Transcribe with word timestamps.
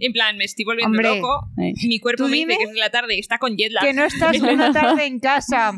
En 0.00 0.12
plan, 0.12 0.36
me 0.36 0.44
estoy 0.44 0.64
volviendo 0.64 0.90
Hombre, 0.96 1.16
loco. 1.16 1.48
eh. 1.58 1.72
Mi 1.86 2.00
cuerpo 2.00 2.26
me 2.28 2.36
dice 2.36 2.56
que 2.58 2.64
es 2.64 2.72
de 2.72 2.78
la 2.78 2.90
tarde 2.90 3.16
y 3.16 3.20
está 3.20 3.38
con 3.38 3.56
jet 3.56 3.70
lag. 3.72 3.84
Que 3.84 3.92
no 3.92 4.04
estás 4.04 4.36
una 4.40 4.72
tarde 4.72 5.04
en 5.06 5.20
casa. 5.20 5.72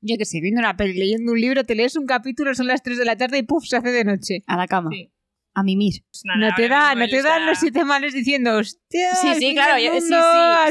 Yo 0.00 0.16
que 0.18 0.24
sé, 0.24 0.40
viendo 0.40 0.58
una 0.60 0.76
peli, 0.76 0.94
leyendo 0.98 1.32
un 1.32 1.40
libro, 1.40 1.64
te 1.64 1.74
lees 1.74 1.96
un 1.96 2.06
capítulo, 2.06 2.54
son 2.54 2.66
las 2.66 2.82
3 2.82 2.98
de 2.98 3.04
la 3.04 3.16
tarde 3.16 3.38
y 3.38 3.42
puf, 3.44 3.64
se 3.66 3.76
hace 3.76 3.90
de 3.90 4.04
noche. 4.04 4.42
A 4.46 4.56
la 4.56 4.66
cama. 4.66 4.90
Sí. 4.92 5.12
A 5.54 5.62
mimir. 5.62 6.02
Pues 6.10 6.22
nada, 6.24 6.48
No 6.50 6.54
te 6.56 6.66
da, 6.68 6.94
no 6.94 7.06
te 7.08 7.16
dan 7.22 7.42
está- 7.42 7.46
los 7.46 7.58
siete 7.58 7.84
males 7.84 8.14
diciendo, 8.14 8.56
hostia, 8.58 9.14
Sí, 9.14 9.34
sí, 9.38 9.52
claro, 9.54 9.74
del 9.76 9.84
yo- 9.84 9.92
sí, 9.92 10.00
mundo, 10.00 10.16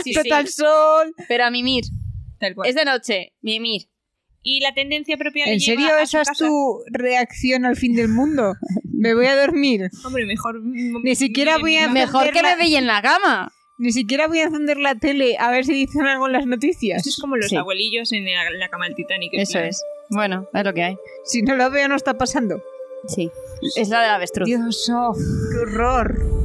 sí, 0.03 0.13
sí, 0.13 0.19
sí. 0.23 0.29
el 0.31 0.47
sol. 0.47 1.13
Pero 1.27 1.45
a 1.45 1.51
mimir. 1.51 1.83
Tal 2.39 2.55
cual. 2.55 2.67
Es 2.67 2.75
de 2.75 2.83
noche. 2.85 3.33
Mimir. 3.41 3.83
Y 4.43 4.59
la 4.61 4.73
tendencia 4.73 5.17
propia 5.17 5.45
¿En 5.45 5.59
lleva 5.59 5.81
serio 5.81 5.95
a 5.97 6.01
esa 6.01 6.05
su 6.05 6.17
es 6.21 6.27
casa. 6.29 6.45
tu 6.45 6.83
reacción 6.91 7.65
al 7.65 7.75
fin 7.75 7.95
del 7.95 8.07
mundo? 8.09 8.53
Me 8.91 9.13
voy 9.13 9.25
a 9.27 9.35
dormir. 9.39 9.89
Hombre, 10.03 10.25
mejor... 10.25 10.61
Ni 10.63 11.15
siquiera 11.15 11.57
voy 11.59 11.77
a- 11.77 11.89
Mejor 11.89 12.23
que 12.23 12.29
Encenderla. 12.29 12.55
me 12.57 12.63
veía 12.63 12.79
en 12.79 12.87
la 12.87 13.01
cama. 13.01 13.51
Ni 13.77 13.91
siquiera 13.91 14.27
voy 14.27 14.39
a 14.39 14.43
encender 14.43 14.77
la 14.77 14.95
tele 14.95 15.37
a 15.39 15.49
ver 15.51 15.65
si 15.65 15.73
dicen 15.73 16.05
algo 16.05 16.27
en 16.27 16.33
las 16.33 16.45
noticias. 16.45 16.97
Esto 16.99 17.09
es 17.09 17.17
como 17.19 17.35
los 17.35 17.47
Sí. 17.49 17.55
abuelillos 17.55 18.11
en 18.13 18.25
la, 18.25 18.49
la 18.51 18.69
cama 18.69 18.85
del 18.85 18.95
Titanic. 18.95 19.31
Eso 19.33 19.53
plan, 19.53 19.65
es. 19.65 19.83
Bueno, 20.09 20.47
es 20.53 20.63
lo 20.63 20.73
que 20.73 20.83
hay. 20.83 20.95
Si 21.25 21.41
no 21.41 21.55
lo 21.55 21.69
veo, 21.71 21.87
no 21.87 21.95
está 21.95 22.15
pasando. 22.17 22.63
Sí. 23.07 23.31
Es 23.75 23.89
la 23.89 24.01
del 24.01 24.11
avestruz. 24.11 24.45
Dios, 24.47 24.87
oh, 24.93 25.15
qué 25.51 25.57
horror. 25.59 26.40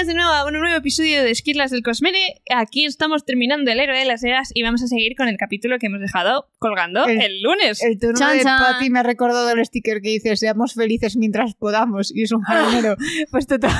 Bienvenidos 0.00 0.16
de 0.16 0.30
nuevo 0.32 0.32
a 0.32 0.46
un 0.46 0.54
nuevo 0.58 0.78
episodio 0.78 1.22
de 1.22 1.30
Esquirlas 1.30 1.70
del 1.70 1.82
Cosmere. 1.82 2.40
Aquí 2.56 2.86
estamos 2.86 3.26
terminando 3.26 3.70
el 3.70 3.80
héroe 3.80 3.98
de 3.98 4.06
las 4.06 4.24
eras 4.24 4.50
y 4.54 4.62
vamos 4.62 4.82
a 4.82 4.86
seguir 4.86 5.14
con 5.14 5.28
el 5.28 5.36
capítulo 5.36 5.78
que 5.78 5.88
hemos 5.88 6.00
dejado 6.00 6.48
colgando 6.58 7.04
el, 7.04 7.20
El- 7.20 7.42
lunes. 7.42 7.82
El 7.82 7.98
Chan, 8.00 8.38
de 8.38 8.42
chan. 8.42 8.58
Patty 8.58 8.88
me 8.88 9.00
ha 9.00 9.02
recordado 9.02 9.50
el 9.50 9.62
sticker 9.62 10.00
que 10.00 10.08
dice 10.08 10.34
seamos 10.38 10.72
felices 10.72 11.18
mientras 11.18 11.54
podamos 11.54 12.14
y 12.16 12.22
es 12.22 12.32
un 12.32 12.40
jardinero. 12.44 12.96
pues 13.30 13.46
total. 13.46 13.72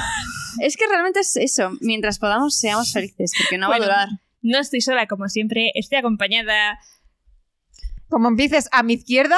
Es 0.61 0.77
que 0.77 0.87
realmente 0.89 1.21
es 1.21 1.37
eso. 1.39 1.71
Mientras 1.81 2.19
podamos, 2.19 2.55
seamos 2.59 2.93
felices, 2.93 3.33
porque 3.39 3.57
no 3.57 3.69
Bueno. 3.69 3.87
va 3.87 4.03
a 4.03 4.07
durar. 4.07 4.19
No 4.43 4.59
estoy 4.59 4.83
sola, 4.83 5.07
como 5.07 5.27
siempre, 5.29 5.71
estoy 5.75 5.99
acompañada. 5.99 6.79
Como 8.11 8.29
empieces 8.29 8.69
a 8.73 8.83
mi 8.83 8.93
izquierda, 8.95 9.37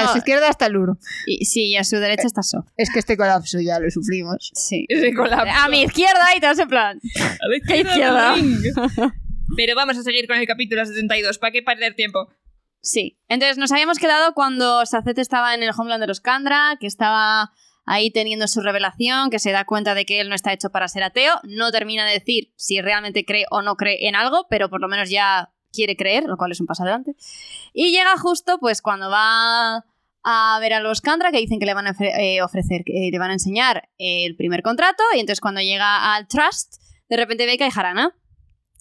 a 0.00 0.02
No. 0.04 0.12
su 0.12 0.18
izquierda 0.18 0.48
está 0.48 0.68
Luro. 0.68 0.98
Y 1.26 1.44
sí, 1.44 1.68
y 1.70 1.76
a 1.76 1.84
su 1.84 1.96
derecha 1.96 2.26
está 2.26 2.42
So. 2.42 2.64
Es 2.76 2.90
que 2.90 2.98
este 2.98 3.16
colapso 3.16 3.58
ya 3.60 3.78
lo 3.78 3.90
sufrimos. 3.90 4.50
Sí. 4.54 4.86
Ese 4.88 5.14
colapso. 5.14 5.52
A 5.56 5.68
mi 5.68 5.82
izquierda 5.82 6.26
y 6.36 6.40
te 6.40 6.46
vas 6.46 6.58
en 6.58 6.68
plan. 6.68 7.00
A 7.20 7.48
la 7.48 7.56
izquierda. 7.56 8.34
Pero 9.56 9.74
vamos 9.74 9.98
a 9.98 10.02
seguir 10.02 10.26
con 10.26 10.36
el 10.38 10.46
capítulo 10.46 10.84
72. 10.84 11.38
¿Para 11.38 11.50
qué 11.52 11.62
perder 11.62 11.94
tiempo? 11.94 12.28
Sí. 12.80 13.18
Entonces 13.28 13.58
nos 13.58 13.70
habíamos 13.72 13.98
quedado 13.98 14.34
cuando 14.34 14.84
Sacet 14.86 15.18
estaba 15.18 15.54
en 15.54 15.62
el 15.62 15.70
homeland 15.76 16.00
de 16.02 16.06
los 16.06 16.20
Kandra, 16.20 16.76
que 16.80 16.86
estaba 16.86 17.52
ahí 17.84 18.10
teniendo 18.10 18.46
su 18.48 18.60
revelación, 18.60 19.30
que 19.30 19.38
se 19.38 19.52
da 19.52 19.64
cuenta 19.64 19.94
de 19.94 20.04
que 20.06 20.20
él 20.20 20.28
no 20.28 20.34
está 20.34 20.52
hecho 20.52 20.70
para 20.70 20.88
ser 20.88 21.02
ateo. 21.02 21.34
No 21.44 21.70
termina 21.70 22.06
de 22.06 22.14
decir 22.14 22.52
si 22.56 22.80
realmente 22.80 23.24
cree 23.24 23.44
o 23.50 23.62
no 23.62 23.76
cree 23.76 24.08
en 24.08 24.14
algo, 24.16 24.46
pero 24.48 24.70
por 24.70 24.80
lo 24.80 24.88
menos 24.88 25.10
ya 25.10 25.51
quiere 25.72 25.96
creer, 25.96 26.24
lo 26.24 26.36
cual 26.36 26.52
es 26.52 26.60
un 26.60 26.66
paso 26.66 26.82
adelante. 26.82 27.14
Y 27.72 27.90
llega 27.90 28.16
justo 28.16 28.58
pues 28.58 28.82
cuando 28.82 29.10
va 29.10 29.84
a 30.24 30.58
ver 30.60 30.72
a 30.74 30.80
los 30.80 31.00
Kandra 31.00 31.32
que 31.32 31.38
dicen 31.38 31.58
que 31.58 31.66
le 31.66 31.74
van 31.74 31.86
a 31.88 31.96
eh, 32.00 32.42
ofrecer, 32.42 32.84
que 32.84 33.08
le 33.10 33.18
van 33.18 33.30
a 33.30 33.34
enseñar 33.34 33.88
el 33.98 34.36
primer 34.36 34.62
contrato 34.62 35.02
y 35.16 35.18
entonces 35.20 35.40
cuando 35.40 35.60
llega 35.60 36.14
al 36.14 36.28
Trust 36.28 36.80
de 37.08 37.16
repente 37.16 37.46
ve 37.46 37.58
que 37.58 37.64
hay 37.64 37.70
jarana. 37.70 38.14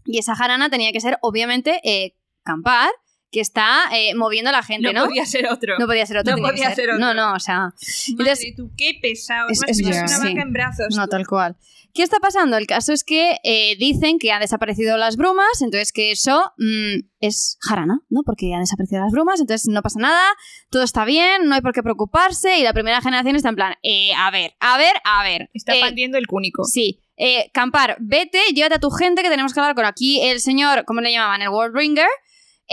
Y 0.06 0.18
esa 0.20 0.36
jarana 0.36 0.70
tenía 0.70 0.92
que 0.92 1.00
ser 1.00 1.18
obviamente 1.22 1.80
eh, 1.84 2.16
Campar, 2.44 2.90
que 3.32 3.40
está 3.40 3.84
eh, 3.94 4.14
moviendo 4.16 4.50
a 4.50 4.52
la 4.52 4.64
gente, 4.64 4.94
¿no? 4.94 5.06
podía 5.06 5.26
ser 5.26 5.48
otro. 5.48 5.78
No 5.80 5.86
podía 5.86 6.06
ser 6.06 6.18
otro. 6.18 6.36
No 6.36 6.42
podía 6.44 6.74
ser 6.76 6.90
otro. 6.90 7.00
No, 7.00 7.14
no, 7.14 7.34
o 7.34 7.40
sea, 7.40 7.58
Madre, 7.60 7.74
entonces- 8.10 8.56
tú, 8.58 8.72
qué 8.78 8.98
pesado. 9.02 9.48
Es- 9.50 9.62
Es, 9.64 9.80
es 9.80 9.86
una 9.86 10.02
verdad, 10.02 10.18
vaca 10.18 10.32
sí. 10.32 10.38
en 10.38 10.54
brazos. 10.54 10.96
no 10.96 11.04
tú. 11.06 11.10
tal 11.12 11.28
cual. 11.28 11.56
¿Qué 11.94 12.04
está 12.04 12.20
pasando? 12.20 12.58
El 12.58 12.68
caso 12.68 12.94
es 12.94 13.04
que 13.04 13.38
eh, 13.44 13.76
dicen 13.78 14.18
que 14.20 14.32
han 14.32 14.42
desaparecido 14.42 14.98
las 14.98 15.18
brumas, 15.18 15.62
entonces 15.62 15.92
que 15.92 16.12
eso 16.12 16.52
mm, 16.58 17.08
es 17.20 17.58
jarana, 17.62 18.02
¿no? 18.10 18.22
Porque 18.24 18.54
han 18.54 18.62
desaparecido 18.62 19.02
las 19.02 19.12
brumas, 19.12 19.40
entonces 19.40 19.68
no 19.68 19.82
pasa 19.82 20.00
nada, 20.00 20.24
todo 20.70 20.84
está 20.84 21.06
bien, 21.06 21.48
no 21.48 21.56
hay 21.56 21.62
por 21.62 21.74
qué 21.74 21.84
preocuparse 21.84 22.58
y 22.58 22.64
la 22.64 22.74
primera 22.74 23.02
generación 23.02 23.36
está 23.36 23.50
en 23.50 23.56
plan, 23.56 23.74
eh, 23.84 24.14
a 24.18 24.32
ver, 24.32 24.54
a 24.60 24.78
ver, 24.78 24.94
a 25.04 25.24
ver. 25.24 25.50
Está 25.54 25.76
eh, 25.76 25.82
partiendo 25.82 26.18
el 26.18 26.28
cúnico. 26.28 26.64
Sí. 26.64 27.00
Eh, 27.18 27.52
Campar, 27.54 27.98
vete, 28.00 28.40
llévate 28.54 28.76
a 28.76 28.80
tu 28.80 28.90
gente 28.90 29.22
que 29.22 29.30
tenemos 29.30 29.54
que 29.54 29.60
hablar 29.60 29.76
con 29.76 29.86
aquí 29.86 30.22
el 30.22 30.40
señor, 30.40 30.86
¿cómo 30.86 31.02
le 31.02 31.12
llamaban? 31.12 31.42
El 31.42 31.50
Worldbringer. 31.50 32.08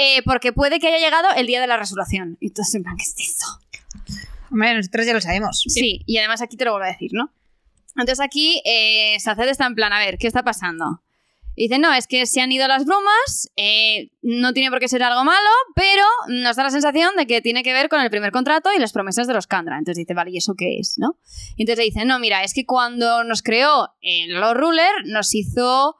Eh, 0.01 0.23
porque 0.25 0.53
puede 0.53 0.79
que 0.79 0.87
haya 0.87 0.99
llegado 0.99 1.27
el 1.37 1.49
día 1.49 1.61
de 1.61 1.67
la 1.67 1.77
resurrección. 1.77 2.39
Y 2.41 2.49
entonces, 2.49 2.73
en 2.77 2.85
plan, 2.85 2.97
¿qué 2.97 3.03
es 3.03 3.15
eso? 3.19 3.47
Hombre, 4.49 4.73
nosotros 4.75 5.05
ya 5.05 5.13
lo 5.13 5.21
sabemos. 5.21 5.65
Sí, 5.67 6.03
y 6.07 6.19
además 6.19 6.41
aquí 6.41 6.57
te 6.57 6.65
lo 6.65 6.71
vuelvo 6.71 6.85
a 6.85 6.93
decir, 6.93 7.11
¿no? 7.13 7.33
Entonces 7.99 8.25
aquí 8.25 8.63
eh, 8.65 9.19
Saced 9.21 9.49
está 9.49 9.67
en 9.67 9.75
plan, 9.75 9.93
a 9.93 9.99
ver, 9.99 10.19
¿qué 10.19 10.27
está 10.27 10.43
pasando? 10.43 11.03
Y 11.57 11.65
dice, 11.65 11.81
no, 11.81 11.93
es 11.93 12.07
que 12.07 12.25
se 12.27 12.41
han 12.41 12.53
ido 12.53 12.69
las 12.69 12.85
brumas, 12.85 13.51
eh, 13.57 14.13
no 14.23 14.53
tiene 14.53 14.71
por 14.71 14.79
qué 14.79 14.87
ser 14.87 15.03
algo 15.03 15.25
malo, 15.25 15.49
pero 15.75 16.05
nos 16.29 16.55
da 16.55 16.63
la 16.63 16.71
sensación 16.71 17.17
de 17.17 17.27
que 17.27 17.43
tiene 17.43 17.65
que 17.65 17.73
ver 17.73 17.89
con 17.89 18.01
el 18.01 18.11
primer 18.11 18.31
contrato 18.31 18.71
y 18.73 18.79
las 18.79 18.93
promesas 18.93 19.27
de 19.27 19.35
los 19.35 19.49
Kandra. 19.49 19.77
Entonces 19.77 19.99
dice, 19.99 20.15
vale, 20.15 20.31
¿y 20.31 20.37
eso 20.37 20.55
qué 20.57 20.79
es? 20.79 20.95
¿no? 20.99 21.19
Y 21.57 21.63
entonces 21.63 21.79
le 21.79 21.85
dice, 21.87 22.05
no, 22.05 22.21
mira, 22.21 22.45
es 22.45 22.55
que 22.55 22.65
cuando 22.65 23.25
nos 23.25 23.43
creó 23.43 23.91
el 24.01 24.35
Lord 24.35 24.59
Ruler, 24.59 24.93
nos 25.07 25.35
hizo 25.35 25.97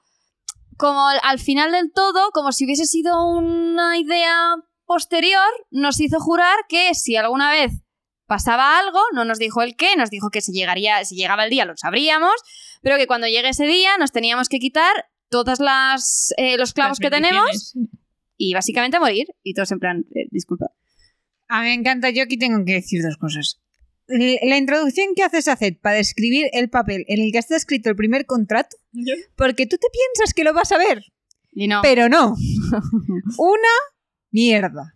como 0.77 1.09
al, 1.09 1.19
al 1.25 1.41
final 1.41 1.73
del 1.73 1.93
todo, 1.93 2.31
como 2.31 2.53
si 2.53 2.65
hubiese 2.65 2.87
sido 2.87 3.27
una 3.27 3.99
idea 3.99 4.55
posterior, 4.87 5.49
nos 5.73 5.99
hizo 5.99 6.21
jurar 6.21 6.57
que 6.69 6.95
si 6.95 7.17
alguna 7.17 7.51
vez 7.51 7.83
pasaba 8.29 8.79
algo, 8.79 9.01
no 9.15 9.25
nos 9.25 9.39
dijo 9.39 9.63
el 9.63 9.75
qué, 9.75 9.97
nos 9.97 10.11
dijo 10.11 10.31
que 10.31 10.43
si 10.43 10.53
llegaría, 10.53 11.05
si 11.05 11.17
llegaba 11.17 11.45
el 11.45 11.51
día 11.51 11.65
lo 11.65 11.77
sabríamos, 11.77 12.35
pero 12.83 12.97
que 12.99 13.07
cuando 13.07 13.27
llegue 13.27 13.49
ese 13.49 13.67
día 13.67 13.97
nos 13.99 14.13
teníamos 14.13 14.49
que 14.49 14.59
quitar 14.59 15.07
todas 15.31 15.59
las 15.59 16.33
eh, 16.37 16.57
los 16.57 16.75
clavos 16.75 16.99
que 16.99 17.11
tenemos 17.11 17.75
y 18.37 18.55
básicamente 18.55 19.01
morir 19.01 19.27
y 19.43 19.55
todos 19.55 19.73
en 19.73 19.81
plan, 19.81 20.05
eh, 20.15 20.29
disculpa. 20.31 20.67
A 21.49 21.63
mí 21.63 21.69
me 21.69 21.75
encanta, 21.75 22.11
yo 22.11 22.23
aquí 22.23 22.39
tengo 22.39 22.63
que 22.65 22.75
decir 22.75 23.03
dos 23.03 23.17
cosas. 23.17 23.61
La 24.07 24.57
introducción 24.57 25.15
que 25.15 25.23
hace 25.23 25.43
Saced 25.43 25.79
para 25.83 25.97
describir 25.97 26.49
el 26.53 26.71
papel 26.71 27.05
en 27.09 27.21
el 27.21 27.33
que 27.33 27.39
está 27.39 27.57
escrito 27.57 27.91
el 27.91 27.97
primer 27.97 28.27
contrato, 28.27 28.77
porque 29.37 29.67
tú 29.67 29.77
te 29.77 29.89
piensas 29.91 30.35
que 30.35 30.45
lo 30.45 30.53
vas 30.55 30.73
a 30.73 30.79
ver, 30.79 31.03
Y 31.53 31.67
no. 31.69 31.81
pero 31.83 32.09
no. 32.09 32.35
Una 33.39 33.75
mierda. 34.31 34.95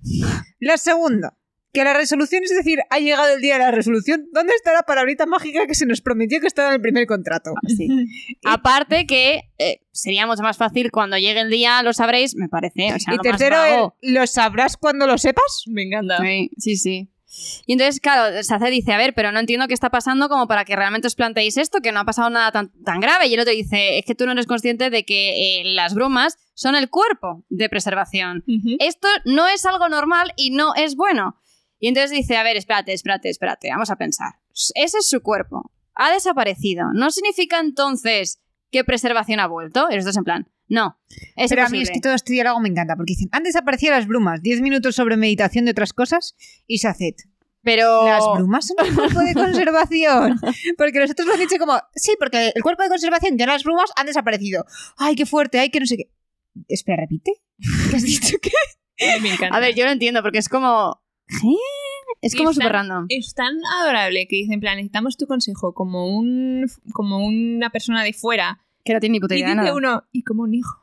La 0.61 0.77
segunda, 0.79 1.37
que 1.73 1.85
la 1.85 1.95
resolución, 1.95 2.43
es 2.45 2.51
decir, 2.51 2.81
ha 2.91 2.99
llegado 2.99 3.35
el 3.35 3.41
día 3.41 3.55
de 3.55 3.61
la 3.61 3.71
resolución, 3.71 4.29
¿dónde 4.33 4.53
está 4.55 4.73
la 4.73 4.83
palabrita 4.83 5.27
mágica 5.27 5.67
que 5.67 5.75
se 5.75 5.87
nos 5.87 6.01
prometió 6.01 6.41
que 6.41 6.47
estaba 6.47 6.69
en 6.69 6.75
el 6.75 6.81
primer 6.81 7.07
contrato? 7.07 7.55
Sí. 7.67 7.89
Aparte 8.45 9.07
que 9.07 9.51
eh, 9.59 9.81
sería 9.91 10.27
mucho 10.27 10.43
más 10.43 10.57
fácil 10.57 10.91
cuando 10.91 11.17
llegue 11.17 11.41
el 11.41 11.51
día, 11.51 11.83
lo 11.83 11.93
sabréis, 11.93 12.35
me 12.37 12.49
parece. 12.49 12.93
O 12.95 12.99
sea, 12.99 13.15
y 13.15 13.17
lo 13.17 13.23
tercero, 13.23 13.57
vago. 13.57 13.97
el, 14.03 14.15
¿lo 14.15 14.27
sabrás 14.27 14.77
cuando 14.77 15.07
lo 15.07 15.17
sepas? 15.19 15.65
Me 15.67 15.83
encanta. 15.83 16.19
Sí, 16.19 16.51
sí, 16.59 16.77
sí. 16.77 17.09
Y 17.67 17.73
entonces, 17.73 18.01
claro, 18.01 18.43
Sace 18.43 18.71
dice, 18.71 18.93
a 18.93 18.99
ver, 18.99 19.15
pero 19.15 19.33
no 19.33 19.41
entiendo 19.41 19.67
qué 19.67 19.75
está 19.75 19.91
pasando 19.91 20.29
como 20.29 20.47
para 20.47 20.65
que 20.65 20.77
realmente 20.77 21.07
os 21.07 21.15
planteéis 21.15 21.57
esto, 21.57 21.81
que 21.81 21.93
no 21.93 22.01
ha 22.01 22.05
pasado 22.05 22.29
nada 22.29 22.53
tan, 22.53 22.71
tan 22.85 23.01
grave. 23.01 23.27
Y 23.27 23.35
el 23.35 23.41
otro 23.41 23.53
dice, 23.53 23.99
es 23.99 24.05
que 24.05 24.15
tú 24.15 24.27
no 24.27 24.33
eres 24.33 24.47
consciente 24.47 24.91
de 24.91 25.05
que 25.05 25.61
eh, 25.61 25.65
las 25.65 25.95
brumas 25.95 26.37
son 26.55 26.75
el 26.75 26.91
cuerpo 26.91 27.45
de 27.49 27.69
preservación. 27.69 28.45
Esto 28.79 29.09
no 29.25 29.49
es 29.49 29.65
algo 29.65 29.89
normal 29.89 30.33
y 30.37 30.51
no 30.51 30.75
es 30.75 30.95
bueno. 30.95 31.37
Y 31.83 31.89
entonces 31.89 32.13
dice, 32.13 32.37
a 32.37 32.45
ver, 32.45 32.57
espérate, 32.57 32.93
espérate, 32.93 33.29
espérate, 33.29 33.69
vamos 33.69 33.91
a 33.91 33.97
pensar. 33.97 34.35
Ese 34.77 34.99
es 34.99 35.09
su 35.09 35.21
cuerpo. 35.21 35.73
Ha 35.97 36.13
desaparecido. 36.13 36.93
¿No 36.95 37.11
significa 37.11 37.59
entonces 37.59 38.41
que 38.71 38.85
preservación 38.85 39.41
ha 39.41 39.49
vuelto? 39.49 39.89
Y 39.91 39.97
nosotros 39.97 40.17
en 40.17 40.23
plan, 40.23 40.49
no. 40.69 40.97
Es 41.35 41.51
Pero 41.51 41.63
a 41.63 41.69
mí 41.69 41.79
imposible. 41.79 41.83
es 41.83 41.91
que 41.91 42.01
todo 42.01 42.15
este 42.15 42.35
diálogo 42.35 42.61
me 42.61 42.69
encanta, 42.69 42.95
porque 42.95 43.15
dicen, 43.15 43.29
han 43.33 43.43
desaparecido 43.43 43.95
las 43.95 44.07
brumas, 44.07 44.43
10 44.43 44.61
minutos 44.61 44.95
sobre 44.95 45.17
meditación 45.17 45.65
de 45.65 45.73
otras 45.73 45.93
cosas, 45.93 46.37
y 46.69 46.79
Saced. 46.79 47.17
Pero... 47.63 48.07
Las 48.07 48.23
brumas 48.33 48.65
son 48.65 48.77
un 48.89 48.95
cuerpo 48.95 49.19
de 49.19 49.35
conservación. 49.35 50.39
Porque 50.79 51.01
nosotros 51.01 51.27
lo 51.27 51.35
han 51.35 51.41
dicho 51.41 51.57
como, 51.59 51.81
sí, 51.97 52.13
porque 52.17 52.53
el 52.55 52.63
cuerpo 52.63 52.85
de 52.85 52.91
conservación 52.91 53.37
ya 53.39 53.47
las 53.47 53.65
brumas 53.65 53.91
han 53.97 54.07
desaparecido. 54.07 54.65
Ay, 54.99 55.17
qué 55.17 55.27
fuerte, 55.27 55.59
ay, 55.59 55.71
que 55.71 55.81
no 55.81 55.87
sé 55.87 55.97
qué. 55.97 56.13
Espera, 56.69 57.03
repite. 57.03 57.33
¿Qué 57.91 57.97
has 57.97 58.05
dicho 58.05 58.37
que? 58.41 58.53
Me 59.21 59.33
encanta. 59.33 59.57
A 59.57 59.59
ver, 59.59 59.75
yo 59.75 59.85
lo 59.85 59.91
entiendo 59.91 60.23
porque 60.23 60.39
es 60.39 60.49
como... 60.49 61.02
¿Qué? 61.29 61.37
Es 62.21 62.35
como 62.37 62.51
Y 62.51 62.55
súper 62.55 62.73
random. 62.73 63.07
Es 63.09 63.35
tan 63.35 63.55
adorable 63.81 64.27
que 64.29 64.37
dice, 64.37 64.53
en 64.55 64.61
plan, 64.61 64.77
necesitamos 64.77 65.17
tu 65.17 65.27
consejo 65.27 65.73
como 65.75 66.17
un 66.17 66.67
como 66.93 67.25
una 67.25 67.71
persona 67.71 68.05
de 68.05 68.13
fuera. 68.13 68.61
Que 68.85 68.93
no 68.95 69.01
tiene 69.01 69.15
ni 69.15 69.21
puta 69.21 69.35
Y 69.35 69.39
idea 69.39 69.49
de 69.49 69.55
dice 69.55 69.65
nada. 69.65 69.77
uno, 69.77 70.05
y 70.13 70.23
como 70.23 70.43
un 70.43 70.55
hijo. 70.55 70.79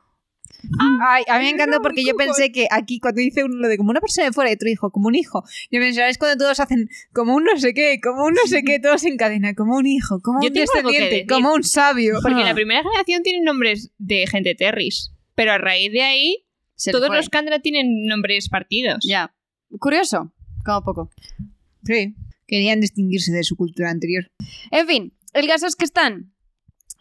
Ay, 1.01 1.23
a 1.29 1.37
mí 1.39 1.45
me 1.45 1.51
encantó 1.51 1.81
porque 1.81 2.03
yo 2.03 2.15
pensé 2.15 2.51
que 2.51 2.67
aquí 2.69 2.99
cuando 2.99 3.21
dice 3.21 3.43
uno 3.45 3.55
lo 3.57 3.67
de 3.69 3.77
como 3.77 3.91
una 3.91 4.01
persona 4.01 4.27
de 4.27 4.33
fuera 4.33 4.49
y 4.49 4.55
otro 4.55 4.67
hijo, 4.67 4.89
como 4.91 5.07
un 5.07 5.15
hijo, 5.15 5.43
yo 5.71 5.79
pensaba, 5.79 6.09
es 6.09 6.17
cuando 6.17 6.43
todos 6.43 6.59
hacen 6.59 6.89
como 7.13 7.35
un 7.35 7.43
no 7.45 7.57
sé 7.57 7.73
qué, 7.73 7.99
como 8.03 8.25
un 8.25 8.33
no 8.33 8.41
sé 8.45 8.63
qué, 8.63 8.79
todos 8.79 9.03
en 9.05 9.15
cadena, 9.15 9.53
como 9.53 9.75
un 9.77 9.85
hijo, 9.85 10.19
como 10.21 10.41
Yo 10.41 10.47
un 10.49 10.53
descendiente, 10.53 11.25
como 11.27 11.53
un 11.53 11.63
sabio. 11.63 12.15
Porque 12.21 12.41
Ah. 12.41 12.45
la 12.47 12.53
primera 12.55 12.83
generación 12.83 13.23
tienen 13.23 13.43
nombres 13.43 13.91
de 13.99 14.27
gente 14.27 14.53
terris. 14.55 15.11
Pero 15.35 15.53
a 15.53 15.57
raíz 15.59 15.91
de 15.93 16.01
ahí, 16.01 16.45
Se 16.75 16.91
todos 16.91 17.07
fue. 17.07 17.15
los 17.17 17.29
Kandra 17.29 17.59
tienen 17.59 18.05
nombres 18.05 18.49
partidos. 18.49 18.99
Ya. 19.07 19.33
Curioso. 19.79 20.33
Como 20.65 20.83
poco. 20.83 21.11
Sí, 21.83 22.15
querían 22.47 22.81
distinguirse 22.81 23.31
de 23.31 23.43
su 23.43 23.55
cultura 23.55 23.89
anterior. 23.89 24.31
En 24.71 24.87
fin, 24.87 25.13
el 25.33 25.47
caso 25.47 25.67
es 25.67 25.75
que 25.75 25.85
están. 25.85 26.33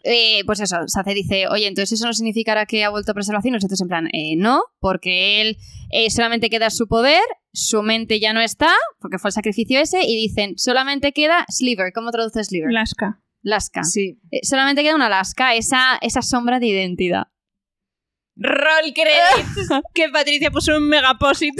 eh, 0.03 0.43
pues 0.45 0.59
eso, 0.61 0.77
Sace 0.87 1.13
dice, 1.13 1.47
oye, 1.47 1.67
entonces 1.67 1.99
eso 1.99 2.05
no 2.05 2.13
significará 2.13 2.65
que 2.65 2.83
ha 2.83 2.89
vuelto 2.89 3.11
a 3.11 3.15
preservación. 3.15 3.53
Nosotros 3.53 3.81
en 3.81 3.87
plan, 3.87 4.07
eh, 4.13 4.35
no, 4.37 4.61
porque 4.79 5.41
él 5.41 5.57
eh, 5.91 6.09
solamente 6.09 6.49
queda 6.49 6.69
su 6.69 6.87
poder, 6.87 7.21
su 7.51 7.81
mente 7.81 8.19
ya 8.19 8.31
no 8.31 8.39
está, 8.41 8.71
porque 8.99 9.17
fue 9.17 9.29
el 9.29 9.33
sacrificio 9.33 9.79
ese, 9.79 10.03
y 10.03 10.15
dicen, 10.15 10.57
solamente 10.57 11.11
queda 11.11 11.45
Sliver. 11.49 11.91
¿Cómo 11.93 12.11
traduce 12.11 12.43
Sliver? 12.43 12.71
Laska. 12.71 13.21
Lasca. 13.41 13.83
Sí. 13.83 14.19
Eh, 14.31 14.39
solamente 14.43 14.83
queda 14.83 14.95
una 14.95 15.09
Lasca, 15.09 15.55
esa, 15.55 15.97
esa 16.01 16.21
sombra 16.21 16.59
de 16.59 16.67
identidad. 16.67 17.27
Roll 18.37 18.93
credits. 18.93 19.69
que 19.93 20.07
Patricia 20.09 20.49
puso 20.51 20.77
un 20.77 20.87
megapósit. 20.87 21.53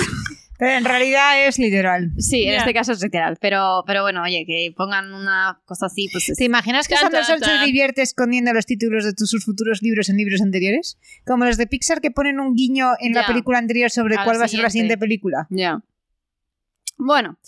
Pero 0.59 0.73
en 0.77 0.83
realidad 0.83 1.47
es 1.47 1.57
literal. 1.57 2.11
Sí, 2.17 2.43
en 2.43 2.55
este 2.55 2.73
caso 2.73 2.91
es 2.91 3.01
literal, 3.01 3.37
pero, 3.39 3.83
pero 3.87 4.01
bueno, 4.03 4.21
oye, 4.23 4.43
que 4.45 4.73
pongan 4.75 5.13
una 5.13 5.61
cosa 5.65 5.85
así, 5.85 6.09
pues... 6.11 6.31
¿Te 6.37 6.43
imaginas 6.43 6.87
que 6.89 6.95
tan, 6.95 7.03
Sanderson 7.03 7.39
se 7.39 7.65
divierte 7.65 8.01
escondiendo 8.01 8.53
los 8.53 8.65
títulos 8.65 9.05
de 9.05 9.13
tus- 9.13 9.29
sus 9.29 9.45
futuros 9.45 9.81
libros 9.81 10.09
en 10.09 10.17
libros 10.17 10.41
anteriores? 10.41 10.99
Como 11.25 11.45
los 11.45 11.55
de 11.55 11.65
Pixar 11.65 12.01
que 12.01 12.11
ponen 12.11 12.41
un 12.41 12.55
guiño 12.55 12.91
en 12.99 13.13
la 13.13 13.25
película 13.25 13.57
anterior 13.57 13.89
sobre 13.89 14.17
A 14.17 14.25
cuál 14.25 14.37
va 14.39 14.45
a 14.45 14.47
ser 14.49 14.59
la 14.59 14.69
siguiente. 14.69 14.97
película. 14.97 15.47
Ya. 15.49 15.81
Bueno, 16.97 17.39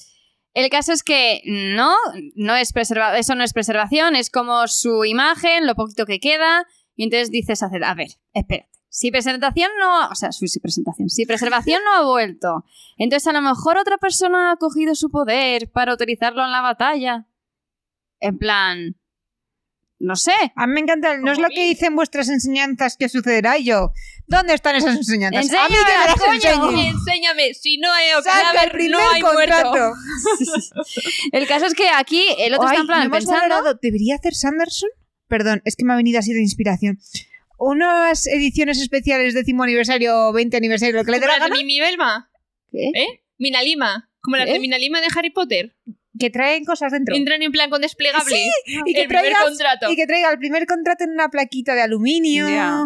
el 0.53 0.69
caso 0.69 0.93
es 0.93 1.03
que 1.03 1.41
no, 1.45 1.93
no 2.35 2.55
es 2.55 2.71
preserva 2.71 3.17
eso 3.17 3.35
no 3.35 3.43
es 3.43 3.51
preservación, 3.51 4.15
es 4.15 4.29
como 4.29 4.67
su 4.69 5.03
imagen, 5.03 5.67
lo 5.67 5.75
poquito 5.75 6.05
que 6.05 6.21
queda, 6.21 6.65
y 6.95 7.03
entonces 7.03 7.29
dices, 7.29 7.61
a 7.61 7.67
ver, 7.69 7.83
espérate. 8.33 8.69
Si 8.93 9.09
presentación 9.09 9.71
no, 9.79 10.09
o 10.09 10.15
sea, 10.15 10.33
si 10.33 10.59
presentación, 10.59 11.09
si 11.09 11.25
preservación 11.25 11.81
no 11.85 11.93
ha 11.93 12.03
vuelto, 12.03 12.65
entonces 12.97 13.25
a 13.25 13.31
lo 13.31 13.41
mejor 13.41 13.77
otra 13.77 13.97
persona 13.97 14.51
ha 14.51 14.57
cogido 14.57 14.95
su 14.95 15.09
poder 15.09 15.71
para 15.71 15.93
utilizarlo 15.93 16.43
en 16.43 16.51
la 16.51 16.59
batalla. 16.59 17.25
En 18.19 18.37
plan, 18.37 18.97
no 19.97 20.17
sé. 20.17 20.33
A 20.57 20.67
mí 20.67 20.73
me 20.73 20.81
encanta, 20.81 21.17
no 21.17 21.31
es 21.31 21.39
lo 21.39 21.47
que 21.47 21.69
dicen 21.69 21.95
vuestras 21.95 22.27
enseñanzas 22.27 22.97
que 22.97 23.07
sucederá 23.07 23.57
y 23.57 23.63
yo. 23.63 23.93
¿Dónde 24.27 24.55
están 24.55 24.75
esas 24.75 24.97
enseñanzas? 24.97 25.53
a 25.53 25.69
mí 25.69 25.75
que 25.75 25.83
me 25.85 26.39
las 26.41 26.51
coño. 26.51 26.79
Enséñame, 26.89 27.53
si 27.53 27.77
no 27.77 27.89
hay 27.93 28.09
Saca 28.21 28.63
el 28.65 28.71
primer 28.71 28.91
no 28.91 29.09
hay 29.09 29.21
contrato. 29.21 29.69
muerto. 29.69 29.93
El 31.31 31.47
caso 31.47 31.65
es 31.65 31.75
que 31.75 31.87
aquí 31.87 32.25
el 32.39 32.55
otro 32.55 32.67
Ay, 32.67 32.73
está 32.75 32.81
en 32.81 32.87
plan 32.87 33.07
no 33.07 33.11
pensando... 33.11 33.73
¿Debería 33.81 34.15
hacer 34.15 34.35
Sanderson? 34.35 34.89
Perdón, 35.29 35.61
es 35.63 35.77
que 35.77 35.85
me 35.85 35.93
ha 35.93 35.95
venido 35.95 36.19
así 36.19 36.33
de 36.33 36.41
inspiración. 36.41 36.99
Unas 37.63 38.25
ediciones 38.25 38.81
especiales 38.81 39.35
décimo 39.35 39.61
aniversario 39.63 40.29
o 40.29 40.33
20 40.33 40.57
aniversario, 40.57 40.95
lo 40.95 41.05
que 41.05 41.11
le 41.11 41.19
dé 41.19 41.27
la 41.27 41.37
gana, 41.37 41.55
Mimi 41.55 41.79
Belma, 41.79 42.31
¿Qué? 42.71 42.89
¿eh? 42.95 43.23
Minalima. 43.37 44.09
Como 44.19 44.37
las 44.37 44.47
¿Eh? 44.47 44.53
de 44.53 44.59
Minalima 44.59 44.99
de 44.99 45.07
Harry 45.15 45.29
Potter. 45.29 45.75
que 46.19 46.29
traen 46.31 46.65
cosas 46.65 46.91
dentro. 46.91 47.15
Entran 47.15 47.41
en 47.43 47.51
plan 47.51 47.69
con 47.69 47.81
desplegable. 47.81 48.45
y 48.85 48.93
que 48.93 49.01
el 49.03 49.07
primer 49.07 49.33
contrato. 49.33 49.91
Y 49.91 49.95
que 49.95 50.07
traiga 50.07 50.31
el 50.31 50.39
primer 50.39 50.65
contrato 50.65 51.03
en 51.03 51.11
una 51.11 51.29
plaquita 51.29 51.75
de 51.75 51.81
aluminio. 51.81 52.49
Ya. 52.49 52.85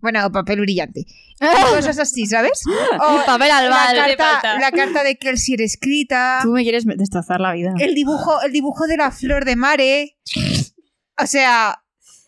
Bueno, 0.00 0.30
papel 0.30 0.60
brillante. 0.60 1.04
Cosas 1.70 1.98
así, 1.98 2.26
¿sabes? 2.26 2.62
O 3.00 3.18
El 3.18 3.24
papel 3.24 3.48
la 3.48 3.58
albal. 3.58 3.98
hace 3.98 4.16
carta, 4.16 4.58
la 4.60 4.70
carta 4.70 5.02
de 5.02 5.16
Kelsier 5.16 5.60
escrita. 5.62 6.40
Tú 6.42 6.50
me 6.52 6.62
quieres 6.62 6.84
destrozar 6.86 7.40
la 7.40 7.52
vida. 7.54 7.74
El 7.80 7.94
dibujo, 7.94 8.40
el 8.42 8.52
dibujo 8.52 8.86
de 8.86 8.96
la 8.98 9.10
flor 9.10 9.44
de 9.44 9.56
mare. 9.56 10.16
O 11.20 11.26
sea, 11.26 11.81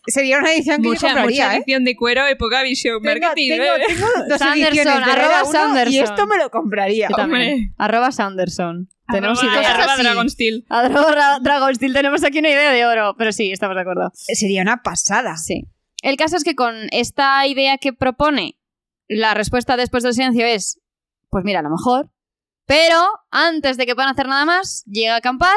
sería 0.07 0.37
una 0.39 0.51
edición 0.53 0.81
que 0.81 0.87
Mucha, 0.89 1.07
yo 1.09 1.13
compraría, 1.13 1.43
mucha 1.45 1.53
¿eh? 1.53 1.57
edición 1.57 1.83
de 1.83 1.95
cuero, 1.95 2.25
época 2.27 2.63
Vision 2.63 3.01
Tengo, 3.01 3.19
Marketing. 3.21 3.49
tengo- 3.49 3.63
¿eh? 3.63 3.83
tengo 3.87 4.07
dos 4.29 4.37
Sanderson, 4.39 4.67
ediciones 4.67 5.05
de 5.05 5.11
arroba 5.11 5.41
uno 5.43 5.49
y 5.49 5.51
Sanderson. 5.53 6.03
esto 6.03 6.27
me 6.27 6.37
lo 6.37 6.49
compraría. 6.51 7.07
Yo 7.09 7.15
también. 7.15 7.51
Hombre. 7.53 7.73
Arroba 7.77 8.11
Sanderson. 8.11 8.89
Tenemos 9.11 9.39
Arroba- 9.43 9.53
ideas. 9.61 9.73
arroba. 9.75 9.97
Dragon 9.97 10.29
Steel. 10.29 10.65
Arroba 10.69 11.39
Dragonsteel. 11.41 11.93
Tenemos 11.93 12.23
aquí 12.23 12.39
una 12.39 12.49
idea 12.49 12.71
de 12.71 12.85
oro. 12.85 13.15
Pero 13.17 13.31
sí, 13.31 13.51
estamos 13.51 13.75
de 13.75 13.81
acuerdo. 13.81 14.11
Sería 14.13 14.61
una 14.63 14.81
pasada. 14.81 15.37
Sí. 15.37 15.67
El 16.01 16.17
caso 16.17 16.37
es 16.37 16.43
que 16.43 16.55
con 16.55 16.73
esta 16.91 17.45
idea 17.47 17.77
que 17.77 17.93
propone, 17.93 18.57
la 19.07 19.33
respuesta 19.35 19.77
después 19.77 20.01
del 20.03 20.13
silencio 20.15 20.45
es: 20.45 20.79
Pues 21.29 21.43
mira, 21.45 21.59
a 21.59 21.63
lo 21.63 21.69
mejor. 21.69 22.09
Pero 22.65 23.05
antes 23.31 23.77
de 23.77 23.85
que 23.85 23.95
puedan 23.95 24.11
hacer 24.11 24.27
nada 24.27 24.45
más, 24.45 24.83
llega 24.85 25.13
a 25.13 25.17
acampar 25.17 25.55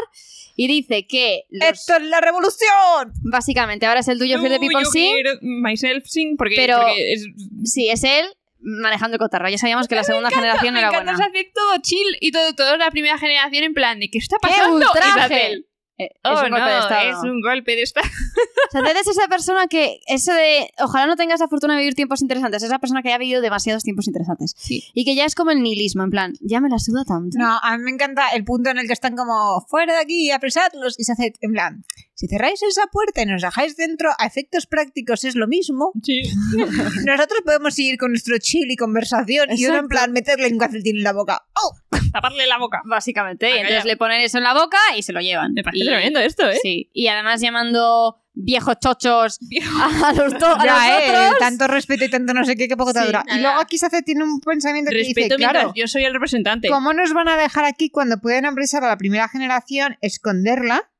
y 0.56 0.66
dice 0.66 1.06
que 1.06 1.44
los- 1.50 1.68
¡Esto 1.70 1.96
es 1.96 2.02
la 2.02 2.20
revolución! 2.20 3.12
básicamente 3.22 3.86
ahora 3.86 4.00
es 4.00 4.08
el 4.08 4.18
Do 4.18 4.24
You 4.24 4.38
Hear 4.38 4.52
the 4.52 4.58
People 4.58 4.84
Sing. 4.84 5.14
myself 5.42 6.04
sing 6.06 6.36
porque, 6.36 6.56
Pero- 6.56 6.78
porque 6.80 7.12
es, 7.14 7.26
Sí, 7.64 7.88
es 7.88 8.04
él 8.04 8.26
manejando 8.60 9.14
el 9.14 9.18
cotarro. 9.20 9.48
Ya 9.48 9.56
sabíamos 9.58 9.86
que 9.88 9.94
la 9.94 10.02
segunda 10.04 10.30
generación 10.30 10.74
me 10.74 10.80
era 10.80 10.88
encanta 10.88 11.12
buena. 11.12 11.16
se 11.30 11.30
hace 11.38 11.50
todo 11.54 11.76
chill 11.80 12.16
y 12.20 12.32
todo, 12.32 12.54
todo 12.54 12.76
la 12.76 12.90
primera 12.90 13.16
generación 13.16 13.62
en 13.64 13.72
plan 13.72 14.00
de 14.00 14.10
¿qué 14.10 14.18
está 14.18 14.36
¡Qué 14.42 14.48
pasando? 14.48 14.76
ultraje! 14.76 15.62
Eh, 15.98 16.10
Oh, 16.24 16.32
es 16.32 16.42
un 16.42 16.50
golpe 16.50 16.60
no, 16.60 16.66
de 16.66 16.78
estado. 16.78 17.10
es 17.10 17.24
un 17.24 17.40
golpe 17.40 17.76
de 17.76 17.82
estado. 17.82 18.06
O 18.06 18.70
sea, 18.70 18.90
eres 18.90 19.06
esa 19.06 19.28
persona 19.28 19.66
que, 19.66 20.00
eso 20.06 20.32
de, 20.32 20.70
ojalá 20.78 21.06
no 21.06 21.16
tengas 21.16 21.40
la 21.40 21.48
fortuna 21.48 21.74
de 21.74 21.80
vivir 21.80 21.94
tiempos 21.94 22.22
interesantes, 22.22 22.62
esa 22.62 22.78
persona 22.78 23.02
que 23.02 23.12
ha 23.12 23.18
vivido 23.18 23.40
demasiados 23.40 23.82
tiempos 23.82 24.06
interesantes. 24.06 24.54
Sí. 24.56 24.84
Y 24.94 25.04
que 25.04 25.14
ya 25.14 25.24
es 25.24 25.34
como 25.34 25.50
el 25.50 25.62
nihilismo, 25.62 26.04
en 26.04 26.10
plan, 26.10 26.32
ya 26.40 26.60
me 26.60 26.68
la 26.68 26.78
suda 26.78 27.04
tanto. 27.04 27.38
No, 27.38 27.58
a 27.62 27.76
mí 27.76 27.82
me 27.82 27.90
encanta 27.90 28.28
el 28.28 28.44
punto 28.44 28.70
en 28.70 28.78
el 28.78 28.86
que 28.86 28.92
están 28.92 29.16
como 29.16 29.64
fuera 29.68 29.94
de 29.94 30.00
aquí, 30.00 30.30
apresadlos. 30.30 30.98
Y 30.98 31.04
se 31.04 31.12
hace 31.12 31.32
en 31.40 31.52
plan, 31.52 31.84
si 32.18 32.26
cerráis 32.26 32.60
esa 32.64 32.88
puerta 32.88 33.22
y 33.22 33.26
nos 33.26 33.42
dejáis 33.42 33.76
dentro, 33.76 34.10
a 34.18 34.26
efectos 34.26 34.66
prácticos 34.66 35.22
es 35.22 35.36
lo 35.36 35.46
mismo. 35.46 35.92
Sí. 36.02 36.22
Nosotros 37.06 37.40
podemos 37.44 37.74
seguir 37.76 37.96
con 37.96 38.10
nuestro 38.10 38.36
chill 38.38 38.68
y 38.72 38.76
conversación 38.76 39.50
y 39.56 39.66
uno 39.66 39.76
en 39.78 39.86
plan 39.86 40.10
meterle 40.12 40.48
un 40.48 40.58
calcetín 40.58 40.96
en 40.96 41.04
la 41.04 41.12
boca. 41.12 41.46
¡Oh! 41.54 41.76
Taparle 42.12 42.46
la 42.48 42.58
boca. 42.58 42.82
Básicamente. 42.86 43.46
Ah, 43.46 43.56
entonces 43.60 43.84
le 43.84 43.96
ponen 43.96 44.20
eso 44.20 44.38
en 44.38 44.44
la 44.44 44.52
boca 44.54 44.78
y 44.96 45.02
se 45.04 45.12
lo 45.12 45.20
llevan. 45.20 45.52
Me 45.52 45.62
parece 45.62 45.84
Y- 45.84 45.86
tremendo 45.86 46.18
esto, 46.18 46.48
¿eh? 46.50 46.58
Sí. 46.60 46.90
Y 46.92 47.06
además 47.06 47.40
llamando 47.40 48.16
viejos 48.34 48.76
chochos 48.80 49.38
a 50.02 50.12
los, 50.12 50.36
to- 50.38 50.46
a 50.46 50.64
Ya, 50.64 50.72
los 50.72 51.02
eh, 51.02 51.10
otros. 51.26 51.38
tanto 51.38 51.66
respeto 51.68 52.04
y 52.04 52.10
tanto 52.10 52.34
no 52.34 52.44
sé 52.44 52.56
qué, 52.56 52.66
qué 52.66 52.76
poco 52.76 52.92
te 52.92 53.00
Sí, 53.00 53.06
dura. 53.06 53.22
nada. 53.26 53.38
Y 53.38 53.42
luego 53.42 53.58
aquí 53.60 53.78
se 53.78 53.86
hace, 53.86 54.02
tiene 54.02 54.24
un 54.24 54.40
pensamiento 54.40 54.90
que 54.90 54.96
Respeto 54.98 55.20
dice, 55.20 55.36
mientras 55.38 55.50
claro, 55.62 55.72
yo 55.76 55.86
soy 55.86 56.04
el 56.04 56.12
representante. 56.14 56.68
¿cómo 56.68 56.92
nos 56.94 57.12
van 57.12 57.28
a 57.28 57.36
dejar 57.36 57.64
aquí 57.64 57.90
cuando 57.90 58.18
pueden 58.20 58.44
apresar 58.46 58.82
a 58.84 58.88
la 58.88 58.96
primera 58.96 59.28
generación, 59.28 59.98
esconderla 60.00 60.90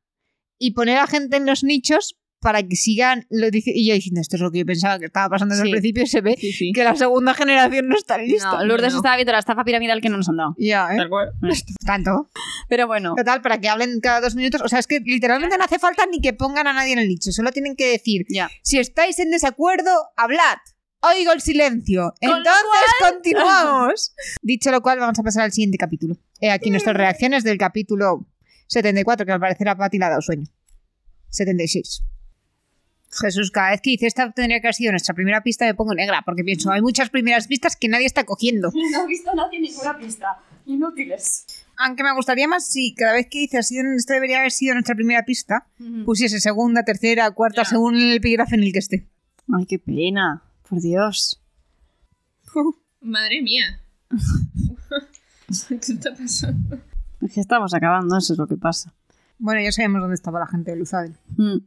y 0.59 0.73
poner 0.73 0.99
a 0.99 1.07
gente 1.07 1.37
en 1.37 1.47
los 1.47 1.65
nichos 1.65 2.17
para 2.41 2.63
que 2.63 2.77
sigan 2.77 3.27
lo 3.31 3.51
dice 3.51 3.73
y 3.75 3.89
yo 3.89 3.95
diciendo 3.95 4.21
esto 4.21 4.37
es 4.37 4.43
lo 4.43 4.53
que 4.53 4.59
yo 4.61 4.65
pensaba 4.65 4.97
que 5.01 5.07
estaba 5.07 5.29
pasando 5.29 5.57
desde 5.57 5.65
Sí. 5.65 5.71
el 5.71 5.73
principio 5.81 6.03
y 6.05 6.07
se 6.07 6.21
ve 6.21 6.37
Sí, 6.39 6.53
sí. 6.53 6.73
que 6.73 6.85
la 6.85 6.95
segunda 6.95 7.35
generación 7.35 7.89
no 7.89 7.97
está 7.97 8.17
lista. 8.17 8.53
No, 8.59 8.65
Lourdes 8.65 8.93
No. 8.93 8.99
estaba 8.99 9.17
viendo 9.17 9.33
la 9.33 9.41
estafa 9.41 9.65
piramidal 9.65 10.01
que 10.01 10.09
no 10.09 10.19
nos 10.19 10.29
han 10.29 10.37
dado. 10.37 10.55
Ya, 10.57 10.89
¿eh? 10.95 11.09
Cual. 11.09 11.31
Tanto. 11.85 12.31
Pero 12.69 12.87
bueno. 12.87 13.15
Total, 13.17 13.43
para 13.43 13.59
que 13.61 13.69
hablen 13.69 13.99
cada 14.01 14.21
dos 14.21 14.37
minutos. 14.37 14.61
O 14.63 14.69
sea, 14.69 14.79
es 14.79 14.87
que 14.87 15.01
literalmente 15.01 15.59
no 15.59 15.65
hace 15.65 15.81
falta 15.81 16.07
ni 16.07 16.21
que 16.21 16.33
pongan 16.33 16.69
a 16.69 16.73
nadie 16.75 16.93
en 16.93 17.01
el 17.01 17.09
nicho. 17.09 17.33
Solo 17.33 17.51
tienen 17.51 17.75
que 17.75 17.89
decir, 17.91 18.25
Ya. 18.29 18.49
si 18.63 18.79
estáis 18.79 19.19
en 19.19 19.33
desacuerdo, 19.33 19.91
hablad. 20.17 20.59
Oigo 21.01 21.33
el 21.33 21.41
silencio. 21.41 22.15
Con 22.21 22.39
Entonces 22.39 22.63
continuamos. 23.11 24.15
Dicho 24.43 24.71
lo 24.71 24.81
cual, 24.81 24.99
vamos 25.01 25.19
a 25.19 25.23
pasar 25.23 25.43
al 25.45 25.53
siguiente 25.53 25.79
capítulo. 25.79 26.17
Aquí 26.53 26.71
nuestras 26.71 26.97
reacciones 26.97 27.43
del 27.45 27.59
capítulo 27.59 28.27
74, 28.69 29.27
que 29.27 29.33
al 29.33 29.41
parecer 29.41 29.69
a 29.69 29.77
Pati 29.77 29.99
le 29.99 30.05
ha 30.05 30.09
dado 30.11 30.23
sueño. 30.23 30.47
76. 31.31 32.03
Jesús, 33.11 33.51
cada 33.51 33.71
vez 33.71 33.81
que 33.81 33.91
dice 33.91 34.07
esta 34.07 34.31
tendría 34.33 34.61
que 34.61 34.67
haber 34.67 34.75
sido 34.75 34.93
nuestra 34.93 35.15
primera 35.15 35.43
pista, 35.43 35.65
me 35.65 35.75
pongo 35.75 35.95
negra, 35.95 36.23
porque 36.25 36.45
pienso, 36.45 36.71
hay 36.71 36.83
muchas 36.83 37.09
primeras 37.11 37.47
pistas 37.47 37.75
que 37.77 37.89
nadie 37.89 38.07
está 38.07 38.25
cogiendo. 38.25 38.71
No 38.93 39.05
he 39.05 39.07
visto 39.07 39.35
nadie 39.35 39.61
ninguna 39.61 39.99
pista. 39.99 40.39
Inútiles. 40.67 41.47
Aunque 41.79 42.03
me 42.03 42.13
gustaría 42.15 42.47
más 42.47 42.67
si 42.67 42.95
cada 42.95 43.15
vez 43.15 43.27
que 43.31 43.39
dice 43.39 43.59
así, 43.59 43.79
esto 43.79 44.13
debería 44.13 44.41
haber 44.41 44.51
sido 44.53 44.75
nuestra 44.75 44.95
primera 44.95 45.25
pista, 45.25 45.67
pusiese 46.05 46.41
segunda, 46.41 46.83
tercera, 46.85 47.31
cuarta, 47.31 47.63
Ya. 47.63 47.69
según 47.71 47.97
el 47.97 48.13
epígrafe 48.17 48.57
en 48.57 48.65
el 48.65 48.73
que 48.73 48.79
esté. 48.81 49.07
Ay, 49.57 49.65
qué 49.65 49.79
pena. 49.79 50.43
Por 50.69 50.81
Dios. 50.83 51.41
Madre 53.01 53.41
mía. 53.41 53.81
¿Qué 55.69 55.93
está 55.93 56.15
pasando? 56.15 56.79
Es 57.21 57.33
que 57.33 57.41
estamos 57.41 57.75
acabando, 57.75 58.17
eso 58.17 58.33
es 58.33 58.39
lo 58.39 58.47
que 58.47 58.57
pasa. 58.57 58.95
Bueno, 59.39 59.61
ya 59.61 59.73
sabemos 59.73 60.01
dónde 60.01 60.15
estaba 60.15 60.41
la 60.41 60.47
gente 60.47 60.71
de 60.73 60.77
Luzadel. 60.79 61.17
Mm. 61.37 61.59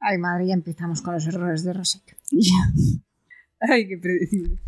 Ay, 0.00 0.18
madre, 0.18 0.46
ya 0.48 0.54
empezamos 0.54 1.00
con 1.02 1.14
los 1.14 1.26
errores 1.26 1.62
de 1.64 1.72
Rosek. 1.72 2.16
Ya. 2.30 2.72
Ay, 3.60 3.86
qué 3.86 3.96
predecible. 3.98 4.58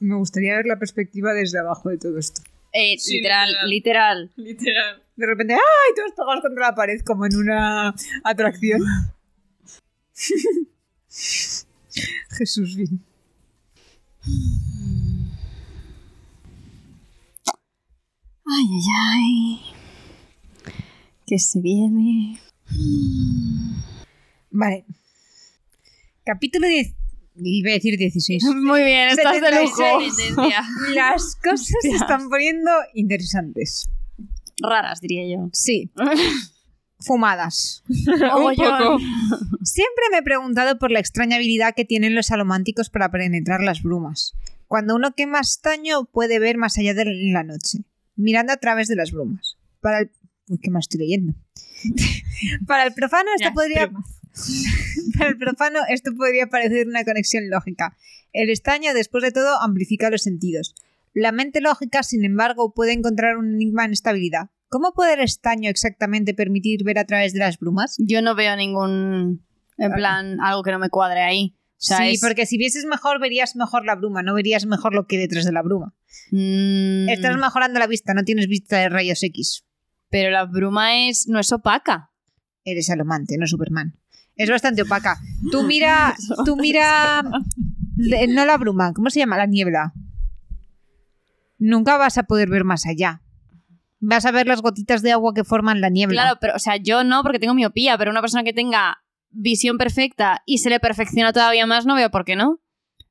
Me 0.00 0.16
gustaría 0.16 0.56
ver 0.56 0.66
la 0.66 0.78
perspectiva 0.78 1.32
desde 1.32 1.58
abajo 1.60 1.88
de 1.90 1.98
todo 1.98 2.18
esto. 2.18 2.42
Eh, 2.72 2.96
Sí, 2.98 3.16
literal, 3.18 3.48
literal. 3.68 4.32
literal. 4.36 4.46
Literal. 4.46 5.02
De 5.16 5.26
repente, 5.26 5.54
¡ay! 5.54 5.94
Todos 5.94 6.12
pegados 6.12 6.42
contra 6.42 6.68
la 6.68 6.74
pared 6.74 7.00
como 7.02 7.24
en 7.26 7.36
una 7.36 7.94
atracción. 8.24 8.82
Jesús, 12.30 12.76
bien. 12.76 13.00
Ay, 18.48 18.66
ay, 18.70 18.80
ay. 19.02 19.60
Que 21.26 21.38
se 21.38 21.60
viene. 21.60 22.40
Vale. 24.50 24.84
Capítulo 26.24 26.68
10. 26.68 26.94
Iba 27.38 27.70
a 27.70 27.74
decir 27.74 27.98
16. 27.98 28.44
Muy 28.44 28.84
bien, 28.84 29.08
estás 29.08 29.40
de 29.40 29.40
76. 29.40 30.30
lujo. 30.30 30.48
Las 30.94 31.36
cosas 31.36 31.74
se 31.82 31.90
están 31.90 32.28
poniendo 32.30 32.70
interesantes. 32.94 33.88
Raras, 34.62 35.00
diría 35.00 35.26
yo. 35.26 35.50
Sí. 35.52 35.90
Fumadas. 37.00 37.82
Mogollón. 37.88 39.00
Siempre 39.64 40.04
me 40.12 40.18
he 40.18 40.22
preguntado 40.22 40.78
por 40.78 40.92
la 40.92 41.00
extraña 41.00 41.36
habilidad 41.36 41.74
que 41.74 41.84
tienen 41.84 42.14
los 42.14 42.26
salománticos 42.26 42.90
para 42.90 43.10
penetrar 43.10 43.60
las 43.60 43.82
brumas. 43.82 44.34
Cuando 44.68 44.94
uno 44.94 45.12
quema 45.14 45.40
estaño 45.40 46.04
puede 46.06 46.38
ver 46.38 46.56
más 46.56 46.78
allá 46.78 46.94
de 46.94 47.04
la 47.32 47.42
noche, 47.44 47.80
mirando 48.16 48.52
a 48.52 48.56
través 48.56 48.88
de 48.88 48.96
las 48.96 49.12
brumas. 49.12 49.56
Para 49.80 50.00
el... 50.00 50.10
Uy, 50.48 50.58
¿qué 50.58 50.70
más 50.70 50.84
estoy 50.84 51.00
leyendo? 51.00 51.34
para 52.66 52.84
el 52.84 52.94
profano 52.94 53.30
esto 53.34 53.48
Ya, 53.48 53.54
podría... 53.54 53.90
Para 55.16 55.30
el 55.30 55.38
profano 55.38 55.78
esto 55.88 56.14
podría 56.14 56.48
parecer 56.48 56.86
una 56.86 57.04
conexión 57.04 57.48
lógica. 57.48 57.96
El 58.34 58.50
estaño, 58.50 58.92
después 58.92 59.24
de 59.24 59.32
todo, 59.32 59.62
amplifica 59.62 60.10
los 60.10 60.22
sentidos. 60.22 60.74
La 61.14 61.32
mente 61.32 61.62
lógica, 61.62 62.02
sin 62.02 62.22
embargo, 62.24 62.74
puede 62.74 62.92
encontrar 62.92 63.38
un 63.38 63.54
enigma 63.54 63.86
en 63.86 63.92
esta 63.92 64.10
habilidad. 64.10 64.50
¿Cómo 64.68 64.92
puede 64.92 65.14
el 65.14 65.20
estaño 65.20 65.70
exactamente 65.70 66.34
permitir 66.34 66.84
ver 66.84 66.98
a 66.98 67.06
través 67.06 67.32
de 67.32 67.38
las 67.38 67.58
brumas? 67.58 67.96
Yo 67.98 68.20
no 68.20 68.34
veo 68.34 68.54
ningún. 68.56 69.42
En 69.78 69.92
plan, 69.92 70.38
algo 70.40 70.62
que 70.62 70.72
no 70.72 70.78
me 70.78 70.90
cuadre 70.90 71.22
ahí. 71.22 71.56
Sea, 71.78 71.98
sí, 71.98 72.10
es- 72.14 72.20
porque 72.20 72.46
si 72.46 72.56
vieses 72.58 72.84
mejor, 72.86 73.20
verías 73.20 73.54
mejor 73.56 73.84
la 73.84 73.94
bruma, 73.96 74.22
no 74.22 74.34
verías 74.34 74.64
mejor 74.66 74.94
lo 74.94 75.06
que 75.06 75.16
hay 75.16 75.22
detrás 75.22 75.44
de 75.44 75.52
la 75.52 75.62
bruma. 75.62 75.94
Mm, 76.30 77.08
Estás 77.08 77.36
mejorando 77.36 77.78
la 77.78 77.86
vista, 77.86 78.14
no 78.14 78.24
tienes 78.24 78.46
vista 78.48 78.78
de 78.78 78.88
rayos 78.88 79.22
X. 79.22 79.64
Pero 80.08 80.30
la 80.30 80.44
bruma 80.44 81.08
es. 81.08 81.26
no 81.28 81.38
es 81.38 81.52
opaca. 81.52 82.10
Eres 82.64 82.88
alomante, 82.90 83.36
no 83.38 83.46
Superman. 83.46 83.98
Es 84.36 84.50
bastante 84.50 84.82
opaca. 84.82 85.18
Tú 85.50 85.62
mira, 85.64 86.14
tú 86.44 86.56
mira, 86.56 87.22
le- 87.96 88.26
no 88.28 88.44
la 88.46 88.56
bruma, 88.56 88.92
¿cómo 88.92 89.10
se 89.10 89.20
llama? 89.20 89.36
La 89.36 89.46
niebla. 89.46 89.92
Nunca 91.58 91.96
vas 91.96 92.18
a 92.18 92.24
poder 92.24 92.48
ver 92.50 92.64
más 92.64 92.86
allá. 92.86 93.22
Vas 93.98 94.26
a 94.26 94.30
ver 94.30 94.46
las 94.46 94.60
gotitas 94.60 95.02
de 95.02 95.12
agua 95.12 95.32
que 95.34 95.42
forman 95.44 95.80
la 95.80 95.88
niebla. 95.88 96.22
Claro, 96.22 96.38
pero, 96.40 96.54
o 96.54 96.58
sea, 96.58 96.76
yo 96.76 97.02
no, 97.02 97.22
porque 97.22 97.38
tengo 97.38 97.54
miopía, 97.54 97.96
pero 97.96 98.10
una 98.10 98.20
persona 98.20 98.44
que 98.44 98.52
tenga 98.52 98.98
visión 99.36 99.78
perfecta 99.78 100.42
y 100.46 100.58
se 100.58 100.70
le 100.70 100.80
perfecciona 100.80 101.32
todavía 101.32 101.66
más, 101.66 101.86
no 101.86 101.94
veo 101.94 102.10
por 102.10 102.24
qué 102.24 102.36
no. 102.36 102.60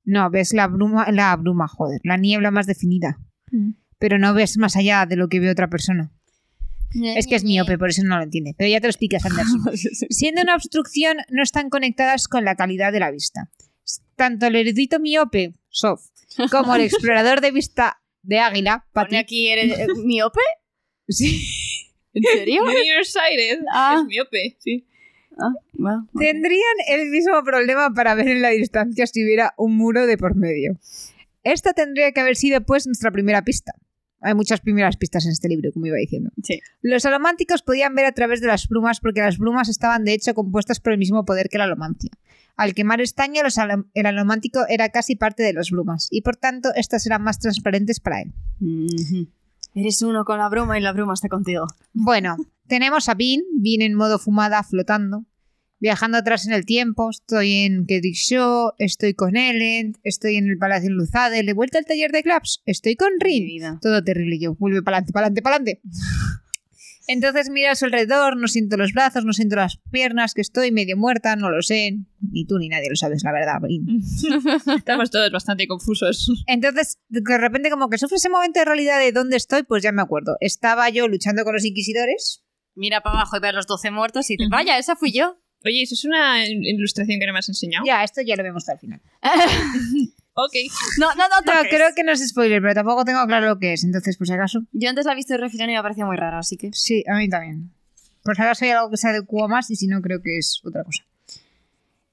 No, 0.03 0.29
ves 0.29 0.53
la 0.53 0.67
bruma, 0.67 1.09
la 1.11 1.35
bruma, 1.35 1.67
joder, 1.67 1.99
la 2.03 2.17
niebla 2.17 2.51
más 2.51 2.67
definida. 2.67 3.17
Pero 3.97 4.19
no 4.19 4.33
ves 4.33 4.57
más 4.57 4.75
allá 4.75 5.05
de 5.05 5.15
lo 5.15 5.29
que 5.29 5.39
ve 5.39 5.49
otra 5.49 5.69
persona. 5.69 6.11
Es 7.03 7.27
que 7.27 7.35
es 7.35 7.43
miope, 7.43 7.77
por 7.77 7.89
eso 7.89 8.03
no 8.03 8.17
lo 8.17 8.23
entiende. 8.23 8.53
Pero 8.57 8.69
ya 8.69 8.79
te 8.79 8.87
lo 8.87 8.91
explicas, 8.91 9.25
Anderson. 9.25 9.61
Siendo 10.09 10.41
una 10.41 10.55
obstrucción, 10.55 11.17
no 11.29 11.43
están 11.43 11.69
conectadas 11.69 12.27
con 12.27 12.45
la 12.45 12.55
calidad 12.55 12.91
de 12.91 12.99
la 12.99 13.11
vista. 13.11 13.49
Tanto 14.15 14.47
el 14.47 14.55
erudito 14.55 14.99
miope, 14.99 15.53
Sof, 15.69 16.01
como 16.51 16.75
el 16.75 16.81
explorador 16.81 17.41
de 17.41 17.51
vista 17.51 18.01
de 18.21 18.39
águila, 18.39 18.85
¿Pone 18.93 19.05
Pati, 19.05 19.15
aquí 19.17 19.49
eres 19.49 19.77
eh, 19.77 19.87
miope? 20.03 20.39
sí, 21.07 21.45
¿En 22.13 22.23
serio? 22.23 22.63
Nearsighted. 22.65 23.59
Ah. 23.71 23.97
Es 23.99 24.05
miope, 24.05 24.55
sí. 24.59 24.87
Ah, 25.37 25.53
tendrían 26.17 26.75
el 26.87 27.09
mismo 27.09 27.43
problema 27.43 27.93
para 27.93 28.15
ver 28.15 28.29
en 28.29 28.41
la 28.41 28.49
distancia 28.49 29.05
si 29.07 29.23
hubiera 29.23 29.53
un 29.57 29.75
muro 29.75 30.07
de 30.07 30.17
por 30.17 30.35
medio. 30.35 30.77
Esta 31.43 31.73
tendría 31.73 32.11
que 32.11 32.21
haber 32.21 32.35
sido, 32.35 32.61
pues, 32.61 32.87
nuestra 32.87 33.11
primera 33.11 33.43
pista. 33.43 33.73
Hay 34.21 34.33
muchas 34.33 34.61
primeras 34.61 34.97
pistas 34.97 35.25
en 35.25 35.33
este 35.33 35.47
libro, 35.47 35.71
como 35.71 35.85
iba 35.85 35.97
diciendo. 35.97 36.31
Sí. 36.41 36.59
Los 36.81 37.05
alománticos 37.05 37.61
podían 37.61 37.93
ver 37.93 38.05
a 38.05 38.11
través 38.13 38.41
de 38.41 38.47
las 38.47 38.67
brumas 38.67 38.99
porque 38.99 39.21
las 39.21 39.37
brumas 39.37 39.69
estaban 39.69 40.03
de 40.03 40.13
hecho 40.13 40.33
compuestas 40.33 40.79
por 40.79 40.93
el 40.93 40.97
mismo 40.97 41.25
poder 41.25 41.49
que 41.49 41.59
la 41.59 41.65
alomancia. 41.65 42.09
Al 42.55 42.73
quemar 42.73 43.01
estaño, 43.01 43.43
los 43.43 43.57
el 43.93 44.05
alomántico 44.05 44.61
era 44.67 44.89
casi 44.89 45.15
parte 45.15 45.43
de 45.43 45.53
las 45.53 45.69
brumas 45.69 46.07
y 46.09 46.21
por 46.21 46.37
tanto 46.37 46.69
estas 46.75 47.05
eran 47.05 47.21
más 47.21 47.39
transparentes 47.39 47.99
para 47.99 48.21
él. 48.21 48.33
Mhm. 48.59 49.27
Eres 49.75 50.01
uno 50.01 50.23
con 50.23 50.37
la 50.37 50.47
bruma 50.47 50.79
y 50.79 50.81
la 50.81 50.93
bruma 50.93 51.13
está 51.13 51.27
contigo. 51.27 51.65
Bueno, 51.91 52.37
tenemos 52.65 53.09
a 53.09 53.13
Bean, 53.13 53.41
Bean 53.55 53.81
en 53.81 53.93
modo 53.93 54.19
fumada, 54.19 54.63
flotando, 54.63 55.25
viajando 55.79 56.17
atrás 56.17 56.47
en 56.47 56.53
el 56.53 56.65
tiempo. 56.65 57.09
Estoy 57.09 57.65
en 57.65 57.85
Kedrick 57.85 58.15
Shaw, 58.15 58.71
estoy 58.77 59.15
con 59.15 59.35
Ellen, 59.35 59.97
estoy 60.03 60.37
en 60.37 60.49
el 60.49 60.57
Palacio 60.57 60.87
en 60.87 60.95
Luzade, 60.95 61.43
de 61.43 61.53
vuelta 61.53 61.77
al 61.77 61.85
taller 61.85 62.13
de 62.13 62.23
Claps, 62.23 62.63
estoy 62.65 62.95
con 62.95 63.09
Rin. 63.19 63.79
Todo 63.81 64.01
terrible 64.01 64.39
yo. 64.39 64.55
Vuelve 64.55 64.81
para 64.81 64.99
adelante, 64.99 65.11
para 65.11 65.25
adelante, 65.25 65.41
para 65.41 65.55
adelante. 65.57 65.81
Entonces 67.07 67.49
mira 67.49 67.71
a 67.71 67.75
su 67.75 67.85
alrededor, 67.85 68.37
no 68.37 68.47
siento 68.47 68.77
los 68.77 68.93
brazos, 68.93 69.25
no 69.25 69.33
siento 69.33 69.55
las 69.55 69.77
piernas, 69.91 70.33
que 70.33 70.41
estoy 70.41 70.71
medio 70.71 70.97
muerta, 70.97 71.35
no 71.35 71.49
lo 71.49 71.61
sé. 71.61 71.99
Ni 72.19 72.45
tú 72.45 72.57
ni 72.57 72.69
nadie 72.69 72.89
lo 72.89 72.95
sabes, 72.95 73.23
la 73.23 73.31
verdad. 73.31 73.59
Brin. 73.61 74.01
Estamos 74.77 75.11
todos 75.11 75.31
bastante 75.31 75.67
confusos. 75.67 76.31
Entonces, 76.47 76.99
de 77.09 77.37
repente 77.37 77.69
como 77.69 77.89
que 77.89 77.97
sufre 77.97 78.17
ese 78.17 78.29
momento 78.29 78.59
de 78.59 78.65
realidad 78.65 78.99
de 78.99 79.11
dónde 79.11 79.37
estoy, 79.37 79.63
pues 79.63 79.83
ya 79.83 79.91
me 79.91 80.01
acuerdo. 80.01 80.37
Estaba 80.39 80.89
yo 80.89 81.07
luchando 81.07 81.43
con 81.43 81.53
los 81.53 81.65
inquisidores. 81.65 82.43
Mira 82.73 83.01
para 83.01 83.17
abajo 83.17 83.37
y 83.37 83.39
ve 83.39 83.49
a 83.49 83.53
los 83.53 83.67
12 83.67 83.91
muertos 83.91 84.29
y 84.29 84.37
dice, 84.37 84.49
vaya, 84.49 84.77
esa 84.77 84.95
fui 84.95 85.11
yo. 85.11 85.37
Oye, 85.63 85.81
eso 85.81 85.95
es 85.95 86.05
una 86.05 86.45
ilustración 86.45 87.19
que 87.19 87.25
no 87.25 87.33
me 87.33 87.39
has 87.39 87.49
enseñado. 87.49 87.85
Ya, 87.85 88.03
esto 88.03 88.21
ya 88.21 88.35
lo 88.35 88.43
vemos 88.43 88.63
hasta 88.63 88.73
el 88.73 88.79
final. 88.79 89.01
Ok. 90.35 90.53
no, 90.99 91.07
no, 91.15 91.23
no, 91.29 91.53
No, 91.53 91.69
creo 91.69 91.89
que 91.95 92.03
no 92.03 92.11
es 92.11 92.27
spoiler, 92.27 92.61
pero 92.61 92.73
tampoco 92.73 93.05
tengo 93.05 93.25
claro 93.25 93.47
lo 93.47 93.57
que 93.57 93.73
es. 93.73 93.83
Entonces, 93.83 94.17
por 94.17 94.27
si 94.27 94.33
acaso. 94.33 94.63
Yo 94.73 94.89
antes 94.89 95.05
la 95.05 95.13
he 95.13 95.15
visto 95.15 95.33
de 95.33 95.39
refilón 95.39 95.69
y 95.69 95.75
me 95.75 95.81
parecía 95.81 96.05
muy 96.05 96.17
rara, 96.17 96.39
así 96.39 96.57
que... 96.57 96.71
Sí, 96.73 97.03
a 97.07 97.15
mí 97.15 97.29
también. 97.29 97.71
Por 98.23 98.35
si 98.35 98.41
acaso 98.41 98.65
hay 98.65 98.71
algo 98.71 98.89
que 98.89 98.97
se 98.97 99.07
adecua 99.07 99.47
más 99.47 99.71
y 99.71 99.75
si 99.75 99.87
no, 99.87 100.01
creo 100.01 100.21
que 100.21 100.37
es 100.37 100.61
otra 100.63 100.83
cosa. 100.83 101.03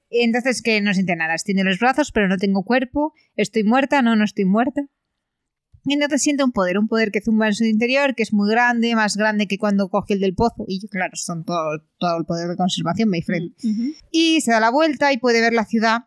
Entonces, 0.09 0.61
que 0.61 0.79
no 0.79 0.93
siente 0.93 1.15
nada. 1.15 1.33
Extiende 1.33 1.63
los 1.63 1.79
brazos, 1.79 2.11
pero 2.11 2.27
no 2.27 2.37
tengo 2.37 2.63
cuerpo. 2.63 3.13
Estoy 3.35 3.63
muerta, 3.63 4.01
no, 4.01 4.15
no 4.15 4.23
estoy 4.23 4.45
muerta. 4.45 4.83
Y 5.85 5.93
entonces 5.95 6.21
siente 6.21 6.45
un 6.45 6.53
poder, 6.53 6.77
un 6.77 6.87
poder 6.87 7.11
que 7.11 7.19
zumba 7.19 7.47
en 7.47 7.55
su 7.55 7.65
interior, 7.65 8.15
que 8.15 8.23
es 8.23 8.31
muy 8.31 8.49
grande, 8.49 8.95
más 8.95 9.17
grande 9.17 9.47
que 9.47 9.57
cuando 9.57 9.89
coge 9.89 10.13
el 10.13 10.21
del 10.21 10.33
pozo. 10.33 10.63
Y 10.67 10.87
claro, 10.87 11.11
son 11.15 11.43
todo, 11.43 11.83
todo 11.97 12.17
el 12.19 12.25
poder 12.25 12.47
de 12.47 12.55
conservación, 12.55 13.09
my 13.09 13.21
friend. 13.21 13.53
Y 14.09 14.39
se 14.41 14.51
da 14.51 14.61
la 14.61 14.69
vuelta 14.69 15.11
y 15.11 15.17
puede 15.17 15.41
ver 15.41 15.53
la 15.53 15.65
ciudad. 15.65 16.05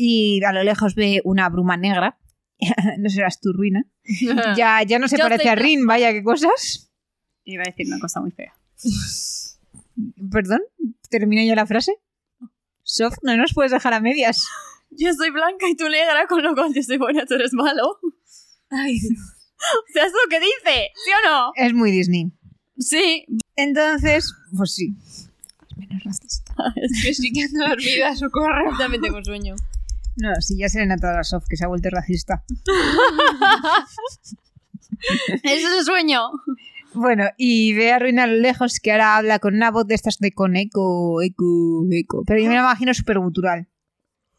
Y 0.00 0.40
a 0.44 0.52
lo 0.52 0.62
lejos 0.62 0.94
ve 0.94 1.20
una 1.24 1.48
bruma 1.48 1.76
negra. 1.76 2.18
no 2.98 3.10
serás 3.10 3.40
tu 3.40 3.52
ruina. 3.52 3.84
Ya, 4.56 4.82
ya 4.84 4.98
no 4.98 5.08
se 5.08 5.16
Yo 5.16 5.24
parece 5.24 5.42
estoy 5.42 5.50
a 5.50 5.54
Rin, 5.56 5.86
vaya, 5.86 6.12
qué 6.12 6.22
cosas. 6.22 6.90
Iba 7.44 7.64
a 7.64 7.66
decir 7.66 7.88
una 7.88 7.98
cosa 7.98 8.20
muy 8.20 8.30
fea. 8.30 8.54
Perdón, 10.30 10.60
¿termina 11.10 11.44
ya 11.44 11.56
la 11.56 11.66
frase? 11.66 11.96
Sof, 12.84 13.16
no 13.22 13.36
nos 13.36 13.52
puedes 13.52 13.72
dejar 13.72 13.92
a 13.92 14.00
medias. 14.00 14.46
Yo 14.90 15.12
soy 15.14 15.30
blanca 15.30 15.68
y 15.68 15.74
tú 15.74 15.88
negra, 15.88 16.26
con 16.28 16.42
lo 16.42 16.54
cual 16.54 16.72
yo 16.72 16.82
soy 16.82 16.96
buena, 16.96 17.26
tú 17.26 17.34
eres 17.34 17.52
malo. 17.52 17.98
Ay, 18.70 18.98
O 19.58 19.92
sea, 19.92 20.04
es 20.06 20.12
lo 20.12 20.30
que 20.30 20.38
dice, 20.38 20.90
¿sí 20.94 21.10
o 21.10 21.28
no? 21.28 21.52
Es 21.56 21.74
muy 21.74 21.90
Disney. 21.90 22.30
Sí. 22.78 23.26
Entonces, 23.56 24.32
pues 24.56 24.72
sí. 24.72 24.94
Es 25.68 25.76
menos 25.76 26.04
racista. 26.04 26.54
es 26.76 27.02
que 27.02 27.14
sí 27.14 27.32
que 27.32 27.42
ando 27.42 27.66
dormida, 27.68 28.14
socorro. 28.14 28.78
También 28.78 29.02
tengo 29.02 29.22
sueño. 29.24 29.56
No, 30.18 30.34
sí, 30.40 30.56
ya 30.58 30.68
se 30.68 30.80
le 30.80 30.86
nota 30.86 31.10
a 31.10 31.16
la 31.16 31.24
Sof 31.24 31.44
que 31.48 31.56
se 31.56 31.64
ha 31.64 31.68
vuelto 31.68 31.88
racista. 31.90 32.44
Ese 35.44 35.54
es 35.54 35.78
el 35.78 35.84
sueño. 35.84 36.22
Bueno, 36.92 37.26
y 37.36 37.72
ve 37.74 37.92
a 37.92 38.00
Ruina 38.00 38.24
a 38.24 38.26
lo 38.26 38.36
lejos 38.36 38.80
que 38.80 38.90
ahora 38.90 39.16
habla 39.16 39.38
con 39.38 39.54
una 39.54 39.70
voz 39.70 39.86
de 39.86 39.94
estas 39.94 40.18
de 40.18 40.32
con 40.32 40.56
eco, 40.56 41.22
eco, 41.22 41.86
eco. 41.92 42.24
Pero 42.26 42.40
yo 42.40 42.48
me 42.48 42.54
la 42.54 42.60
imagino 42.60 42.92
súper 42.94 43.20
gutural. 43.20 43.68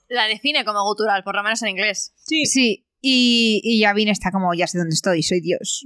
La 0.10 0.26
define 0.26 0.66
como 0.66 0.84
gutural, 0.84 1.24
por 1.24 1.36
lo 1.36 1.44
menos 1.44 1.62
en 1.62 1.70
inglés. 1.70 2.14
Sí. 2.26 2.46
Sí, 2.46 2.86
y, 3.02 3.62
y 3.64 3.80
Yavin 3.80 4.10
está 4.10 4.32
como, 4.32 4.54
ya 4.54 4.68
sé 4.68 4.80
dónde 4.80 4.96
estoy, 4.96 5.24
soy 5.24 5.40
Dios. 5.40 5.86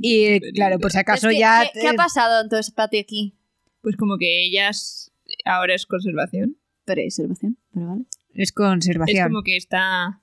Y 0.00 0.40
claro, 0.52 0.78
por 0.78 0.92
si 0.92 0.98
acaso 0.98 1.28
Es 1.28 1.34
que, 1.34 1.40
ya... 1.40 1.68
¿qué, 1.74 1.80
qué 1.80 1.88
ha 1.88 1.94
pasado 1.94 2.40
entonces, 2.42 2.72
Pati, 2.72 2.98
aquí? 2.98 3.34
Pues 3.82 3.96
como 3.96 4.16
que 4.16 4.46
ellas 4.46 5.12
ahora 5.44 5.74
es 5.74 5.84
conservación. 5.84 6.56
Preservación, 6.86 7.58
pero 7.74 7.86
vale. 7.88 8.04
Es 8.34 8.48
Es 8.48 8.52
conservación. 8.52 9.28
como 9.30 9.42
que 9.42 9.56
está 9.56 10.20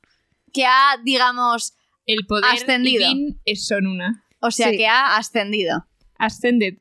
Que 0.54 0.66
ha, 0.66 0.98
digamos, 1.04 1.74
el 2.06 2.26
poder 2.26 2.46
Ascendido. 2.54 3.06
y 3.12 3.38
es- 3.46 3.68
son 3.68 3.86
una. 3.88 4.24
O 4.40 4.50
sea 4.52 4.70
Sí. 4.72 4.78
que 4.78 4.88
ha 4.88 5.18
ascendido. 5.18 5.86
Ascended. 6.18 6.76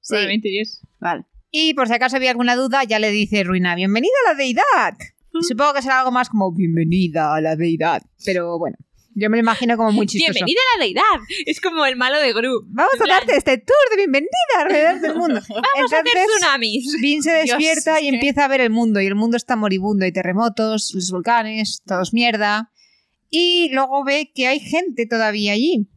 Sí. 0.00 0.08
Probablemente 0.08 0.50
yes. 0.50 0.82
Vale. 1.00 1.24
Y 1.50 1.74
por 1.74 1.88
si 1.88 1.94
acaso 1.94 2.16
había 2.16 2.30
alguna 2.30 2.54
duda, 2.56 2.84
ya 2.84 2.98
le 2.98 3.10
dice 3.10 3.42
Ruina, 3.42 3.74
bienvenida 3.74 4.12
a 4.26 4.32
la 4.32 4.38
deidad. 4.38 4.96
Supongo 5.40 5.74
que 5.74 5.82
será 5.82 5.98
algo 6.00 6.12
más 6.12 6.28
como 6.28 6.52
bienvenida 6.52 7.34
a 7.34 7.40
la 7.40 7.56
deidad. 7.56 8.02
Pero 8.24 8.58
bueno, 8.58 8.76
yo 9.18 9.30
me 9.30 9.38
lo 9.38 9.40
imagino 9.40 9.78
como 9.78 9.92
muy 9.92 10.06
chistoso. 10.06 10.32
Bienvenida 10.34 10.60
a 10.74 10.78
la 10.78 10.84
deidad. 10.84 11.26
Es 11.46 11.58
como 11.62 11.86
el 11.86 11.96
malo 11.96 12.20
de 12.20 12.34
Gru. 12.34 12.64
Vamos 12.66 12.92
a 13.00 13.04
plan, 13.04 13.20
darte 13.20 13.34
este 13.34 13.56
tour 13.56 13.76
de 13.90 13.96
bienvenida 13.96 14.30
alrededor 14.58 15.00
del 15.00 15.14
mundo. 15.14 15.40
Vamos 15.48 15.92
a 15.92 16.00
hacer 16.00 16.04
Entonces, 16.06 16.26
tsunamis. 16.36 16.96
Vin 17.00 17.22
se 17.22 17.30
despierta 17.46 17.96
es 17.96 18.02
y 18.02 18.08
empieza 18.08 18.44
a 18.44 18.48
ver 18.48 18.60
el 18.60 18.68
mundo. 18.68 19.00
Y 19.00 19.06
el 19.06 19.14
mundo 19.14 19.38
está 19.38 19.56
moribundo. 19.56 20.04
Hay 20.04 20.12
terremotos, 20.12 20.92
los 20.94 21.10
volcanes, 21.10 21.82
todos 21.86 22.12
mierda. 22.12 22.70
Y 23.30 23.70
luego 23.72 24.04
ve 24.04 24.32
que 24.34 24.48
hay 24.48 24.60
gente 24.60 25.06
todavía 25.06 25.54
allí. 25.54 25.88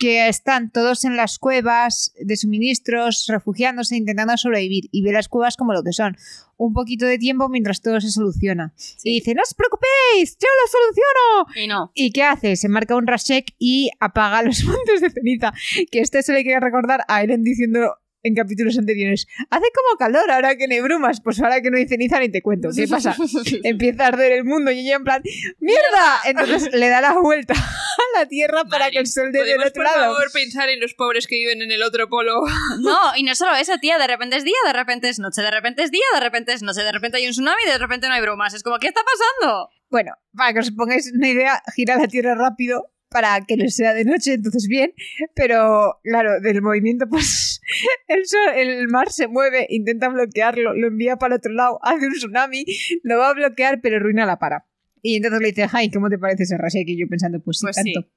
Que 0.00 0.28
están 0.28 0.70
todos 0.70 1.04
en 1.04 1.16
las 1.16 1.38
cuevas 1.38 2.14
de 2.18 2.36
suministros, 2.36 3.26
refugiándose, 3.28 3.96
intentando 3.96 4.36
sobrevivir. 4.38 4.88
Y 4.90 5.02
ve 5.02 5.12
las 5.12 5.28
cuevas 5.28 5.56
como 5.56 5.74
lo 5.74 5.82
que 5.82 5.92
son. 5.92 6.16
Un 6.56 6.72
poquito 6.72 7.04
de 7.04 7.18
tiempo 7.18 7.50
mientras 7.50 7.82
todo 7.82 8.00
se 8.00 8.10
soluciona. 8.10 8.72
Y 9.04 9.14
dice, 9.14 9.34
no 9.34 9.42
os 9.42 9.54
preocupéis, 9.54 10.38
yo 10.38 10.48
lo 10.48 10.70
soluciono. 10.70 11.64
Y 11.64 11.68
no. 11.68 11.92
¿Y 11.94 12.12
qué 12.12 12.22
hace? 12.22 12.56
Se 12.56 12.68
marca 12.68 12.96
un 12.96 13.06
Rashek 13.06 13.54
y 13.58 13.90
apaga 14.00 14.42
los 14.42 14.64
montes 14.64 15.02
de 15.02 15.10
ceniza. 15.10 15.52
Que 15.90 16.00
este 16.00 16.22
se 16.22 16.32
le 16.32 16.42
quiere 16.42 16.60
recordar 16.60 17.04
a 17.06 17.22
Eren 17.22 17.44
diciendo 17.44 17.94
en 18.22 18.34
capítulos 18.34 18.78
anteriores: 18.78 19.26
Hace 19.50 19.66
como 19.74 19.98
calor 19.98 20.30
ahora 20.30 20.56
que 20.56 20.66
no 20.66 20.74
hay 20.74 20.80
brumas. 20.80 21.20
Pues 21.20 21.40
ahora 21.40 21.60
que 21.60 21.70
no 21.70 21.76
hay 21.76 21.86
ceniza 21.86 22.18
ni 22.20 22.30
te 22.30 22.42
cuento. 22.42 22.68
¿Qué 22.74 22.86
pasa? 22.88 23.16
Empieza 23.64 24.04
a 24.04 24.08
arder 24.08 24.32
el 24.32 24.44
mundo 24.44 24.70
y 24.70 24.80
ella 24.80 24.96
en 24.96 25.04
plan: 25.04 25.22
¡Mierda! 25.58 26.20
Entonces 26.24 26.72
le 26.72 26.88
da 26.88 27.00
la 27.00 27.18
vuelta 27.18 27.54
a 27.54 28.18
la 28.18 28.26
tierra 28.28 28.64
para 28.64 28.90
que 28.90 28.98
el 28.98 29.06
sol 29.06 29.32
dé 29.32 29.38
del 29.38 29.56
¿Podemos, 29.56 29.66
otro 29.70 29.82
por 29.82 29.84
lado. 29.84 30.14
favor, 30.14 30.32
pensar 30.32 30.68
en 30.68 30.80
los 30.80 30.94
pobres 30.94 31.26
que 31.26 31.36
viven 31.36 31.62
en 31.62 31.72
el 31.72 31.82
otro 31.82 32.08
polo? 32.08 32.42
No, 32.80 32.98
y 33.16 33.22
no 33.22 33.34
solo 33.34 33.54
eso, 33.56 33.78
tía. 33.78 33.98
De 33.98 34.06
repente 34.06 34.36
es 34.36 34.44
día, 34.44 34.54
de 34.66 34.72
repente 34.72 35.08
es 35.08 35.18
noche, 35.18 35.42
de 35.42 35.50
repente 35.50 35.82
es 35.82 35.90
día, 35.90 36.02
de 36.14 36.20
repente 36.20 36.52
es 36.52 36.62
noche, 36.62 36.82
de 36.82 36.92
repente 36.92 37.18
hay 37.18 37.26
un 37.26 37.32
tsunami, 37.32 37.62
de 37.66 37.78
repente 37.78 38.08
no 38.08 38.14
hay 38.14 38.20
bromas. 38.20 38.54
Es 38.54 38.62
como, 38.62 38.78
¿qué 38.78 38.88
está 38.88 39.00
pasando? 39.02 39.68
Bueno, 39.90 40.12
para 40.36 40.52
que 40.52 40.60
os 40.60 40.70
pongáis 40.70 41.12
una 41.12 41.28
idea, 41.28 41.62
gira 41.74 41.96
la 41.96 42.06
tierra 42.06 42.34
rápido 42.34 42.92
para 43.10 43.40
que 43.40 43.56
les 43.56 43.74
sea 43.74 43.92
de 43.92 44.04
noche, 44.04 44.34
entonces 44.34 44.68
bien, 44.68 44.94
pero 45.34 45.98
claro, 46.04 46.40
del 46.40 46.62
movimiento, 46.62 47.06
pues 47.10 47.59
el, 48.08 48.26
sol- 48.26 48.54
el 48.54 48.88
mar 48.88 49.10
se 49.10 49.28
mueve, 49.28 49.66
intenta 49.70 50.08
bloquearlo, 50.08 50.74
lo 50.74 50.88
envía 50.88 51.16
para 51.16 51.34
el 51.34 51.38
otro 51.38 51.52
lado, 51.52 51.78
hace 51.82 52.06
un 52.06 52.12
tsunami, 52.12 52.64
lo 53.02 53.18
va 53.18 53.30
a 53.30 53.34
bloquear, 53.34 53.80
pero 53.80 53.98
Ruina 53.98 54.26
la 54.26 54.38
para. 54.38 54.66
Y 55.02 55.16
entonces 55.16 55.40
le 55.40 55.48
dice, 55.48 55.66
ay, 55.72 55.90
¿cómo 55.90 56.10
te 56.10 56.18
parece 56.18 56.42
ese 56.42 56.58
Rashek? 56.58 56.86
Y 56.88 57.00
yo 57.00 57.06
pensando, 57.08 57.40
pues 57.40 57.58
sí, 57.58 57.64
Pues 57.66 57.76
sí. 57.76 57.92
tanto. 57.94 58.08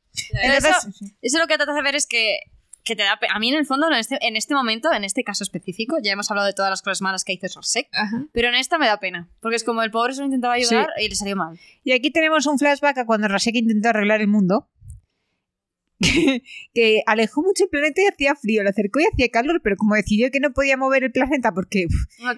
Pero 0.42 0.54
Entonces, 0.54 0.78
eso, 0.96 1.06
eso 1.22 1.40
lo 1.40 1.48
que 1.48 1.56
trata 1.56 1.74
de 1.74 1.82
ver 1.82 1.96
es 1.96 2.06
que, 2.08 2.40
que 2.84 2.98
te 2.98 3.04
da... 3.04 3.18
A 3.34 3.40
mí, 3.40 3.50
en 3.50 3.56
el 3.58 3.66
fondo, 3.66 3.88
en 3.88 3.94
este, 3.98 4.18
en 4.22 4.36
este 4.36 4.54
momento, 4.54 4.92
en 4.92 5.06
este 5.06 5.24
caso 5.24 5.46
específico, 5.46 5.96
ya 6.04 6.12
hemos 6.12 6.30
hablado 6.30 6.46
de 6.46 6.54
todas 6.54 6.70
las 6.70 6.82
cosas 6.82 7.02
malas 7.02 7.24
que 7.24 7.32
hizo 7.32 7.48
Sorsek, 7.48 7.88
pero 8.34 8.50
en 8.50 8.56
esta 8.56 8.78
me 8.78 8.88
da 8.88 9.00
pena. 9.00 9.30
Porque 9.40 9.56
es 9.56 9.64
como 9.64 9.82
el 9.82 9.92
pobre 9.92 10.14
solo 10.14 10.26
intentaba 10.26 10.56
ayudar 10.56 10.88
y 11.02 11.08
le 11.08 11.16
salió 11.16 11.38
mal. 11.38 11.58
Y 11.86 11.94
aquí 11.94 12.12
tenemos 12.12 12.46
un 12.48 12.60
flashback 12.60 12.98
a 12.98 13.06
cuando 13.06 13.30
Rashek 13.30 13.56
intentó 13.56 13.88
arreglar 13.88 14.20
el 14.20 14.28
mundo. 14.28 14.68
Que 16.74 17.02
alejó 17.06 17.42
mucho 17.42 17.66
el 17.66 17.70
planeta 17.70 18.02
y 18.02 18.06
hacía 18.06 18.36
frío, 18.36 18.64
lo 18.64 18.70
acercó 18.70 19.00
y 19.00 19.06
hacía 19.12 19.30
calor, 19.30 19.62
pero 19.64 19.76
como 19.78 19.96
decidió 19.96 20.30
que 20.32 20.40
no 20.40 20.52
podía 20.54 20.78
mover 20.78 21.04
el 21.04 21.12
planeta 21.12 21.52
porque 21.54 21.88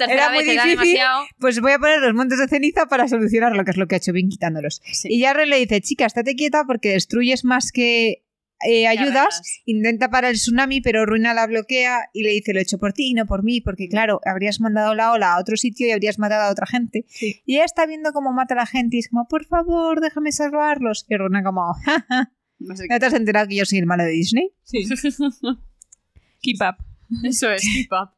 Era 0.10 0.30
muy 0.32 0.44
difícil. 0.44 1.00
pues 1.40 1.60
voy 1.62 1.74
a 1.74 1.80
poner 1.80 2.00
los 2.02 2.14
montes 2.14 2.40
de 2.40 2.48
ceniza 2.48 2.86
para 2.88 3.08
solucionarlo, 3.08 3.64
que 3.66 3.72
es 3.72 3.78
lo 3.78 3.88
que 3.88 3.96
ha 3.96 3.98
hecho 3.98 4.14
bien 4.14 4.30
quitándolos. 4.30 4.82
Sí. 4.92 5.10
Y 5.12 5.24
Jarren 5.24 5.50
le 5.50 5.58
dice, 5.60 5.82
chica, 5.82 6.06
estate 6.06 6.36
quieta 6.36 6.64
porque 6.66 6.90
destruyes 6.92 7.44
más 7.46 7.72
que 7.72 8.22
eh, 8.66 8.88
ayudas. 8.88 9.42
Intenta 9.66 10.10
parar 10.10 10.32
el 10.32 10.38
tsunami, 10.38 10.80
pero 10.82 11.06
Ruina 11.06 11.34
la 11.34 11.46
bloquea 11.46 12.10
y 12.14 12.24
le 12.24 12.30
dice, 12.30 12.54
lo 12.54 12.60
he 12.60 12.64
hecho 12.64 12.78
por 12.80 12.94
ti 12.94 13.10
y 13.10 13.14
no 13.14 13.26
por 13.26 13.44
mí, 13.44 13.60
porque 13.62 13.90
claro, 13.90 14.22
habrías 14.26 14.62
mandado 14.62 14.96
la 14.96 15.12
ola 15.12 15.34
a 15.34 15.40
otro 15.40 15.58
sitio 15.58 15.86
y 15.88 15.92
habrías 15.92 16.20
matado 16.20 16.44
a 16.44 16.52
otra 16.52 16.66
gente. 16.66 17.04
Sí. 17.10 17.42
Y 17.46 17.56
ella 17.56 17.66
está 17.66 17.86
viendo 17.86 18.14
cómo 18.14 18.32
mata 18.32 18.54
a 18.54 18.58
la 18.58 18.66
gente 18.66 18.96
y 18.96 19.00
es 19.00 19.10
como, 19.10 19.28
por 19.28 19.46
favor, 19.46 20.00
déjame 20.00 20.32
salvarlos. 20.32 21.06
Y 21.10 21.18
Ruina 21.18 21.44
como, 21.44 21.74
"Ja, 21.86 22.06
ja, 22.08 22.32
No 22.60 22.76
sé 22.76 22.88
¿no 22.90 23.00
te 23.00 23.06
has 23.06 23.14
enterado 23.14 23.48
que 23.48 23.56
yo 23.56 23.66
soy 23.66 23.80
el 23.80 23.86
malo 23.86 24.04
de 24.04 24.12
Disney? 24.12 24.52
Sí. 24.64 24.86
Keep 26.42 26.58
up. 26.62 26.84
Eso 27.24 27.52
es, 27.52 27.62
keep 27.62 27.92
up. 27.92 28.10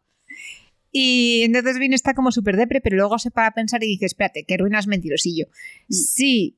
Y 0.92 1.44
entonces 1.44 1.78
Vin 1.80 1.94
está 1.94 2.14
como 2.14 2.32
súper 2.32 2.58
depre, 2.58 2.82
pero 2.82 2.96
luego 2.98 3.20
se 3.20 3.32
para 3.32 3.48
a 3.48 3.52
pensar 3.52 3.84
y 3.84 3.88
dice, 3.88 4.06
espérate, 4.06 4.44
que 4.46 4.58
Ruina 4.58 4.80
es 4.80 4.88
mentirosillo. 4.88 5.48
Mm. 5.88 5.94
Sí, 5.94 6.58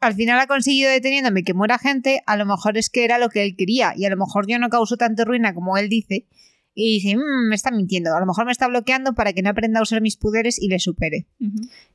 al 0.00 0.14
final 0.14 0.38
ha 0.40 0.46
conseguido 0.46 0.90
deteniéndome 0.90 1.44
que 1.44 1.54
muera 1.54 1.78
gente, 1.78 2.22
a 2.26 2.36
lo 2.36 2.46
mejor 2.46 2.78
es 2.78 2.90
que 2.90 3.04
era 3.04 3.18
lo 3.18 3.28
que 3.28 3.42
él 3.42 3.56
quería 3.56 3.94
y 3.96 4.04
a 4.04 4.10
lo 4.10 4.16
mejor 4.16 4.46
yo 4.48 4.58
no 4.58 4.68
causo 4.68 4.96
tanto 4.96 5.24
ruina 5.24 5.54
como 5.54 5.76
él 5.76 5.88
dice. 5.88 6.26
Y 6.74 6.94
dice, 7.00 7.16
"Mm, 7.16 7.48
me 7.48 7.56
está 7.56 7.72
mintiendo, 7.72 8.14
a 8.14 8.20
lo 8.20 8.26
mejor 8.26 8.46
me 8.46 8.52
está 8.52 8.68
bloqueando 8.68 9.14
para 9.14 9.32
que 9.32 9.42
no 9.42 9.50
aprenda 9.50 9.80
a 9.80 9.82
usar 9.82 10.00
mis 10.00 10.16
poderes 10.16 10.62
y 10.62 10.68
le 10.68 10.78
supere. 10.78 11.26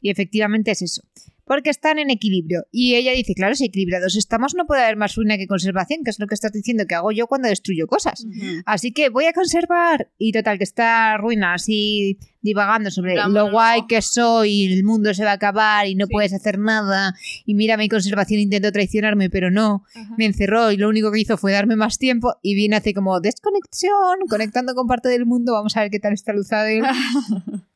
Y 0.02 0.10
efectivamente 0.10 0.72
es 0.72 0.82
eso. 0.82 1.04
Porque 1.46 1.70
están 1.70 2.00
en 2.00 2.10
equilibrio. 2.10 2.66
Y 2.72 2.96
ella 2.96 3.12
dice, 3.12 3.34
claro, 3.36 3.54
si 3.56 3.66
equilibrados 3.66 4.16
estamos, 4.16 4.56
no 4.56 4.66
puede 4.66 4.84
haber 4.84 4.96
más 4.96 5.16
ruina 5.16 5.38
que 5.38 5.46
conservación, 5.48 6.04
que 6.04 6.10
es 6.12 6.20
lo 6.20 6.28
que 6.28 6.36
estás 6.36 6.54
diciendo 6.54 6.86
que 6.88 6.96
hago 6.96 7.12
yo 7.12 7.28
cuando 7.28 7.50
destruyo 7.50 7.86
cosas. 7.88 8.26
Así 8.66 8.94
que 8.94 9.10
voy 9.10 9.26
a 9.26 9.34
conservar. 9.34 10.10
Y 10.18 10.32
total, 10.32 10.58
que 10.58 10.64
está 10.64 11.18
ruina 11.18 11.54
así 11.54 12.18
divagando 12.42 12.92
sobre 12.92 13.16
lo 13.16 13.52
guay 13.52 13.88
que 13.88 14.02
soy, 14.02 14.66
el 14.74 14.84
mundo 14.84 15.14
se 15.14 15.24
va 15.24 15.32
a 15.32 15.36
acabar 15.36 15.88
y 15.88 15.96
no 15.96 16.06
Sí. 16.08 16.12
puedes 16.14 16.34
hacer 16.34 16.60
nada. 16.60 17.14
Y 17.46 17.56
mira, 17.56 17.78
mi 17.78 17.88
conservación 17.90 18.40
intentó 18.40 18.72
traicionarme, 18.72 19.30
pero 19.30 19.52
no. 19.52 19.84
Me 20.18 20.26
encerró 20.26 20.72
y 20.72 20.78
lo 20.78 20.88
único 20.90 21.12
que 21.12 21.20
hizo 21.22 21.38
fue 21.38 21.52
darme 21.52 21.76
más 21.76 21.98
tiempo. 22.00 22.36
Y 22.42 22.56
viene 22.56 22.78
hace 22.78 22.94
como 22.94 23.20
desconexión, 23.20 24.20
conectando 24.30 24.76
con 24.76 24.88
parte 24.88 25.10
del 25.10 25.26
mundo. 25.26 25.54
Vamos 25.54 25.76
a 25.78 25.82
ver 25.82 25.92
qué 25.92 26.00
tal 26.00 26.14
está 26.14 26.32
Luzadel. 26.34 26.84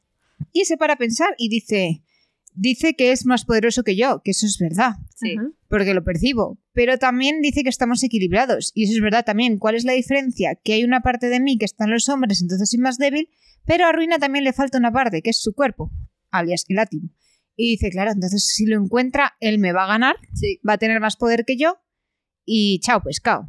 y 0.53 0.65
se 0.65 0.77
para 0.77 0.93
a 0.93 0.97
pensar 0.97 1.29
y 1.37 1.49
dice. 1.49 2.01
Dice 2.59 2.95
que 2.95 3.11
es 3.11 3.25
más 3.27 3.45
poderoso 3.45 3.83
que 3.83 3.95
yo, 3.95 4.21
que 4.23 4.31
eso 4.31 4.47
es 4.47 4.57
verdad 4.59 4.93
Sí. 5.15 5.35
Porque 5.69 5.93
lo 5.93 6.03
percibo. 6.03 6.59
Pero 6.73 6.97
también 6.97 7.41
dice 7.41 7.61
que 7.63 7.69
estamos 7.69 8.03
equilibrados. 8.03 8.71
Y 8.73 8.83
eso 8.85 8.93
es 8.93 9.01
verdad 9.01 9.25
también. 9.25 9.57
¿Cuál 9.59 9.75
es 9.75 9.83
la 9.83 9.93
diferencia? 9.93 10.55
Que 10.63 10.73
hay 10.73 10.83
una 10.83 11.01
parte 11.01 11.27
de 11.29 11.39
mí 11.39 11.57
que 11.57 11.65
está 11.65 11.85
en 11.85 11.91
los 11.91 12.09
hombres, 12.09 12.41
entonces 12.41 12.69
soy 12.69 12.79
más 12.79 12.97
débil, 12.97 13.29
pero 13.65 13.85
a 13.85 13.91
Ruina 13.91 14.17
también 14.17 14.43
le 14.43 14.53
falta 14.53 14.77
una 14.77 14.91
parte, 14.91 15.21
que 15.21 15.29
es 15.29 15.39
su 15.41 15.53
cuerpo, 15.53 15.91
alias 16.31 16.65
Elatim. 16.67 17.09
Y 17.55 17.71
dice, 17.71 17.89
claro, 17.89 18.11
entonces 18.11 18.45
si 18.47 18.65
lo 18.65 18.81
encuentra, 18.81 19.33
él 19.39 19.59
me 19.59 19.71
va 19.73 19.83
a 19.85 19.87
ganar, 19.87 20.15
Sí. 20.33 20.59
va 20.67 20.73
a 20.73 20.77
tener 20.77 20.99
más 20.99 21.15
poder 21.17 21.43
que 21.45 21.57
yo, 21.57 21.77
y 22.45 22.79
chao, 22.79 23.01
pescado. 23.03 23.47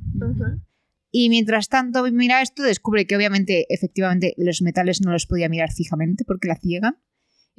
Y 1.11 1.31
mientras 1.31 1.69
tanto 1.69 2.03
mira 2.13 2.43
esto, 2.43 2.63
descubre 2.63 3.07
que 3.07 3.17
obviamente, 3.17 3.67
efectivamente, 3.73 4.35
los 4.37 4.61
metales 4.61 5.01
no 5.03 5.13
los 5.13 5.27
podía 5.27 5.49
mirar 5.49 5.71
fijamente 5.73 6.25
porque 6.25 6.49
la 6.49 6.57
ciegan. 6.57 6.97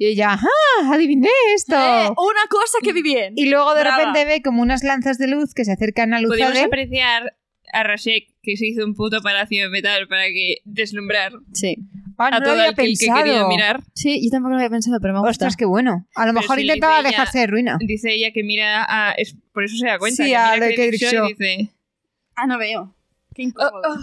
Y 0.00 0.06
ella, 0.06 0.30
¡ah! 0.32 0.94
¡Adiviné 0.94 1.28
esto! 1.54 1.76
Eh, 1.76 2.08
una 2.08 2.46
cosa 2.48 2.78
que 2.82 2.94
vi 2.94 3.02
bien. 3.02 3.34
Y 3.36 3.50
luego 3.50 3.74
de 3.74 3.82
Brava. 3.82 3.98
repente 3.98 4.24
ve 4.24 4.40
como 4.40 4.62
unas 4.62 4.82
lanzas 4.82 5.18
de 5.18 5.26
luz 5.28 5.52
que 5.52 5.66
se 5.66 5.72
acercan 5.72 6.14
a 6.14 6.20
Podemos 6.22 6.38
Luzadel. 6.38 6.64
apreciar 6.64 7.36
a 7.72 7.82
Rashek 7.82 8.28
que 8.42 8.56
se 8.56 8.66
hizo 8.66 8.82
un 8.86 8.94
puto 8.94 9.20
palacio 9.20 9.64
de 9.64 9.68
metal 9.68 10.08
para 10.08 10.24
que 10.28 10.56
deslumbrar 10.64 11.32
Sí. 11.52 11.76
Ah, 12.16 12.30
no 12.30 12.36
a 12.36 12.40
lo 12.40 12.44
todo 12.44 12.52
había 12.54 12.68
el 12.70 12.74
que, 12.74 12.82
el 12.82 12.98
que 12.98 13.06
pensado. 13.06 13.24
quería 13.24 13.44
mirar. 13.46 13.82
Sí, 13.94 14.24
yo 14.24 14.30
tampoco 14.30 14.52
lo 14.52 14.56
había 14.56 14.70
pensado, 14.70 14.98
pero 15.02 15.12
me 15.12 15.18
gusta. 15.20 15.30
Ostras, 15.32 15.56
qué 15.58 15.66
bueno. 15.66 16.06
A 16.14 16.24
lo 16.26 16.32
Pero 16.32 16.40
mejor 16.40 16.56
si 16.56 16.62
intentaba 16.62 16.98
ella- 17.00 17.08
alejarse 17.08 17.38
de 17.40 17.46
ruina. 17.46 17.76
Dice 17.80 18.10
ella 18.14 18.30
que 18.32 18.42
mira 18.42 18.86
a... 18.88 19.12
es- 19.12 19.36
por 19.52 19.64
eso 19.64 19.76
se 19.76 19.86
da 19.86 19.98
cuenta. 19.98 20.24
Sí, 20.24 20.30
que 20.30 20.36
a 20.36 20.54
mira 20.54 20.66
lo 20.66 20.72
Shaw 20.96 21.10
Shaw. 21.12 21.26
y 21.26 21.28
dice... 21.34 21.70
Ah, 22.36 22.46
no 22.46 22.56
veo. 22.58 22.96
Qué 23.34 23.42
incómodo. 23.42 23.98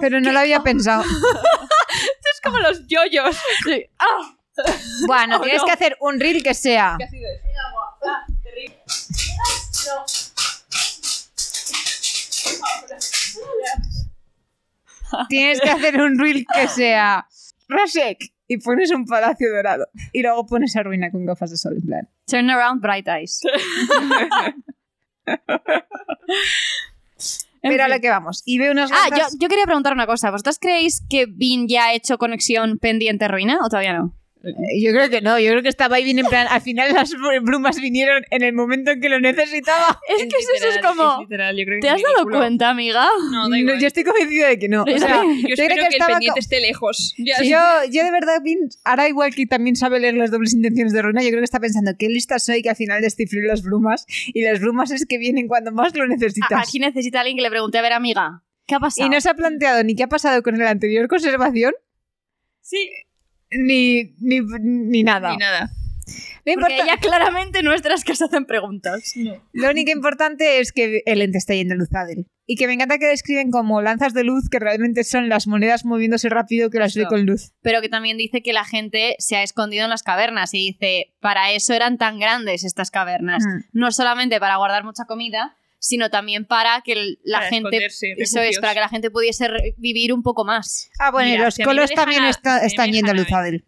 Pero 0.00 0.18
no 0.22 0.32
lo 0.32 0.38
había 0.38 0.60
pensado. 0.62 1.02
Es 2.34 2.40
como 2.42 2.58
los 2.58 2.86
yoyos. 2.88 3.36
Sí. 3.66 3.84
Bueno, 5.06 5.36
Oh, 5.40 5.40
tienes 5.42 5.60
no. 5.62 5.66
que 5.66 5.72
hacer 5.72 5.96
un 6.00 6.20
reel 6.20 6.42
que 6.42 6.54
sea. 6.54 6.96
¿Qué 6.98 7.04
ha 7.04 7.08
sido 7.08 7.28
eso? 7.30 7.42
Tienes 15.28 15.60
que 15.60 15.70
hacer 15.70 16.00
un 16.00 16.18
reel 16.18 16.46
que 16.54 16.68
sea. 16.68 17.26
Rashek. 17.68 18.18
Y 18.48 18.58
pones 18.58 18.90
un 18.90 19.06
palacio 19.06 19.50
dorado. 19.54 19.86
Y 20.12 20.20
luego 20.22 20.44
pones 20.46 20.74
a 20.76 20.82
ruina 20.82 21.10
con 21.10 21.24
gafas 21.24 21.50
de 21.50 21.56
sol, 21.56 21.74
en 21.76 21.86
plan. 21.86 22.08
Turn 22.26 22.50
around, 22.50 22.82
bright 22.82 23.08
eyes. 23.08 23.40
Pero 27.62 27.84
a 27.84 27.88
lo 27.88 28.00
que 28.00 28.10
vamos. 28.10 28.42
Y 28.44 28.60
unas 28.60 28.90
Ah, 28.92 29.08
yo, 29.16 29.24
yo 29.38 29.48
quería 29.48 29.64
preguntar 29.64 29.92
una 29.92 30.06
cosa. 30.06 30.30
¿Vosotros 30.30 30.58
creéis 30.58 31.00
que 31.08 31.26
Vin 31.26 31.68
ya 31.68 31.86
ha 31.86 31.94
hecho 31.94 32.18
conexión 32.18 32.78
pendiente 32.78 33.28
ruina 33.28 33.60
o 33.64 33.68
todavía 33.68 33.92
no? 33.94 34.12
Eh, 34.44 34.80
Yo 34.82 34.90
creo 34.92 35.08
que 35.08 35.20
no. 35.20 35.38
Yo 35.38 35.50
creo 35.50 35.62
que 35.62 35.68
estaba 35.68 35.96
ahí 35.96 36.04
bien 36.04 36.18
en 36.18 36.26
plan. 36.26 36.46
Al 36.50 36.60
final 36.60 36.92
las 36.92 37.12
brumas 37.42 37.80
vinieron 37.80 38.24
en 38.30 38.42
el 38.42 38.52
momento 38.52 38.90
en 38.90 39.00
que 39.00 39.08
lo 39.08 39.20
necesitaba. 39.20 40.00
Es 40.08 40.22
que 40.22 40.28
eso 40.28 40.68
es 40.68 40.78
como... 40.86 41.20
literal, 41.20 41.56
yo 41.56 41.64
creo 41.64 41.76
que 41.80 41.86
¿Te 41.86 41.88
has 41.90 42.02
dado 42.02 42.14
ridículo. 42.16 42.38
cuenta, 42.38 42.70
amiga? 42.70 43.06
No, 43.30 43.42
da 43.44 43.48
No, 43.48 43.56
igual. 43.56 43.78
yo 43.80 43.86
estoy 43.86 44.04
convencida 44.04 44.48
de 44.48 44.58
que 44.58 44.68
no. 44.68 44.82
O 44.82 44.86
Yo 44.86 44.98
sea, 44.98 45.08
también. 45.08 45.42
Yo 45.42 45.48
yo 45.48 45.54
espero 45.54 45.74
creo 45.74 45.76
que, 45.76 45.80
que 45.80 45.86
el 45.86 45.92
estaba 45.92 46.10
pendiente 46.12 46.40
esté 46.40 46.60
lejos. 46.60 47.14
Ya, 47.18 47.42
yo, 47.42 47.90
yo 47.90 48.04
de 48.04 48.10
verdad, 48.10 48.40
Vin, 48.42 48.58
ahora 48.84 49.08
igual 49.08 49.34
que 49.34 49.46
también 49.46 49.76
sabe 49.76 50.00
leer 50.00 50.14
las 50.14 50.30
dobles 50.30 50.54
intenciones 50.54 50.92
de 50.92 51.02
Ruina, 51.02 51.22
yo 51.22 51.28
creo 51.28 51.40
que 51.40 51.44
está 51.44 51.60
pensando 51.60 51.92
qué 51.98 52.08
lista 52.08 52.38
soy 52.38 52.62
que 52.62 52.70
al 52.70 52.76
final 52.76 53.00
descifré 53.00 53.42
las 53.46 53.62
brumas 53.62 54.06
y 54.26 54.42
las 54.42 54.60
brumas 54.60 54.90
es 54.90 55.06
que 55.06 55.18
vienen 55.18 55.46
cuando 55.48 55.72
más 55.72 55.94
lo 55.96 56.06
necesitas. 56.06 56.68
Aquí 56.68 56.78
necesita 56.78 57.20
alguien 57.20 57.36
que 57.36 57.42
le 57.42 57.50
pregunte, 57.50 57.78
a 57.78 57.82
ver, 57.82 57.92
amiga, 57.92 58.42
¿Qué 58.66 58.74
ha 58.76 58.80
pasado? 58.80 59.06
Y 59.06 59.10
no 59.10 59.20
se 59.20 59.28
ha 59.28 59.34
planteado 59.34 59.82
ni 59.84 59.94
qué 59.96 60.04
ha 60.04 60.08
pasado 60.08 60.42
con 60.42 60.54
el 60.54 60.66
anterior 60.66 61.08
conservación, 61.08 61.72
Sí. 62.60 62.88
Ni, 63.58 64.14
ni, 64.20 64.40
ni 64.40 65.02
nada. 65.02 65.32
Ni 65.32 65.36
nada. 65.38 65.70
Lo, 66.44 66.54
Porque 66.54 66.80
ella 66.82 66.96
claramente 67.00 67.62
nuestras 67.62 68.04
que 68.04 68.16
se 68.16 68.24
hacen 68.24 68.44
preguntas. 68.44 69.14
lo 69.52 69.70
único 69.70 69.92
importante 69.92 70.58
es 70.58 70.72
que 70.72 71.02
el 71.06 71.22
ente 71.22 71.38
está 71.38 71.54
yendo 71.54 71.74
luz 71.74 71.92
Adel. 71.94 72.26
Y 72.44 72.56
que 72.56 72.66
me 72.66 72.72
encanta 72.72 72.98
que 72.98 73.06
describen 73.06 73.52
como 73.52 73.80
lanzas 73.80 74.12
de 74.12 74.24
luz 74.24 74.48
que 74.50 74.58
realmente 74.58 75.04
son 75.04 75.28
las 75.28 75.46
monedas 75.46 75.84
moviéndose 75.84 76.28
rápido 76.28 76.70
que 76.70 76.80
las 76.80 76.94
ve 76.94 77.06
con 77.06 77.24
luz. 77.24 77.52
Pero 77.62 77.80
que 77.80 77.88
también 77.88 78.18
dice 78.18 78.42
que 78.42 78.52
la 78.52 78.64
gente 78.64 79.14
se 79.18 79.36
ha 79.36 79.42
escondido 79.44 79.84
en 79.84 79.90
las 79.90 80.02
cavernas 80.02 80.52
y 80.52 80.72
dice, 80.72 81.14
para 81.20 81.52
eso 81.52 81.72
eran 81.72 81.98
tan 81.98 82.18
grandes 82.18 82.64
estas 82.64 82.90
cavernas. 82.90 83.44
Mm. 83.44 83.78
No 83.78 83.92
solamente 83.92 84.40
para 84.40 84.56
guardar 84.56 84.82
mucha 84.82 85.04
comida, 85.04 85.56
sino 85.84 86.10
también 86.10 86.44
para 86.44 86.80
que 86.82 87.16
la 87.24 87.38
Para 87.38 87.50
gente... 87.50 87.86
Eso 87.86 88.40
es, 88.40 88.60
para 88.60 88.72
que 88.74 88.78
la 88.80 88.88
gente 88.88 89.10
pudiese 89.10 89.48
vivir 89.78 90.12
un 90.12 90.22
poco 90.22 90.44
más. 90.44 90.88
Ah, 91.00 91.10
bueno, 91.10 91.28
Mira, 91.28 91.42
y 91.42 91.44
los 91.46 91.54
si 91.54 91.64
colos 91.64 91.90
también 91.90 92.22
a- 92.22 92.30
está- 92.30 92.60
si 92.60 92.66
están 92.66 92.92
yendo 92.92 93.10
a 93.10 93.14
luz 93.14 93.32
a 93.32 93.38
Adel. 93.40 93.64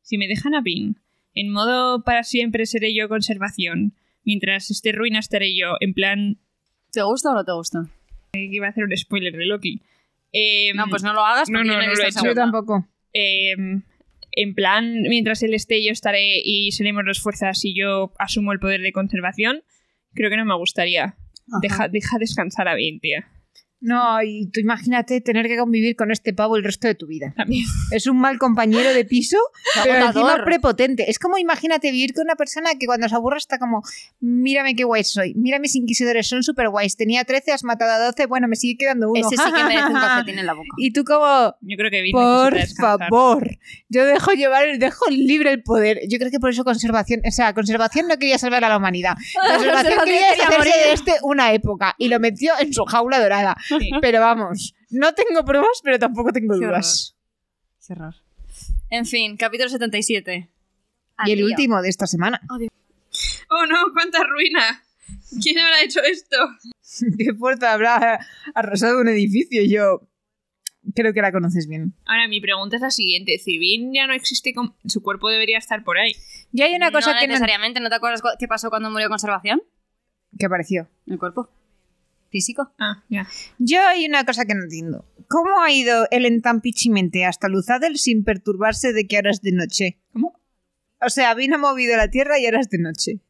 Si 0.00 0.16
me 0.16 0.28
dejan 0.28 0.54
a 0.54 0.62
Pin 0.62 0.96
en 1.34 1.50
modo 1.50 2.04
para 2.04 2.22
siempre 2.22 2.66
seré 2.66 2.94
yo 2.94 3.08
conservación, 3.08 3.94
mientras 4.24 4.70
esté 4.70 4.92
ruina 4.92 5.18
estaré 5.18 5.56
yo, 5.56 5.74
en 5.80 5.92
plan 5.92 6.38
¿Te 6.92 7.02
gusta 7.02 7.30
o 7.32 7.34
no 7.34 7.44
te 7.44 7.52
gusta? 7.52 7.80
que 8.32 8.48
iba 8.50 8.66
a 8.68 8.70
hacer 8.70 8.84
un 8.84 8.96
spoiler 8.96 9.36
de 9.36 9.46
Loki. 9.46 9.82
Eh, 10.32 10.72
No, 10.74 10.84
pues 10.88 11.02
no 11.02 11.12
lo 11.14 11.24
hagas 11.26 11.50
no, 11.50 11.58
porque 11.58 11.68
no, 11.68 11.72
yo 11.74 11.78
no 11.78 11.82
he 11.82 11.86
no 11.86 11.90
visto 11.90 12.02
lo 12.02 12.04
he 12.04 12.08
el 12.08 12.12
hecho. 12.12 12.24
Yo 12.26 12.32
segundo. 12.34 12.58
tampoco. 12.60 12.88
eh, 13.12 13.54
en 14.38 14.54
plan, 14.54 15.02
mientras 15.02 15.42
él 15.42 15.52
esté, 15.54 15.82
yo 15.84 15.90
estaré 15.90 16.40
y 16.44 16.70
seremos 16.72 17.04
las 17.04 17.18
fuerzas 17.20 17.64
y 17.64 17.74
yo 17.74 18.12
asumo 18.18 18.52
el 18.52 18.60
poder 18.60 18.82
de 18.82 18.92
conservación, 18.92 19.62
creo 20.14 20.30
que 20.30 20.36
no 20.36 20.44
me 20.44 20.54
gustaría. 20.56 21.16
Ajá. 21.48 21.58
Deja, 21.60 21.88
deja 21.88 22.18
descansar 22.18 22.68
a 22.68 22.74
Vin, 22.74 23.00
tía. 23.00 23.26
No, 23.80 24.22
y 24.22 24.46
tú 24.46 24.60
imagínate 24.60 25.20
tener 25.20 25.46
que 25.48 25.56
convivir 25.58 25.96
con 25.96 26.10
este 26.10 26.32
pavo 26.32 26.56
el 26.56 26.64
resto 26.64 26.88
de 26.88 26.94
tu 26.94 27.06
vida. 27.06 27.34
También. 27.36 27.66
Es 27.90 28.06
un 28.06 28.18
mal 28.18 28.38
compañero 28.38 28.92
de 28.92 29.04
piso, 29.04 29.36
pero 29.84 30.06
encima 30.06 30.44
prepotente. 30.44 31.10
Es 31.10 31.18
como 31.18 31.36
imagínate 31.38 31.90
vivir 31.90 32.14
con 32.14 32.24
una 32.24 32.36
persona 32.36 32.70
que 32.78 32.86
cuando 32.86 33.08
se 33.08 33.14
aburra 33.14 33.36
está 33.36 33.58
como, 33.58 33.82
mírame 34.20 34.74
qué 34.74 34.84
guay 34.84 35.04
soy, 35.04 35.34
mira 35.34 35.58
mis 35.58 35.74
inquisidores, 35.76 36.26
son 36.26 36.42
súper 36.42 36.68
guays. 36.70 36.96
Tenía 36.96 37.24
13, 37.24 37.52
has 37.52 37.64
matado 37.64 37.92
a 37.92 38.06
12, 38.06 38.26
bueno, 38.26 38.48
me 38.48 38.56
sigue 38.56 38.78
quedando 38.78 39.10
uno. 39.10 39.20
Ese 39.20 39.36
sí 39.36 39.52
que 39.52 39.62
merece 39.64 39.86
un 39.88 39.92
cafetín 40.00 40.38
en 40.38 40.46
la 40.46 40.54
boca. 40.54 40.68
Y 40.78 40.92
tú 40.92 41.04
como, 41.04 41.54
Yo 41.60 41.76
creo 41.76 41.90
que 41.90 42.02
por 42.12 42.58
favor, 42.80 43.58
yo 43.88 44.04
dejo 44.06 44.32
llevar, 44.32 44.66
el- 44.66 44.78
dejo 44.78 45.04
libre 45.10 45.50
el 45.50 45.62
poder. 45.62 46.00
Yo 46.08 46.18
creo 46.18 46.30
que 46.30 46.40
por 46.40 46.50
eso 46.50 46.64
conservación, 46.64 47.20
o 47.26 47.30
sea, 47.30 47.52
conservación 47.54 48.08
no 48.08 48.16
quería 48.18 48.38
salvar 48.38 48.64
a 48.64 48.68
la 48.68 48.78
humanidad. 48.78 49.14
Conservación 49.34 49.66
Conservación 49.76 50.04
quería 50.04 50.18
quería 50.30 50.30
deshacerse 50.30 50.58
morir. 50.58 50.72
de 50.86 50.92
este 50.92 51.12
una 51.22 51.52
época 51.52 51.94
y 51.98 52.08
lo 52.08 52.18
metió 52.20 52.52
en 52.58 52.72
su 52.72 52.84
jaula 52.84 53.20
dorada. 53.20 53.56
Sí. 53.68 53.90
Pero 54.00 54.20
vamos, 54.20 54.74
no 54.90 55.12
tengo 55.14 55.44
pruebas, 55.44 55.80
pero 55.82 55.98
tampoco 55.98 56.32
tengo 56.32 56.58
Qué 56.58 56.66
dudas. 56.66 57.14
Qué 57.86 57.92
horror. 57.92 58.14
En 58.90 59.06
fin, 59.06 59.36
capítulo 59.36 59.68
77. 59.68 60.48
Y 61.26 61.30
el 61.32 61.38
lío. 61.38 61.46
último 61.46 61.80
de 61.82 61.88
esta 61.88 62.06
semana. 62.06 62.40
Oh 62.50 63.66
no, 63.66 63.76
cuánta 63.92 64.22
ruina. 64.24 64.82
¿Quién 65.42 65.58
habrá 65.58 65.82
hecho 65.82 66.00
esto? 66.02 66.36
¿Qué 67.18 67.32
puerta 67.34 67.72
habrá 67.72 68.20
arrasado 68.54 69.00
un 69.00 69.08
edificio? 69.08 69.62
Yo 69.64 70.06
creo 70.94 71.12
que 71.12 71.22
la 71.22 71.32
conoces 71.32 71.68
bien. 71.68 71.94
Ahora, 72.04 72.28
mi 72.28 72.40
pregunta 72.40 72.76
es 72.76 72.82
la 72.82 72.90
siguiente. 72.90 73.38
Si 73.38 73.58
Vin 73.58 73.92
ya 73.94 74.06
no 74.06 74.12
existe, 74.14 74.52
con- 74.54 74.74
su 74.86 75.02
cuerpo 75.02 75.28
debería 75.30 75.58
estar 75.58 75.82
por 75.84 75.98
ahí. 75.98 76.12
Y 76.52 76.62
hay 76.62 76.74
una 76.74 76.90
cosa 76.92 77.12
no 77.14 77.20
que, 77.20 77.26
no- 77.26 77.32
necesariamente, 77.32 77.80
¿no 77.80 77.88
te 77.88 77.94
acuerdas 77.96 78.22
cu- 78.22 78.28
qué 78.38 78.46
pasó 78.48 78.70
cuando 78.70 78.90
murió 78.90 79.08
conservación? 79.08 79.62
que 80.38 80.46
apareció. 80.46 80.88
El 81.06 81.18
cuerpo. 81.18 81.48
Físico. 82.36 82.72
Ah, 82.78 83.02
ya. 83.08 83.26
Yo 83.58 83.78
hay 83.86 84.04
una 84.06 84.24
cosa 84.24 84.44
que 84.44 84.54
no 84.54 84.64
entiendo. 84.64 85.04
¿Cómo 85.28 85.60
ha 85.62 85.70
ido 85.72 86.06
el 86.10 86.26
entampichimente 86.26 87.24
hasta 87.24 87.48
Luzadel 87.48 87.96
sin 87.98 88.24
perturbarse 88.24 88.92
de 88.92 89.06
que 89.06 89.16
ahora 89.16 89.30
es 89.30 89.40
de 89.42 89.52
noche? 89.52 89.98
¿Cómo? 90.12 90.38
O 91.04 91.08
sea, 91.10 91.34
vino 91.34 91.58
movido 91.58 91.96
la 91.96 92.08
tierra 92.08 92.38
y 92.38 92.46
ahora 92.46 92.60
es 92.60 92.68
de 92.70 92.78
noche. 92.78 93.20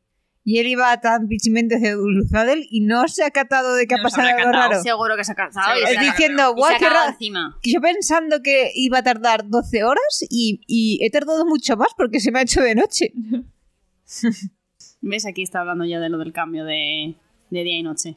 Y 0.49 0.59
él 0.59 0.69
iba 0.69 1.01
tan 1.01 1.27
pichimente 1.27 1.75
hacia 1.77 1.95
Luzadel 1.97 2.67
y 2.71 2.81
no 2.83 3.09
se 3.09 3.25
ha 3.25 3.31
catado 3.33 3.75
de 3.75 3.87
que 3.89 3.95
ha 3.95 3.99
No 3.99 4.05
pasado 4.05 4.29
algo 4.29 4.39
catado. 4.39 4.53
raro. 4.53 4.83
Seguro 4.83 5.17
que 5.17 5.25
se 5.25 5.33
ha 5.33 5.35
cansado. 5.35 5.67
Seguro 5.75 5.81
y 5.83 5.87
que 5.89 5.93
se 5.93 5.99
ha 5.99 6.13
diciendo, 6.13 6.55
guau, 6.55 6.73
qué 6.73 6.85
cagado 6.85 7.07
ra- 7.07 7.13
encima. 7.13 7.59
Yo 7.65 7.81
pensando 7.81 8.41
que 8.43 8.71
iba 8.75 8.99
a 8.99 9.03
tardar 9.03 9.49
12 9.49 9.83
horas 9.85 10.25
y, 10.31 10.61
y 10.69 11.05
he 11.05 11.11
tardado 11.11 11.47
mucho 11.47 11.77
más 11.77 11.89
porque 11.97 12.21
se 12.21 12.31
me 12.31 12.39
ha 12.39 12.43
hecho 12.43 12.61
de 12.63 12.75
noche. 12.77 13.13
¿Ves? 15.01 15.27
Aquí 15.27 15.43
está 15.43 15.61
hablando 15.61 15.85
ya 15.85 16.01
de 16.01 16.09
lo 16.09 16.19
del 16.19 16.33
cambio 16.33 16.65
de, 16.65 17.15
de 17.51 17.65
día 17.65 17.79
y 17.79 17.83
noche. 17.83 18.17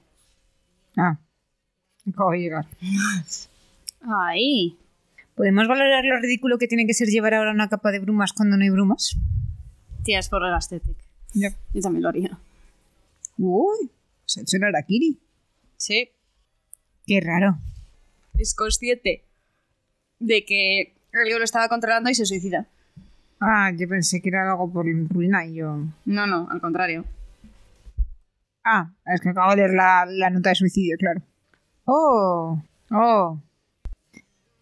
Ah, 0.97 1.19
acabo 2.07 2.31
de 2.31 2.39
llegar. 2.39 2.65
Ahí. 4.01 4.77
¿Podemos 5.35 5.67
valorar 5.67 6.03
lo 6.03 6.19
ridículo 6.19 6.57
que 6.57 6.67
tiene 6.67 6.85
que 6.85 6.93
ser 6.93 7.07
llevar 7.07 7.33
ahora 7.33 7.51
una 7.51 7.69
capa 7.69 7.91
de 7.91 7.99
brumas 7.99 8.33
cuando 8.33 8.57
no 8.57 8.63
hay 8.63 8.69
brumas? 8.69 9.17
Tía, 10.03 10.19
es 10.19 10.29
por 10.29 10.45
el 10.45 10.53
aesthetic. 10.53 10.97
Ya. 11.33 11.51
Yo 11.73 11.81
también 11.81 12.03
lo 12.03 12.09
haría. 12.09 12.37
Uy, 13.37 13.89
se 14.25 14.39
ha 14.39 14.43
hecho 14.43 14.57
el 14.57 14.63
Arakiri. 14.63 15.17
Sí. 15.77 16.09
Qué 17.05 17.21
raro. 17.21 17.57
Es 18.37 18.53
consciente 18.53 19.23
de 20.19 20.45
que 20.45 20.93
el 21.13 21.37
lo 21.37 21.43
estaba 21.43 21.69
controlando 21.69 22.09
y 22.09 22.15
se 22.15 22.25
suicida. 22.25 22.67
Ah, 23.39 23.71
yo 23.75 23.87
pensé 23.87 24.21
que 24.21 24.29
era 24.29 24.51
algo 24.51 24.71
por 24.71 24.85
ruina 24.85 25.45
y 25.45 25.55
yo... 25.55 25.85
No, 26.05 26.27
no, 26.27 26.49
al 26.51 26.59
contrario. 26.59 27.05
Ah, 28.71 28.91
es 29.07 29.19
que 29.21 29.29
acabo 29.29 29.49
de 29.49 29.57
leer 29.57 29.71
la, 29.71 30.05
la 30.07 30.29
nota 30.29 30.49
de 30.49 30.55
suicidio, 30.55 30.95
claro. 30.99 31.23
Oh, 31.85 32.61
oh. 32.91 33.41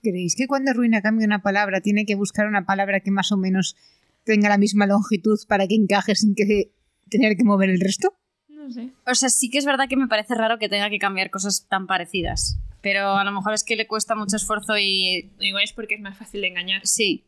¿Creéis 0.01 0.37
que 0.37 0.47
cuando 0.47 0.71
Ruina 0.71 1.01
cambia 1.01 1.25
una 1.25 1.41
palabra 1.41 1.81
tiene 1.81 2.05
que 2.05 2.15
buscar 2.15 2.47
una 2.47 2.65
palabra 2.65 3.01
que 3.01 3.11
más 3.11 3.33
o 3.33 3.37
menos 3.37 3.75
tenga 4.23 4.47
la 4.47 4.57
misma 4.57 4.85
longitud 4.85 5.37
para 5.49 5.67
que 5.67 5.75
encaje 5.75 6.15
sin 6.15 6.35
que 6.35 6.71
tener 7.09 7.35
que 7.35 7.43
mover 7.43 7.69
el 7.69 7.81
resto? 7.81 8.13
No 8.47 8.71
sé. 8.71 8.93
O 9.05 9.13
sea, 9.13 9.27
sí 9.27 9.49
que 9.49 9.57
es 9.57 9.65
verdad 9.65 9.89
que 9.89 9.97
me 9.97 10.07
parece 10.07 10.35
raro 10.35 10.57
que 10.57 10.69
tenga 10.69 10.89
que 10.89 10.99
cambiar 10.99 11.29
cosas 11.29 11.67
tan 11.67 11.85
parecidas. 11.85 12.57
Pero 12.81 13.17
a 13.17 13.25
lo 13.25 13.33
mejor 13.33 13.53
es 13.53 13.65
que 13.65 13.75
le 13.75 13.87
cuesta 13.87 14.15
mucho 14.15 14.37
esfuerzo 14.37 14.77
y. 14.77 15.33
Igual 15.39 15.65
es 15.65 15.73
porque 15.73 15.95
es 15.95 16.01
más 16.01 16.17
fácil 16.17 16.39
de 16.39 16.47
engañar. 16.47 16.87
Sí. 16.87 17.25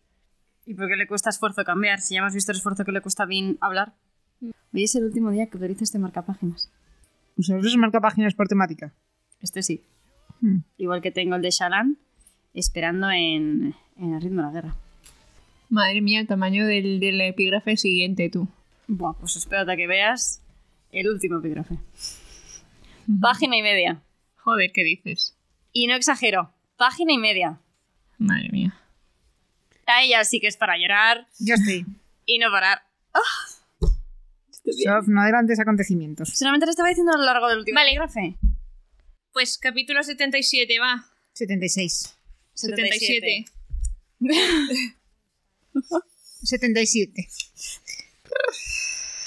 ¿Y 0.66 0.76
por 0.76 0.88
qué 0.88 0.96
le 0.96 1.08
cuesta 1.08 1.30
esfuerzo 1.30 1.66
cambiar? 1.66 2.00
Si 2.00 2.14
ya 2.14 2.22
hemos 2.22 2.34
visto 2.34 2.54
el 2.54 2.58
esfuerzo 2.60 2.86
que 2.86 2.94
le 2.94 3.02
cuesta 3.02 3.24
a 3.24 3.26
Vin 3.26 3.58
hablar. 3.60 3.96
Hoy 4.42 4.84
es 4.84 4.96
el 4.96 5.04
último 5.06 5.32
día 5.32 5.48
que 5.48 5.58
utilizo 5.58 5.84
este 5.84 6.00
marcapáginas. 6.00 6.70
¿Vosotros 7.36 7.76
marca 7.78 8.00
páginas 8.02 8.34
por 8.36 8.48
temática? 8.48 8.94
Este 9.42 9.64
sí. 9.64 9.84
Hmm. 10.42 10.60
Igual 10.78 11.02
que 11.02 11.12
tengo 11.12 11.36
el 11.36 11.42
de 11.42 11.52
Shalan 11.52 11.98
esperando 12.54 13.10
en, 13.12 13.76
en 13.98 14.14
el 14.14 14.22
ritmo 14.22 14.42
de 14.42 14.48
la 14.48 14.54
guerra. 14.54 14.76
Madre 15.70 16.02
mía, 16.02 16.20
el 16.20 16.28
tamaño 16.28 16.66
del, 16.66 17.00
del 17.00 17.22
epígrafe 17.22 17.78
siguiente, 17.78 18.30
tú. 18.30 18.48
Buah, 18.88 19.14
pues 19.14 19.36
espérate 19.36 19.72
a 19.72 19.76
que 19.76 19.88
veas 19.88 20.42
el 20.92 21.08
último 21.10 21.40
epígrafe. 21.40 21.78
Página 23.22 23.56
y 23.56 23.62
media. 23.62 24.02
Joder, 24.38 24.72
¿qué 24.72 24.84
dices? 24.84 25.36
Y 25.74 25.88
no 25.88 25.96
exagero, 25.96 26.52
página 26.78 27.14
y 27.14 27.18
media. 27.20 27.60
Madre 28.18 28.50
mía. 28.52 28.76
Ahí 29.86 30.10
ya 30.10 30.24
sí 30.24 30.40
que 30.40 30.48
es 30.48 30.58
para 30.58 30.78
llorar 30.78 31.28
Yo 31.40 31.56
estoy. 31.56 31.86
y 32.26 32.40
no 32.40 32.50
parar. 32.52 32.82
Sof, 34.74 35.08
no 35.08 35.22
adelantes 35.22 35.60
acontecimientos. 35.60 36.30
Solamente 36.30 36.66
lo 36.66 36.72
estaba 36.72 36.90
diciendo 36.90 37.14
a 37.14 37.18
lo 37.18 37.24
largo 37.24 37.48
del 37.50 37.60
último 37.60 37.76
Vale. 37.76 37.90
epígrafe. 37.92 38.38
Pues 39.34 39.58
capítulo 39.58 40.04
77, 40.04 40.80
va. 40.80 41.06
76. 41.34 42.16
77. 42.54 43.46
77. 46.44 47.28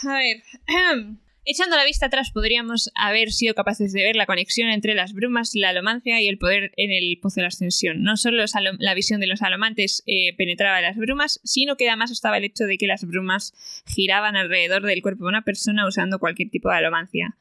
A 0.04 0.14
ver. 0.14 0.42
Echando 1.44 1.76
la 1.76 1.84
vista 1.84 2.06
atrás, 2.06 2.30
podríamos 2.30 2.90
haber 2.94 3.32
sido 3.32 3.54
capaces 3.54 3.92
de 3.92 4.04
ver 4.04 4.14
la 4.14 4.26
conexión 4.26 4.70
entre 4.70 4.94
las 4.94 5.12
brumas, 5.12 5.54
la 5.54 5.70
alomancia 5.70 6.20
y 6.20 6.28
el 6.28 6.38
poder 6.38 6.72
en 6.76 6.92
el 6.92 7.18
pozo 7.20 7.36
de 7.36 7.42
la 7.42 7.48
ascensión. 7.48 8.02
No 8.04 8.16
solo 8.16 8.44
la 8.78 8.94
visión 8.94 9.20
de 9.20 9.26
los 9.26 9.42
alomantes 9.42 10.04
eh, 10.06 10.36
penetraba 10.36 10.80
las 10.80 10.96
brumas, 10.96 11.40
sino 11.42 11.76
que 11.76 11.88
además 11.88 12.12
estaba 12.12 12.38
el 12.38 12.44
hecho 12.44 12.64
de 12.64 12.78
que 12.78 12.86
las 12.86 13.04
brumas 13.04 13.82
giraban 13.86 14.36
alrededor 14.36 14.82
del 14.82 15.02
cuerpo 15.02 15.24
de 15.24 15.30
una 15.30 15.42
persona 15.42 15.86
usando 15.86 16.20
cualquier 16.20 16.50
tipo 16.50 16.68
de 16.70 16.76
alomancia. 16.76 17.36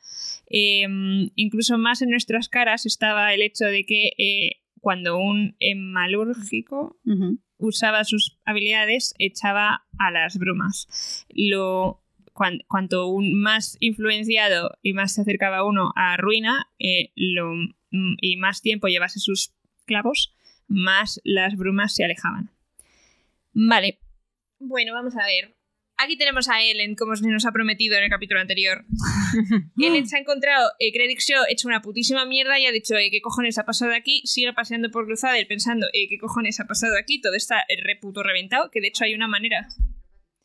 Eh, 0.49 0.87
incluso 1.35 1.77
más 1.77 2.01
en 2.01 2.09
nuestras 2.09 2.49
caras 2.49 2.87
estaba 2.87 3.33
el 3.33 3.43
hecho 3.43 3.65
de 3.65 3.85
que 3.85 4.13
eh, 4.17 4.61
cuando 4.79 5.19
un 5.19 5.55
hemalúrgico 5.59 6.99
Ujú. 7.05 7.39
usaba 7.57 8.03
sus 8.03 8.39
habilidades, 8.45 9.13
echaba 9.19 9.85
a 9.99 10.11
las 10.11 10.37
brumas. 10.37 11.25
Lo, 11.29 12.00
cuan- 12.41 12.63
cuanto 12.67 13.05
un 13.07 13.39
más 13.39 13.77
influenciado 13.79 14.71
y 14.81 14.93
más 14.93 15.13
se 15.13 15.21
acercaba 15.21 15.63
uno 15.63 15.93
a 15.95 16.17
ruina, 16.17 16.65
eh, 16.79 17.11
lo, 17.15 17.53
mm, 17.53 18.15
y 18.19 18.37
más 18.37 18.63
tiempo 18.63 18.87
llevase 18.87 19.19
sus 19.19 19.53
clavos, 19.85 20.33
más 20.67 21.21
las 21.23 21.55
brumas 21.55 21.93
se 21.93 22.03
alejaban. 22.03 22.49
Vale. 23.53 23.99
Bueno, 24.57 24.93
vamos 24.93 25.15
a 25.15 25.25
ver. 25.25 25.55
Aquí 25.97 26.17
tenemos 26.17 26.49
a 26.49 26.63
Ellen, 26.63 26.95
como 26.95 27.15
se 27.15 27.27
nos 27.27 27.45
ha 27.45 27.51
prometido 27.51 27.95
en 27.95 28.05
el 28.05 28.09
capítulo 28.09 28.39
anterior. 28.39 28.85
Ellen 29.77 30.07
se 30.07 30.17
ha 30.17 30.19
encontrado 30.19 30.71
eh, 30.79 30.91
Credit 30.91 31.19
Show 31.19 31.43
hecho 31.47 31.67
una 31.67 31.83
putísima 31.83 32.25
mierda 32.25 32.57
y 32.57 32.65
ha 32.65 32.71
dicho, 32.71 32.95
eh, 32.95 33.11
¿qué 33.11 33.21
cojones 33.21 33.59
ha 33.59 33.65
pasado 33.65 33.93
aquí? 33.93 34.23
Sigue 34.25 34.51
paseando 34.53 34.89
por 34.89 35.05
Cruzadel 35.05 35.45
pensando, 35.45 35.85
eh, 35.93 36.07
¿qué 36.09 36.17
cojones 36.17 36.59
ha 36.59 36.65
pasado 36.65 36.93
aquí? 36.97 37.21
Todo 37.21 37.35
está 37.35 37.63
reputo 37.85 38.23
reventado, 38.23 38.71
que 38.71 38.81
de 38.81 38.87
hecho 38.87 39.03
hay 39.03 39.13
una 39.13 39.27
manera... 39.27 39.67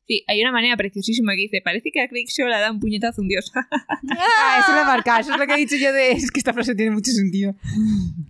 Sí, 0.06 0.22
hay 0.28 0.40
una 0.40 0.52
manera 0.52 0.76
preciosísima 0.76 1.32
que 1.34 1.42
dice, 1.42 1.60
parece 1.62 1.90
que 1.90 2.00
a 2.00 2.08
Credit 2.08 2.28
Show 2.28 2.46
le 2.46 2.54
ha 2.54 2.60
dado 2.60 2.74
un 2.74 2.80
puñetazo 2.80 3.20
a 3.20 3.22
un 3.22 3.28
dios. 3.28 3.50
Ah, 4.38 4.60
eso 4.62 4.72
lo 4.72 4.82
he 4.82 4.84
marcado. 4.84 5.20
Eso 5.20 5.32
es 5.32 5.38
lo 5.38 5.46
que 5.46 5.54
he 5.54 5.56
dicho 5.58 5.76
yo 5.76 5.92
de... 5.92 6.12
Es 6.12 6.30
que 6.30 6.38
esta 6.38 6.52
frase 6.54 6.74
tiene 6.74 6.92
mucho 6.92 7.10
sentido. 7.10 7.54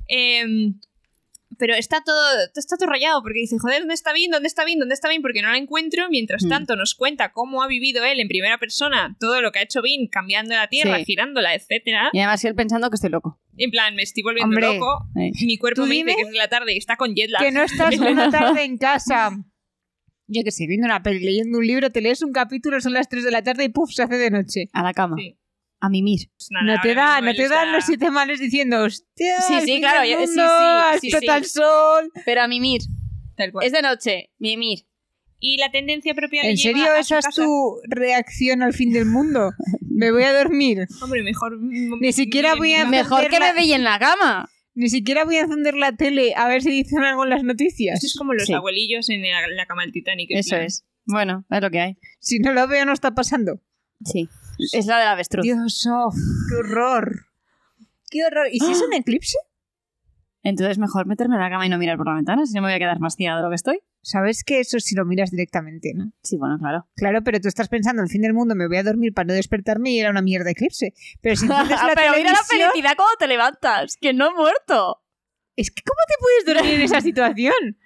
Em, 0.08 0.78
pero 1.58 1.74
está 1.74 2.02
todo, 2.04 2.18
está 2.54 2.76
todo 2.76 2.88
rayado 2.88 3.22
porque 3.22 3.40
dice, 3.40 3.56
joder, 3.58 3.80
¿dónde 3.80 3.94
está 3.94 4.12
Vin? 4.12 4.30
¿Dónde 4.30 4.46
está 4.48 4.64
Vin? 4.64 4.78
¿Dónde 4.78 4.94
está 4.94 5.08
Vin? 5.08 5.22
Porque 5.22 5.42
no 5.42 5.50
la 5.50 5.56
encuentro. 5.58 6.08
Mientras 6.10 6.44
Mm. 6.44 6.48
tanto 6.48 6.76
nos 6.76 6.94
cuenta 6.94 7.32
cómo 7.32 7.62
ha 7.62 7.66
vivido 7.68 8.04
él 8.04 8.20
en 8.20 8.28
primera 8.28 8.58
persona, 8.58 9.16
todo 9.20 9.40
lo 9.40 9.52
que 9.52 9.58
ha 9.60 9.62
hecho 9.62 9.80
Vin, 9.82 10.08
cambiando 10.08 10.54
la 10.54 10.68
Tierra, 10.68 10.98
Sí. 10.98 11.04
girándola, 11.04 11.54
etcétera. 11.54 12.10
Y 12.12 12.18
además 12.20 12.44
él 12.44 12.54
pensando 12.54 12.90
que 12.90 12.94
estoy 12.96 13.10
loco. 13.10 13.38
En 13.58 13.70
plan, 13.70 13.94
me 13.94 14.02
estoy 14.02 14.22
volviendo 14.22 14.54
Hombre. 14.54 14.74
loco. 14.74 15.06
Eh. 15.18 15.30
Mi 15.46 15.56
cuerpo 15.56 15.86
me 15.86 15.94
dice 15.94 16.14
que 16.14 16.22
es 16.22 16.32
la 16.32 16.48
tarde 16.48 16.74
y 16.74 16.78
está 16.78 16.96
con 16.96 17.14
jet 17.14 17.30
lag. 17.30 17.42
Que 17.42 17.52
no 17.52 17.62
estás 17.62 17.96
una 17.98 18.30
tarde 18.30 18.64
en 18.64 18.76
casa. 18.78 19.30
Yo 20.28 20.42
que 20.42 20.50
sé, 20.50 20.66
viendo 20.66 20.86
una 20.86 21.02
peli, 21.02 21.20
leyendo 21.20 21.58
un 21.58 21.66
libro, 21.66 21.90
te 21.90 22.00
lees 22.00 22.22
un 22.22 22.32
capítulo, 22.32 22.80
son 22.80 22.92
las 22.94 23.08
3 23.08 23.22
de 23.24 23.30
la 23.30 23.42
tarde 23.42 23.64
y 23.64 23.68
puff, 23.68 23.92
se 23.92 24.02
hace 24.02 24.16
de 24.16 24.30
noche. 24.30 24.68
A 24.72 24.82
la 24.82 24.92
cama. 24.92 25.16
Sí. 25.18 25.36
A 25.78 25.88
mimir. 25.88 26.30
Pues 26.36 26.48
nada, 26.50 26.76
No 26.76 26.80
te, 26.82 26.94
da, 26.94 27.20
no 27.20 27.34
te 27.34 27.48
dan 27.48 27.72
los 27.72 27.84
siete 27.84 28.10
males 28.10 28.40
diciendo, 28.40 28.82
hostia, 28.82 29.40
Sí, 29.42 29.54
sí, 29.64 29.78
claro, 29.80 30.04
yo- 30.04 30.18
sí, 30.20 30.26
mundo, 30.26 30.42
sí, 31.00 31.10
sí, 31.10 31.16
sí. 31.20 31.26
el 31.28 31.44
sol. 31.44 32.10
Pero 32.24 32.40
a 32.42 32.48
mimir. 32.48 32.80
Tal 33.36 33.52
cual. 33.52 33.66
Es 33.66 33.72
de 33.72 33.82
noche. 33.82 34.30
Mimir. 34.38 34.80
Y 35.38 35.58
la 35.58 35.70
tendencia 35.70 36.14
propia 36.14 36.42
¿En 36.42 36.56
lleva 36.56 36.78
serio 36.78 36.92
a 36.94 36.98
esa 36.98 37.18
es 37.18 37.26
tu 37.34 37.76
reacción 37.88 38.62
al 38.62 38.72
fin 38.72 38.90
del 38.92 39.04
mundo? 39.04 39.52
Me 39.82 40.10
voy 40.10 40.22
a 40.22 40.32
dormir. 40.32 40.86
Hombre, 41.02 41.22
mejor... 41.22 41.58
Ni 41.60 42.10
siquiera 42.12 42.54
voy 42.54 42.72
a- 42.72 42.86
Mejor 42.86 43.20
que 43.20 43.26
Encenderla. 43.26 43.52
bebé 43.60 43.74
en 43.74 43.84
la 43.84 43.98
cama. 43.98 44.48
Ni 44.76 44.88
siquiera 44.90 45.24
voy 45.24 45.36
a 45.36 45.40
encender 45.40 45.74
la 45.74 45.96
tele 45.96 46.34
a 46.36 46.46
ver 46.48 46.62
si 46.62 46.70
dicen 46.70 47.02
algo 47.02 47.24
en 47.24 47.30
las 47.30 47.42
noticias. 47.42 47.94
Esto 47.94 48.06
es 48.06 48.14
como 48.14 48.34
los 48.34 48.44
Sí. 48.44 48.52
abuelillos 48.52 49.08
en 49.08 49.22
la, 49.22 49.48
la 49.48 49.66
cama 49.66 49.82
del 49.82 49.90
Titanic. 49.92 50.30
en 50.30 50.38
Eso 50.38 50.50
plan. 50.50 50.62
es. 50.62 50.84
Bueno, 51.06 51.44
es 51.50 51.60
lo 51.62 51.70
que 51.70 51.80
hay. 51.80 51.98
Si 52.20 52.38
no 52.40 52.52
lo 52.52 52.68
veo, 52.68 52.84
no 52.84 52.92
está 52.92 53.14
pasando. 53.14 53.60
Sí. 54.04 54.28
Es 54.72 54.86
la 54.86 54.98
del 54.98 55.08
avestruz. 55.08 55.42
Dios, 55.44 55.86
oh, 55.90 56.12
qué 56.50 56.56
horror. 56.56 57.26
Qué 58.10 58.24
horror. 58.24 58.48
¿Y 58.52 58.60
si 58.60 58.70
es 58.70 58.82
un 58.82 58.92
eclipse? 58.92 59.36
Entonces 60.48 60.78
mejor 60.78 61.06
meterme 61.06 61.34
en 61.34 61.40
la 61.40 61.50
cama 61.50 61.66
y 61.66 61.68
no 61.68 61.76
mirar 61.78 61.96
por 61.96 62.06
la 62.06 62.14
ventana, 62.14 62.46
si 62.46 62.54
no 62.54 62.60
me 62.62 62.68
voy 62.68 62.74
a 62.74 62.78
quedar 62.78 63.00
más 63.00 63.16
ciega 63.16 63.36
de 63.36 63.42
lo 63.42 63.48
que 63.48 63.56
estoy. 63.56 63.80
Sabes 64.02 64.44
que 64.44 64.60
eso 64.60 64.78
si 64.78 64.94
lo 64.94 65.04
miras 65.04 65.30
directamente, 65.32 65.92
¿no? 65.94 66.12
Sí, 66.22 66.36
bueno, 66.36 66.56
claro. 66.58 66.86
Claro, 66.94 67.22
pero 67.24 67.40
tú 67.40 67.48
estás 67.48 67.68
pensando 67.68 68.02
el 68.02 68.08
fin 68.08 68.22
del 68.22 68.32
mundo, 68.32 68.54
me 68.54 68.68
voy 68.68 68.76
a 68.76 68.84
dormir 68.84 69.12
para 69.12 69.26
no 69.26 69.34
despertarme 69.34 69.90
y 69.90 69.98
era 70.00 70.10
una 70.10 70.22
mierda 70.22 70.50
eclipse. 70.50 70.94
Pero 71.20 71.34
si 71.34 71.46
la 71.48 71.64
Pero 71.96 72.12
mira 72.16 72.30
la 72.30 72.44
felicidad 72.44 72.92
cuando 72.96 73.16
te 73.18 73.26
levantas, 73.26 73.96
que 74.00 74.12
no 74.12 74.28
he 74.30 74.34
muerto. 74.34 75.02
es 75.56 75.70
que 75.72 75.82
¿cómo 75.82 75.98
te 76.06 76.14
puedes 76.20 76.56
dormir 76.56 76.74
en 76.74 76.82
esa 76.82 77.00
situación? 77.00 77.76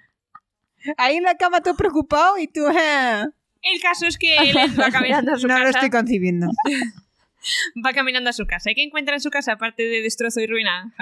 Ahí 0.99 1.17
en 1.17 1.23
la 1.25 1.37
cama 1.37 1.61
todo 1.63 1.77
preocupado 1.77 2.37
y 2.39 2.47
tú... 2.47 2.67
eh, 2.69 3.25
El 3.63 3.81
caso 3.83 4.07
es 4.07 4.19
que 4.19 4.37
él 4.51 4.57
va 4.79 4.91
caminando 4.91 5.33
a 5.33 5.39
su 5.39 5.47
No 5.47 5.59
lo 5.59 5.65
casa. 5.65 5.79
estoy 5.79 5.91
concibiendo. 5.91 6.49
va 7.87 7.93
caminando 7.95 8.31
a 8.31 8.33
su 8.35 8.47
casa. 8.47 8.71
¿Y 8.71 8.75
qué 8.75 8.83
encuentra 8.83 9.15
en 9.15 9.21
su 9.21 9.31
casa 9.31 9.53
aparte 9.53 9.83
de 9.85 10.03
destrozo 10.03 10.41
y 10.41 10.47
ruina? 10.47 10.93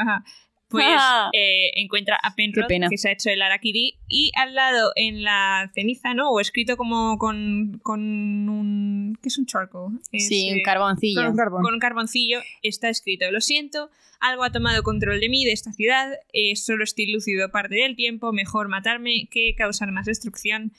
Pues 0.71 0.85
Ah. 0.87 1.31
eh, 1.33 1.71
encuentra 1.77 2.19
a 2.23 2.35
Penrod, 2.35 2.67
que 2.91 2.99
se 2.99 3.09
ha 3.09 3.13
hecho 3.13 3.31
el 3.31 3.41
Arakiri, 3.41 3.95
y 4.07 4.33
al 4.37 4.55
lado 4.55 4.93
en 4.97 5.23
la 5.23 5.71
ceniza, 5.75 6.13
¿no? 6.13 6.31
O 6.31 6.41
escrito 6.41 6.77
como 6.77 7.17
con, 7.17 7.81
con 7.83 8.01
un... 8.03 9.19
¿Qué 9.23 9.29
es 9.29 9.39
un 9.39 9.47
charcoal? 9.47 9.99
Es, 10.13 10.29
Sí, 10.29 10.51
un 10.53 10.59
eh, 10.59 10.63
carboncillo. 10.63 11.23
Con 11.23 11.31
un 11.31 11.37
carbón. 11.37 11.63
con 11.63 11.73
un 11.75 11.81
carboncillo 11.81 12.41
está 12.63 12.91
escrito, 12.91 13.31
lo 13.31 13.41
siento, 13.41 13.91
algo 14.21 14.45
ha 14.45 14.53
tomado 14.53 14.83
control 14.83 15.21
de 15.21 15.29
mí, 15.31 15.45
de 15.47 15.53
esta 15.53 15.73
ciudad, 15.73 16.13
eh, 16.35 16.55
solo 16.57 16.85
estoy 16.85 17.07
lúcido 17.11 17.51
parte 17.51 17.77
del 17.77 17.97
tiempo, 17.97 18.33
mejor 18.33 18.69
matarme 18.69 19.27
que 19.31 19.55
causar 19.57 19.91
más 19.93 20.05
destrucción. 20.07 20.73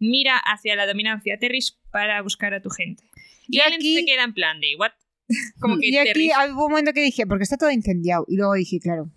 Mira 0.00 0.36
hacia 0.38 0.74
la 0.76 0.86
dominancia 0.86 1.38
Terris 1.38 1.78
para 1.92 2.20
buscar 2.22 2.52
a 2.52 2.60
tu 2.60 2.70
gente. 2.70 3.04
Y 3.48 3.58
Yo 3.58 3.62
Ellen 3.64 3.74
aquí- 3.78 3.94
se 3.94 4.04
queda 4.04 4.24
en 4.24 4.34
plan 4.34 4.60
de, 4.60 4.74
¿what? 4.76 4.90
Como 5.60 5.76
que 5.80 5.88
Y 5.88 5.96
aquí 5.98 6.30
hubo 6.52 6.66
un 6.66 6.70
momento 6.72 6.92
que 6.92 7.02
dije, 7.02 7.26
porque 7.28 7.44
está 7.44 7.56
todo 7.56 7.70
incendiado. 7.70 8.24
Y 8.28 8.36
luego 8.36 8.54
dije, 8.54 8.80
claro, 8.80 9.10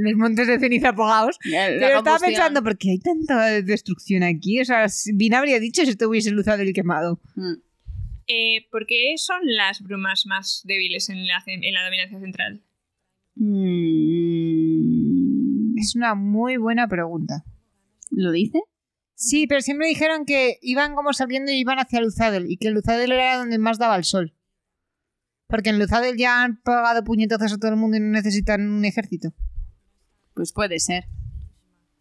los 0.00 0.14
montes 0.16 0.46
de 0.46 0.58
ceniza 0.58 0.90
apagados. 0.90 1.38
La 1.44 1.66
Pero 1.66 1.98
estaba 1.98 2.02
combustión. 2.02 2.30
pensando, 2.30 2.62
¿por 2.62 2.78
qué 2.78 2.90
hay 2.90 2.98
tanta 2.98 3.62
destrucción 3.62 4.22
aquí? 4.22 4.60
O 4.60 4.64
sea, 4.64 4.86
bien 5.14 5.34
habría 5.34 5.60
dicho 5.60 5.84
si 5.84 5.90
esto 5.90 6.08
hubiese 6.08 6.30
luzado 6.30 6.62
y 6.62 6.72
quemado. 6.72 7.20
Mm. 7.36 7.54
Eh, 8.26 8.66
¿Por 8.70 8.86
qué 8.86 9.14
son 9.16 9.40
las 9.42 9.82
brumas 9.82 10.24
más 10.26 10.62
débiles 10.64 11.08
en 11.10 11.26
la, 11.26 11.42
en 11.46 11.74
la 11.74 11.84
dominancia 11.84 12.20
central? 12.20 12.62
Mm. 13.34 14.70
Es 15.78 15.96
una 15.96 16.14
muy 16.14 16.56
buena 16.56 16.88
pregunta. 16.88 17.44
¿Lo 18.10 18.32
dice? 18.32 18.60
Sí, 19.14 19.46
pero 19.46 19.60
siempre 19.60 19.86
dijeron 19.88 20.24
que 20.24 20.58
iban 20.62 20.94
como 20.94 21.12
saliendo 21.12 21.52
y 21.52 21.56
iban 21.56 21.78
hacia 21.78 22.00
Luzadel 22.00 22.46
y 22.48 22.56
que 22.56 22.70
Luzadel 22.70 23.12
era 23.12 23.36
donde 23.36 23.58
más 23.58 23.78
daba 23.78 23.96
el 23.96 24.04
sol. 24.04 24.34
Porque 25.46 25.70
en 25.70 25.78
Luzadel 25.78 26.16
ya 26.16 26.42
han 26.42 26.60
pagado 26.62 27.04
puñetazos 27.04 27.52
a 27.52 27.58
todo 27.58 27.70
el 27.72 27.76
mundo 27.76 27.96
y 27.96 28.00
no 28.00 28.08
necesitan 28.08 28.70
un 28.70 28.84
ejército. 28.84 29.34
Pues 30.40 30.52
puede 30.54 30.78
ser. 30.80 31.04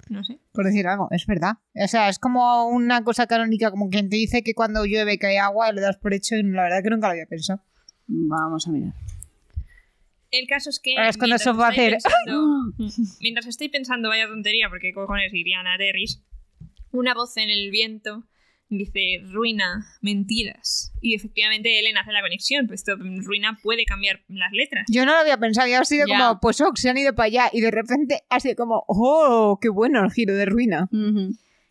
No 0.07 0.23
sé. 0.23 0.39
Por 0.53 0.63
decir 0.63 0.87
algo, 0.87 1.09
es 1.11 1.25
verdad. 1.25 1.57
O 1.75 1.87
sea, 1.89 2.07
es 2.07 2.19
como 2.19 2.67
una 2.69 3.03
cosa 3.03 3.27
canónica, 3.27 3.69
como 3.69 3.89
quien 3.89 4.07
te 4.09 4.15
dice 4.15 4.43
que 4.43 4.53
cuando 4.53 4.85
llueve 4.85 5.17
cae 5.19 5.37
agua 5.39 5.69
y 5.69 5.75
lo 5.75 5.81
das 5.81 5.97
por 5.97 6.13
hecho 6.13 6.37
y 6.37 6.43
la 6.43 6.63
verdad 6.63 6.81
que 6.81 6.89
nunca 6.89 7.07
lo 7.07 7.11
había 7.11 7.25
pensado. 7.25 7.61
Vamos 8.07 8.65
a 8.65 8.71
mirar. 8.71 8.93
El 10.31 10.47
caso 10.47 10.69
es 10.69 10.79
que... 10.79 10.95
Ahora 10.95 11.09
es 11.09 11.17
cuando 11.17 11.33
mientras 11.35 11.41
eso 11.41 11.57
va 11.59 11.67
a 11.67 11.71
estoy 11.71 11.85
hacer- 11.85 11.99
pensando- 12.01 12.73
mientras 13.19 13.45
estoy 13.47 13.67
pensando, 13.67 14.07
vaya 14.07 14.27
tontería, 14.27 14.69
porque 14.69 14.93
cojones 14.93 15.33
irían 15.33 15.67
a 15.67 15.77
Terris, 15.77 16.21
una 16.91 17.13
voz 17.13 17.35
en 17.35 17.49
el 17.49 17.69
viento 17.69 18.23
dice, 18.69 19.21
ruina, 19.31 19.85
mentiras. 20.01 20.93
Y 21.01 21.15
efectivamente 21.15 21.79
Ellen 21.79 21.97
hace 21.97 22.11
la 22.11 22.21
conexión, 22.21 22.67
pues 22.67 22.81
esto, 22.81 22.95
ruina 22.97 23.57
puede 23.61 23.85
cambiar 23.85 24.21
las 24.27 24.51
letras. 24.51 24.85
Yo 24.89 25.05
no 25.05 25.13
lo 25.13 25.17
había 25.19 25.37
pensado, 25.37 25.67
ya 25.67 25.79
ha 25.79 25.85
sido 25.85 26.05
Ya. 26.07 26.17
como, 26.17 26.39
pues 26.39 26.61
oh, 26.61 26.71
se 26.75 26.89
han 26.89 26.97
ido 26.97 27.13
para 27.15 27.27
allá 27.27 27.49
y 27.51 27.61
de 27.61 27.71
repente 27.71 28.21
ha 28.29 28.39
sido 28.39 28.55
como, 28.55 28.83
oh, 28.87 29.57
qué 29.61 29.69
bueno 29.69 30.03
el 30.03 30.11
giro 30.11 30.35
de 30.35 30.45
ruina. 30.45 30.87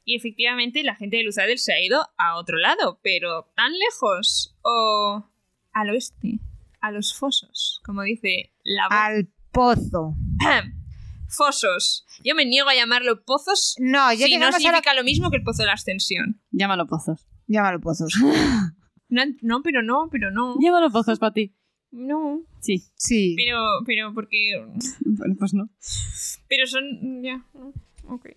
Y 0.05 0.17
efectivamente 0.17 0.83
la 0.83 0.95
gente 0.95 1.19
de 1.19 1.23
Luzadel 1.25 1.59
se 1.59 1.73
ha 1.73 1.81
ido 1.81 2.01
a 2.17 2.37
otro 2.37 2.57
lado, 2.57 2.99
pero 3.03 3.51
tan 3.55 3.73
lejos 3.79 4.57
o 4.63 5.25
al 5.73 5.91
oeste, 5.91 6.41
a 6.81 6.91
los 6.91 7.17
fosos, 7.17 7.81
como 7.85 8.03
dice 8.03 8.51
la 8.65 8.85
voz. 8.89 8.99
Al 8.99 9.29
pozo. 9.53 10.15
Fosos. 11.29 12.07
Yo 12.25 12.35
me 12.35 12.45
niego 12.45 12.69
a 12.69 12.75
llamarlo 12.75 13.23
pozos 13.25 13.77
No, 13.79 14.13
ya 14.13 14.27
si 14.27 14.39
no 14.39 14.51
significa 14.53 14.95
lo 14.95 15.05
mismo 15.05 15.31
que 15.31 15.37
el 15.37 15.43
pozo 15.43 15.63
de 15.63 15.67
la 15.67 15.75
ascensión. 15.75 16.41
Llámalo 16.51 16.87
pozos. 16.87 17.27
Llámalo 17.47 17.81
pozos. 17.81 18.15
No, 19.11 19.23
no, 19.41 19.63
pero 19.63 19.83
no, 19.83 20.11
pero 20.13 20.31
no. 20.31 20.57
Llámalo 20.61 20.91
pozos 20.91 21.19
para 21.19 21.33
ti. 21.33 21.55
No, 21.91 22.43
Sí. 22.61 22.85
Sí. 22.97 23.35
pero, 23.39 23.59
pero 23.87 24.13
porque... 24.13 24.63
Bueno, 25.01 25.35
pues 25.39 25.55
no. 25.55 25.71
Pero 26.47 26.67
son... 26.67 27.23
Ya, 27.23 27.43
ok. 28.07 28.29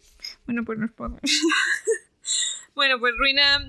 Bueno, 0.45 0.63
pues 0.63 0.79
los 0.79 0.91
pozos. 0.91 1.19
bueno, 2.75 2.99
pues 2.99 3.13
Ruina, 3.17 3.59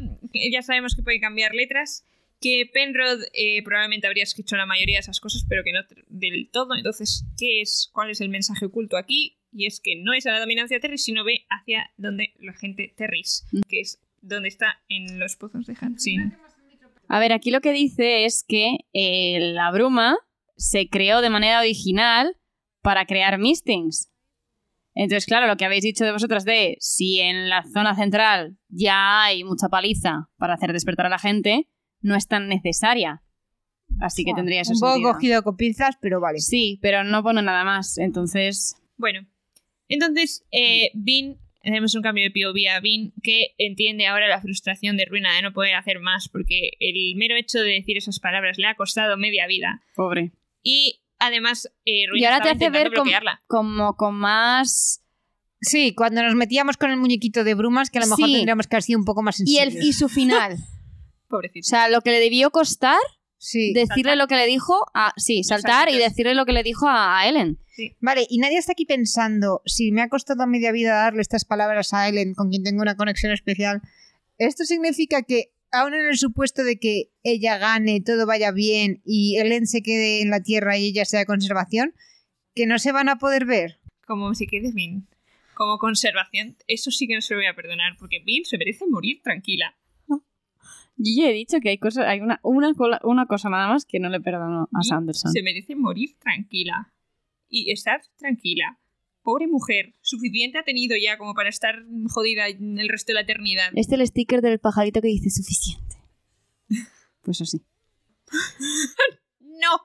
ya 0.52 0.62
sabemos 0.62 0.94
que 0.94 1.02
puede 1.02 1.18
cambiar 1.18 1.56
letras. 1.56 2.04
Que 2.42 2.68
Penrod 2.72 3.22
eh, 3.32 3.62
probablemente 3.62 4.06
habría 4.06 4.24
escrito 4.24 4.56
la 4.56 4.66
mayoría 4.66 4.96
de 4.96 5.00
esas 5.00 5.20
cosas, 5.20 5.46
pero 5.48 5.62
que 5.64 5.72
no 5.72 5.80
del 6.08 6.50
todo. 6.50 6.74
Entonces, 6.74 7.24
¿qué 7.38 7.62
es, 7.62 7.88
¿cuál 7.92 8.10
es 8.10 8.20
el 8.20 8.28
mensaje 8.28 8.66
oculto 8.66 8.96
aquí? 8.96 9.38
Y 9.52 9.66
es 9.66 9.80
que 9.80 9.96
no 9.96 10.12
es 10.12 10.26
a 10.26 10.32
la 10.32 10.40
dominancia 10.40 10.80
Terris, 10.80 11.04
sino 11.04 11.24
ve 11.24 11.46
hacia 11.48 11.90
donde 11.96 12.34
la 12.40 12.52
gente 12.52 12.92
Terris, 12.96 13.46
Mm. 13.52 13.60
que 13.68 13.80
es 13.80 14.00
donde 14.20 14.48
está 14.48 14.82
en 14.88 15.18
los 15.18 15.36
pozos 15.36 15.66
de 15.66 15.76
Hansin. 15.80 16.36
A 17.08 17.18
ver, 17.18 17.32
aquí 17.32 17.50
lo 17.50 17.60
que 17.60 17.72
dice 17.72 18.24
es 18.24 18.44
que 18.46 18.78
eh, 18.92 19.38
la 19.40 19.70
bruma 19.70 20.16
se 20.56 20.88
creó 20.88 21.20
de 21.20 21.30
manera 21.30 21.60
original 21.60 22.36
para 22.82 23.04
crear 23.06 23.38
mistings. 23.38 24.10
Entonces, 24.94 25.26
claro, 25.26 25.46
lo 25.46 25.56
que 25.56 25.64
habéis 25.64 25.84
dicho 25.84 26.04
de 26.04 26.12
vosotras 26.12 26.44
de 26.44 26.76
si 26.80 27.20
en 27.20 27.48
la 27.48 27.62
zona 27.72 27.94
central 27.94 28.58
ya 28.68 29.24
hay 29.24 29.42
mucha 29.44 29.68
paliza 29.68 30.28
para 30.36 30.54
hacer 30.54 30.72
despertar 30.72 31.06
a 31.06 31.10
la 31.10 31.18
gente, 31.18 31.68
no 32.02 32.14
es 32.16 32.26
tan 32.28 32.48
necesaria. 32.48 33.22
Así 34.00 34.24
que 34.24 34.32
tendría 34.34 34.62
eso 34.62 34.72
Un 34.72 34.80
poco 34.80 34.92
sentido. 34.94 35.12
cogido 35.12 35.42
con 35.42 35.56
pinzas, 35.56 35.96
pero 36.00 36.20
vale. 36.20 36.38
Sí, 36.40 36.78
pero 36.82 37.04
no 37.04 37.22
pone 37.22 37.42
nada 37.42 37.64
más. 37.64 37.98
Entonces, 37.98 38.76
Bueno, 38.96 39.26
entonces 39.88 40.44
eh, 40.50 40.90
Vin, 40.94 41.38
tenemos 41.62 41.94
un 41.94 42.02
cambio 42.02 42.24
de 42.24 42.30
POV 42.30 42.70
a 42.74 42.80
Vin 42.80 43.12
que 43.22 43.48
entiende 43.58 44.06
ahora 44.06 44.28
la 44.28 44.40
frustración 44.40 44.96
de 44.96 45.04
Ruina 45.04 45.34
de 45.34 45.42
no 45.42 45.52
poder 45.52 45.74
hacer 45.74 46.00
más 46.00 46.28
porque 46.28 46.70
el 46.80 47.14
mero 47.16 47.36
hecho 47.36 47.58
de 47.58 47.70
decir 47.72 47.96
esas 47.98 48.18
palabras 48.18 48.56
le 48.58 48.66
ha 48.66 48.74
costado 48.76 49.16
media 49.16 49.46
vida. 49.46 49.82
pobre. 49.94 50.32
Y 50.62 51.00
además, 51.18 51.68
eh, 51.84 52.06
Ruina 52.08 52.22
Y 52.22 52.24
ahora 52.24 52.36
te 52.44 52.50
estaba 52.52 52.56
hace 52.56 52.64
intentando 52.78 53.04
ver 53.04 53.20
com- 53.20 53.38
como 53.46 53.96
con 53.96 54.14
más... 54.14 54.98
Sí, 55.60 55.94
cuando 55.94 56.22
nos 56.22 56.34
metíamos 56.34 56.76
con 56.76 56.90
el 56.90 56.96
muñequito 56.96 57.44
de 57.44 57.54
brumas, 57.54 57.90
que 57.90 57.98
a 57.98 58.02
lo 58.02 58.08
mejor 58.08 58.26
Sí. 58.26 58.32
tendríamos 58.32 58.66
que 58.66 58.74
haber 58.76 58.82
sido 58.82 58.98
un 58.98 59.04
poco 59.04 59.22
más 59.22 59.38
Y, 59.40 59.58
el, 59.58 59.70
sensibles. 59.72 59.84
y 59.86 59.92
su 59.92 60.08
final. 60.08 60.56
Pobrecito. 61.32 61.66
O 61.66 61.68
sea, 61.68 61.88
lo 61.88 62.02
que 62.02 62.10
le 62.10 62.20
debió 62.20 62.50
costar 62.50 62.98
Sí. 63.38 63.72
decirle 63.72 64.14
lo 64.14 64.28
que 64.28 64.36
le 64.36 64.46
dijo 64.46 64.86
a. 64.94 65.12
Sí, 65.16 65.42
saltar 65.42 65.88
y 65.88 65.98
decirle 65.98 66.36
lo 66.36 66.46
que 66.46 66.52
le 66.52 66.62
dijo 66.62 66.86
a, 66.88 67.18
a 67.18 67.28
Ellen. 67.28 67.58
Vale, 68.00 68.24
y 68.28 68.38
nadie 68.38 68.58
está 68.58 68.72
aquí 68.72 68.84
pensando, 68.84 69.62
si 69.66 69.90
me 69.90 70.02
ha 70.02 70.08
costado 70.08 70.46
media 70.46 70.70
vida 70.70 70.94
darle 70.94 71.22
estas 71.22 71.44
palabras 71.44 71.92
a 71.92 72.08
Ellen, 72.08 72.34
con 72.34 72.50
quien 72.50 72.62
tengo 72.62 72.82
una 72.82 72.96
conexión 72.96 73.32
especial, 73.32 73.80
¿esto 74.38 74.64
significa 74.64 75.22
que, 75.22 75.52
aún 75.72 75.94
en 75.94 76.06
el 76.06 76.16
supuesto 76.16 76.62
de 76.62 76.78
que 76.78 77.10
ella 77.24 77.58
gane, 77.58 78.00
todo 78.00 78.26
vaya 78.26 78.52
bien 78.52 79.00
y 79.04 79.38
Ellen 79.38 79.66
se 79.66 79.82
quede 79.82 80.20
en 80.20 80.30
la 80.30 80.42
Tierra 80.42 80.78
y 80.78 80.86
ella 80.86 81.04
sea 81.04 81.24
conservación, 81.24 81.94
que 82.54 82.66
no 82.66 82.78
se 82.78 82.92
van 82.92 83.08
a 83.08 83.18
poder 83.18 83.44
ver? 83.46 83.80
Como 84.06 84.34
si 84.34 84.46
quede 84.46 84.70
Vin. 84.72 85.08
Como 85.54 85.78
conservación, 85.78 86.56
eso 86.68 86.90
sí 86.90 87.08
que 87.08 87.14
no 87.14 87.22
se 87.22 87.34
lo 87.34 87.40
voy 87.40 87.46
a 87.46 87.56
perdonar, 87.56 87.96
porque 87.98 88.20
Vin 88.24 88.44
se 88.44 88.58
merece 88.58 88.86
morir 88.86 89.20
tranquila. 89.22 89.74
Yo 90.96 91.22
ya 91.22 91.30
he 91.30 91.32
dicho 91.32 91.58
que 91.60 91.70
hay 91.70 91.78
cosas, 91.78 92.06
hay 92.06 92.20
una, 92.20 92.38
una, 92.42 92.72
una 93.02 93.26
cosa 93.26 93.48
nada 93.48 93.68
más 93.68 93.84
que 93.86 93.98
no 93.98 94.08
le 94.08 94.20
perdono 94.20 94.68
a 94.72 94.82
Sanderson. 94.82 95.32
Se 95.32 95.42
merece 95.42 95.74
morir 95.74 96.16
tranquila. 96.18 96.92
Y 97.48 97.70
estar 97.72 98.00
tranquila. 98.18 98.78
Pobre 99.22 99.46
mujer, 99.46 99.94
suficiente 100.00 100.58
ha 100.58 100.64
tenido 100.64 100.96
ya 100.96 101.16
como 101.18 101.34
para 101.34 101.48
estar 101.48 101.84
jodida 102.08 102.46
el 102.48 102.88
resto 102.88 103.10
de 103.10 103.14
la 103.14 103.20
eternidad. 103.20 103.70
Este 103.74 103.94
es 103.94 104.00
el 104.00 104.06
sticker 104.06 104.40
del 104.42 104.58
pajarito 104.58 105.00
que 105.00 105.08
dice 105.08 105.30
suficiente. 105.30 105.96
Pues 107.22 107.40
así. 107.40 107.60
No. 109.40 109.80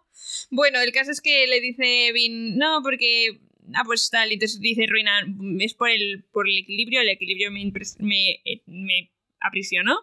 Bueno, 0.49 0.79
el 0.81 0.91
caso 0.91 1.11
es 1.11 1.21
que 1.21 1.45
le 1.47 1.61
dice 1.61 2.11
Vin, 2.13 2.57
no, 2.57 2.81
porque... 2.83 3.41
Ah, 3.73 3.83
pues 3.85 4.09
tal, 4.09 4.31
y 4.31 4.35
entonces 4.35 4.61
dice 4.61 4.85
Ruina, 4.87 5.19
es 5.59 5.73
por 5.73 5.89
el, 5.89 6.23
por 6.31 6.47
el 6.47 6.57
equilibrio, 6.57 7.01
el 7.01 7.09
equilibrio 7.09 7.51
me, 7.51 7.59
impres- 7.61 7.97
me, 7.99 8.31
eh, 8.45 8.63
me 8.65 9.11
aprisionó. 9.41 9.97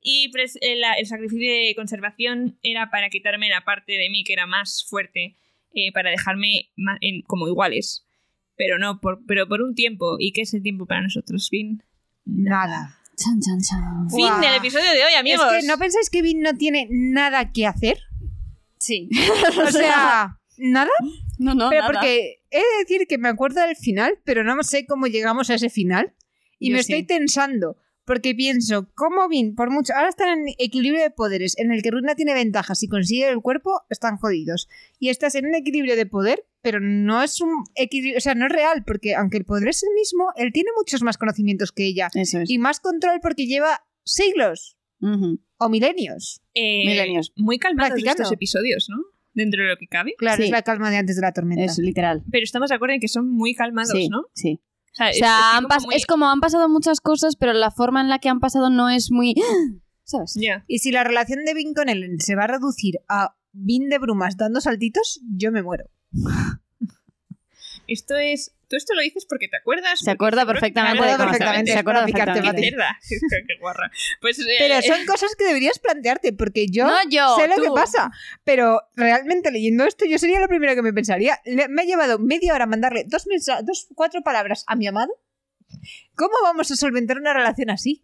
Y 0.00 0.30
pres- 0.32 0.58
el, 0.60 0.82
el 0.98 1.06
sacrificio 1.06 1.50
de 1.50 1.74
conservación 1.74 2.58
era 2.62 2.90
para 2.90 3.08
quitarme 3.10 3.48
la 3.48 3.64
parte 3.64 3.92
de 3.98 4.08
mí 4.10 4.22
que 4.24 4.32
era 4.34 4.46
más 4.46 4.84
fuerte, 4.88 5.36
eh, 5.74 5.92
para 5.92 6.10
dejarme 6.10 6.70
en- 7.00 7.22
como 7.22 7.48
iguales. 7.48 8.06
Pero 8.56 8.78
no, 8.78 9.00
por, 9.00 9.24
pero 9.26 9.46
por 9.48 9.60
un 9.62 9.74
tiempo. 9.74 10.16
¿Y 10.18 10.32
qué 10.32 10.42
es 10.42 10.54
el 10.54 10.62
tiempo 10.62 10.86
para 10.86 11.02
nosotros, 11.02 11.48
Vin? 11.50 11.82
Nada. 12.24 12.98
Chan, 13.16 13.40
chan, 13.40 13.60
chan. 13.60 14.10
Fin 14.10 14.18
Buah. 14.20 14.40
del 14.40 14.54
episodio 14.56 14.90
de 14.92 15.04
hoy, 15.04 15.12
amigos. 15.18 15.46
Es 15.52 15.62
que, 15.62 15.66
¿no 15.66 15.78
pensáis 15.78 16.08
que 16.10 16.22
Vin 16.22 16.40
no 16.40 16.54
tiene 16.54 16.86
nada 16.90 17.52
que 17.52 17.66
hacer? 17.66 17.98
Sí. 18.78 19.08
O 19.66 19.70
sea, 19.70 20.38
¿nada? 20.58 20.90
no, 21.38 21.54
no, 21.54 21.68
pero 21.70 21.82
nada. 21.82 21.92
porque 21.92 22.40
he 22.50 22.58
de 22.58 22.64
decir 22.80 23.06
que 23.08 23.18
me 23.18 23.28
acuerdo 23.28 23.60
del 23.60 23.76
final, 23.76 24.18
pero 24.24 24.44
no 24.44 24.62
sé 24.62 24.86
cómo 24.86 25.06
llegamos 25.06 25.50
a 25.50 25.54
ese 25.54 25.68
final. 25.70 26.14
Y 26.58 26.70
Yo 26.70 26.76
me 26.76 26.82
sí. 26.82 26.92
estoy 26.92 27.06
tensando. 27.06 27.76
Porque 28.06 28.34
pienso, 28.34 28.88
¿cómo 28.94 29.28
Vin? 29.28 29.54
Por 29.56 29.70
mucho. 29.70 29.92
Ahora 29.94 30.08
están 30.08 30.38
en 30.38 30.54
equilibrio 30.58 31.02
de 31.02 31.10
poderes, 31.10 31.58
en 31.58 31.72
el 31.72 31.82
que 31.82 31.90
Ruina 31.90 32.14
tiene 32.14 32.34
ventajas. 32.34 32.78
Si 32.78 32.88
consigue 32.88 33.28
el 33.28 33.40
cuerpo, 33.42 33.82
están 33.90 34.16
jodidos. 34.16 34.68
Y 35.00 35.08
estás 35.08 35.34
en 35.34 35.46
un 35.46 35.54
equilibrio 35.56 35.96
de 35.96 36.06
poder, 36.06 36.46
pero 36.62 36.78
no 36.80 37.22
es 37.22 37.40
un 37.40 37.64
equilibrio. 37.74 38.18
O 38.18 38.20
sea, 38.20 38.34
no 38.36 38.46
es 38.46 38.52
real, 38.52 38.84
porque 38.86 39.14
aunque 39.16 39.38
el 39.38 39.44
poder 39.44 39.68
es 39.68 39.82
el 39.82 39.90
mismo, 39.94 40.28
él 40.36 40.52
tiene 40.52 40.70
muchos 40.76 41.02
más 41.02 41.18
conocimientos 41.18 41.72
que 41.72 41.84
ella. 41.86 42.08
Eso 42.14 42.38
es. 42.40 42.48
Y 42.48 42.58
más 42.58 42.78
control 42.80 43.18
porque 43.20 43.46
lleva 43.46 43.84
siglos 44.04 44.76
o 45.58 45.68
milenios. 45.68 46.40
Eh, 46.54 46.84
Milenios. 46.86 47.32
Muy 47.36 47.58
calmados 47.58 48.00
estos 48.02 48.32
episodios, 48.32 48.86
¿no? 48.88 48.98
Dentro 49.34 49.62
de 49.64 49.68
lo 49.70 49.76
que 49.76 49.86
cabe. 49.86 50.14
Claro, 50.16 50.38
Sí. 50.38 50.44
es 50.44 50.50
la 50.50 50.62
calma 50.62 50.90
de 50.90 50.96
antes 50.96 51.16
de 51.16 51.22
la 51.22 51.32
tormenta. 51.32 51.64
Es 51.64 51.76
literal. 51.78 52.22
Pero 52.30 52.44
estamos 52.44 52.70
de 52.70 52.76
acuerdo 52.76 52.94
en 52.94 53.00
que 53.00 53.08
son 53.08 53.28
muy 53.28 53.54
calmados, 53.54 53.90
sí, 53.92 54.08
¿no? 54.08 54.26
sí. 54.32 54.60
O 54.96 54.98
sea, 54.98 55.06
O 55.06 55.10
es- 55.10 55.18
sea, 55.18 55.28
estoy 55.38 55.56
han 55.58 55.62
como 55.64 55.74
pas- 55.74 55.84
muy- 55.86 55.94
es 55.94 56.06
como 56.06 56.30
han 56.30 56.40
pasado 56.40 56.68
muchas 56.68 57.00
cosas, 57.00 57.36
pero 57.36 57.52
la 57.52 57.70
forma 57.70 58.00
en 58.00 58.08
la 58.08 58.18
que 58.18 58.28
han 58.28 58.40
pasado 58.40 58.70
no 58.70 58.88
es 58.88 59.10
muy... 59.10 59.34
¿Sabes? 60.04 60.34
Y 60.68 60.78
si 60.78 60.92
la 60.92 61.02
relación 61.04 61.44
de 61.44 61.52
Vin 61.54 61.74
con 61.74 61.88
Ellen 61.88 62.20
se 62.20 62.36
va 62.36 62.44
a 62.44 62.46
reducir 62.46 62.94
a 63.08 63.36
Vin 63.52 63.88
de 63.88 63.98
brumas 63.98 64.36
dando 64.36 64.60
saltitos, 64.60 65.20
yo 65.36 65.50
me 65.50 65.62
muero. 65.62 65.84
Esto 67.88 68.16
es. 68.16 68.52
Tú 68.68 68.74
esto 68.74 68.94
lo 68.94 69.00
dices 69.02 69.26
porque 69.26 69.46
te 69.46 69.56
acuerdas. 69.56 70.00
Se 70.00 70.10
acuerda 70.10 70.44
perfectamente 70.44 70.98
te 71.00 71.06
de 71.06 71.12
acuerdas 71.12 71.18
cómo 71.18 71.32
estaba. 71.32 71.52
perfectamente. 71.52 71.72
Se 71.72 71.78
acuerda 71.78 72.00
perfectamente. 72.04 72.62
Qué 73.46 73.58
guarra. 73.60 73.90
Pues, 74.20 74.38
eh, 74.40 74.44
Pero 74.58 74.82
son 74.82 75.06
cosas 75.06 75.36
que 75.38 75.44
deberías 75.44 75.78
plantearte, 75.78 76.32
porque 76.32 76.66
yo 76.68 76.86
no 76.86 76.96
yo, 77.08 77.36
sé 77.36 77.46
lo 77.46 77.54
tú. 77.54 77.62
que 77.62 77.70
pasa. 77.74 78.10
Pero 78.42 78.80
realmente 78.96 79.52
leyendo 79.52 79.84
esto, 79.84 80.04
yo 80.04 80.18
sería 80.18 80.40
lo 80.40 80.48
primero 80.48 80.74
que 80.74 80.82
me 80.82 80.92
pensaría. 80.92 81.38
Le- 81.44 81.68
me 81.68 81.82
ha 81.82 81.84
llevado 81.84 82.18
media 82.18 82.54
hora 82.54 82.66
mandarle 82.66 83.04
dos, 83.06 83.24
dos 83.64 83.86
cuatro 83.94 84.22
palabras 84.22 84.64
a 84.66 84.74
mi 84.74 84.88
amado. 84.88 85.12
¿Cómo 86.16 86.34
vamos 86.42 86.70
a 86.72 86.76
solventar 86.76 87.18
una 87.18 87.32
relación 87.34 87.70
así? 87.70 88.02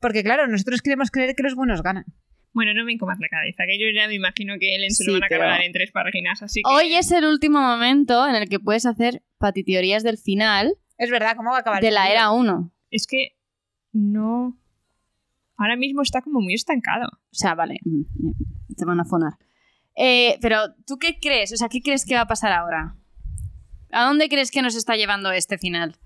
Porque 0.00 0.22
claro, 0.24 0.48
nosotros 0.48 0.82
queremos 0.82 1.10
creer 1.10 1.34
que 1.36 1.42
los 1.44 1.54
buenos 1.54 1.82
ganan. 1.82 2.06
Bueno, 2.54 2.72
no 2.72 2.84
me 2.84 2.92
encomas 2.92 3.18
la 3.20 3.28
cabeza, 3.28 3.64
que 3.66 3.78
yo 3.78 3.86
ya 3.94 4.06
me 4.08 4.14
imagino 4.14 4.54
que 4.58 4.74
Ellen 4.76 4.90
se 4.92 5.04
Sí, 5.04 5.10
lo 5.10 5.14
van 5.14 5.24
a 5.24 5.28
pero- 5.28 5.40
cargar 5.42 5.62
en 5.62 5.72
tres 5.72 5.90
páginas, 5.90 6.42
así 6.42 6.62
que. 6.62 6.70
Hoy 6.72 6.94
es 6.94 7.10
el 7.10 7.24
último 7.26 7.60
momento 7.60 8.26
en 8.26 8.36
el 8.36 8.48
que 8.48 8.60
puedes 8.60 8.86
hacer 8.86 9.22
patiteorías 9.38 10.02
del 10.04 10.16
final 10.18 10.74
Es 10.96 11.10
verdad, 11.10 11.36
¿cómo 11.36 11.50
va 11.50 11.56
a 11.58 11.60
acabar? 11.60 11.82
de 11.82 11.90
la 11.90 12.08
era 12.10 12.30
1. 12.30 12.72
Es 12.90 13.06
que. 13.06 13.36
No. 13.92 14.56
Ahora 15.56 15.76
mismo 15.76 16.02
está 16.02 16.22
como 16.22 16.40
muy 16.40 16.54
estancado. 16.54 17.06
O 17.12 17.34
sea, 17.34 17.54
vale, 17.54 17.78
mm, 17.84 18.02
te 18.76 18.84
van 18.84 19.00
a 19.00 19.04
fonar. 19.04 19.32
Eh, 19.96 20.38
pero, 20.40 20.74
¿tú 20.86 20.98
qué 20.98 21.18
crees? 21.20 21.52
O 21.52 21.56
sea, 21.56 21.68
¿qué 21.68 21.80
crees 21.80 22.04
que 22.04 22.14
va 22.14 22.22
a 22.22 22.26
pasar 22.26 22.52
ahora? 22.52 22.96
¿A 23.92 24.04
dónde 24.06 24.28
crees 24.28 24.50
que 24.50 24.62
nos 24.62 24.74
está 24.74 24.96
llevando 24.96 25.30
este 25.32 25.58
final? 25.58 25.96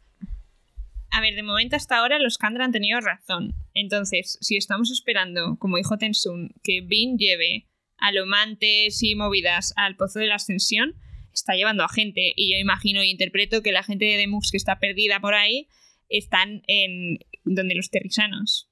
A 1.10 1.20
ver, 1.22 1.34
de 1.34 1.42
momento 1.42 1.76
hasta 1.76 1.96
ahora 1.96 2.18
los 2.18 2.36
Kandra 2.36 2.64
han 2.66 2.72
tenido 2.72 3.00
razón. 3.00 3.54
Entonces, 3.78 4.38
si 4.40 4.56
estamos 4.56 4.90
esperando, 4.90 5.56
como 5.58 5.76
dijo 5.76 5.98
Tensun, 5.98 6.52
que 6.64 6.80
Vin 6.80 7.16
lleve 7.16 7.68
alomantes 7.96 9.02
y 9.04 9.14
movidas 9.14 9.72
al 9.76 9.96
pozo 9.96 10.18
de 10.18 10.26
la 10.26 10.34
ascensión, 10.34 10.96
está 11.32 11.54
llevando 11.54 11.84
a 11.84 11.88
gente. 11.88 12.32
Y 12.34 12.52
yo 12.52 12.58
imagino 12.58 13.04
y 13.04 13.10
interpreto 13.10 13.62
que 13.62 13.70
la 13.70 13.84
gente 13.84 14.04
de 14.04 14.16
Demux 14.16 14.50
que 14.50 14.56
está 14.56 14.80
perdida 14.80 15.20
por 15.20 15.34
ahí 15.34 15.68
están 16.08 16.62
en 16.66 17.18
donde 17.44 17.76
los 17.76 17.90
terrisanos. 17.90 18.68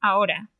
Ahora. 0.00 0.50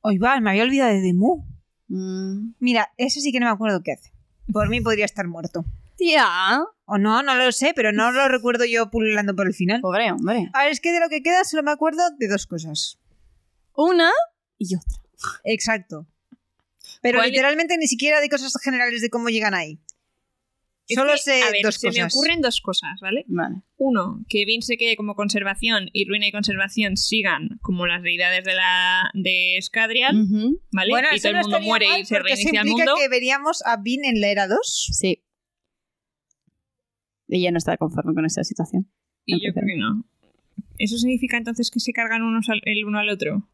Hoy 0.00 0.18
va, 0.18 0.38
me 0.40 0.50
había 0.50 0.64
olvidado 0.64 0.92
de 0.92 1.00
Demu. 1.00 1.46
Mm. 1.88 2.56
Mira, 2.58 2.92
eso 2.98 3.20
sí 3.20 3.32
que 3.32 3.40
no 3.40 3.46
me 3.46 3.52
acuerdo 3.52 3.82
qué 3.82 3.92
hace. 3.92 4.12
Por 4.52 4.68
mí 4.68 4.82
podría 4.82 5.06
estar 5.06 5.26
muerto. 5.26 5.64
Tía, 5.96 6.60
O 6.86 6.98
no, 6.98 7.22
no 7.22 7.34
lo 7.34 7.50
sé, 7.52 7.72
pero 7.74 7.92
no 7.92 8.12
lo 8.12 8.28
recuerdo 8.28 8.64
yo 8.64 8.90
pululando 8.90 9.34
por 9.34 9.46
el 9.46 9.54
final. 9.54 9.80
pobre 9.80 10.10
hombre. 10.12 10.50
A 10.52 10.64
ver, 10.64 10.72
es 10.72 10.80
que 10.80 10.92
de 10.92 11.00
lo 11.00 11.08
que 11.08 11.22
queda 11.22 11.44
solo 11.44 11.62
me 11.62 11.70
acuerdo 11.70 12.02
de 12.18 12.28
dos 12.28 12.46
cosas. 12.46 12.98
Una 13.74 14.10
y 14.58 14.76
otra. 14.76 15.02
Exacto. 15.44 16.06
Pero 17.02 17.18
¿Cuál- 17.18 17.30
literalmente 17.30 17.76
ni 17.78 17.86
siquiera 17.86 18.20
de 18.20 18.28
cosas 18.28 18.52
generales 18.62 19.00
de 19.02 19.10
cómo 19.10 19.28
llegan 19.30 19.54
ahí. 19.54 19.80
Es 20.86 20.96
Solo 20.96 21.12
que, 21.12 21.18
sé 21.18 21.42
a 21.42 21.50
ver, 21.50 21.62
dos 21.62 21.76
se 21.76 21.86
cosas. 21.88 21.98
me 21.98 22.04
ocurren 22.04 22.40
dos 22.42 22.60
cosas, 22.60 23.00
¿vale? 23.00 23.24
Vale. 23.26 23.62
Uno, 23.78 24.22
que 24.28 24.44
Vin 24.44 24.60
se 24.60 24.76
quede 24.76 24.96
como 24.96 25.14
conservación 25.14 25.88
y 25.94 26.06
Ruina 26.06 26.26
y 26.26 26.32
conservación 26.32 26.98
sigan 26.98 27.58
como 27.62 27.86
las 27.86 28.02
deidades 28.02 28.44
de 28.44 28.54
la 28.54 29.10
de 29.14 29.58
Scadrial, 29.62 30.14
Ujú. 30.14 30.60
¿vale? 30.72 30.90
Bueno, 30.90 31.08
y 31.14 31.18
todo 31.20 31.32
el 31.32 31.38
mundo 31.38 31.60
muere 31.60 31.88
mal 31.88 32.00
y 32.02 32.04
se 32.04 32.18
reinicia 32.18 32.60
el 32.60 32.66
mundo. 32.68 32.94
que 33.00 33.08
veríamos 33.08 33.62
a 33.64 33.78
Vin 33.78 34.04
en 34.04 34.20
la 34.20 34.28
era 34.28 34.46
2. 34.46 34.58
Sí. 34.92 35.23
Ella 37.28 37.50
no 37.50 37.58
está 37.58 37.76
conforme 37.76 38.14
con 38.14 38.24
esa 38.24 38.44
situación. 38.44 38.88
Y 39.26 39.34
yo 39.46 39.52
creo 39.52 39.66
que 39.66 39.76
no. 39.78 40.04
¿Eso 40.78 40.98
significa 40.98 41.36
entonces 41.36 41.70
que 41.70 41.80
se 41.80 41.92
cargan 41.92 42.22
unos 42.22 42.48
al- 42.48 42.60
el 42.64 42.84
uno 42.84 42.98
al 42.98 43.08
otro? 43.08 43.48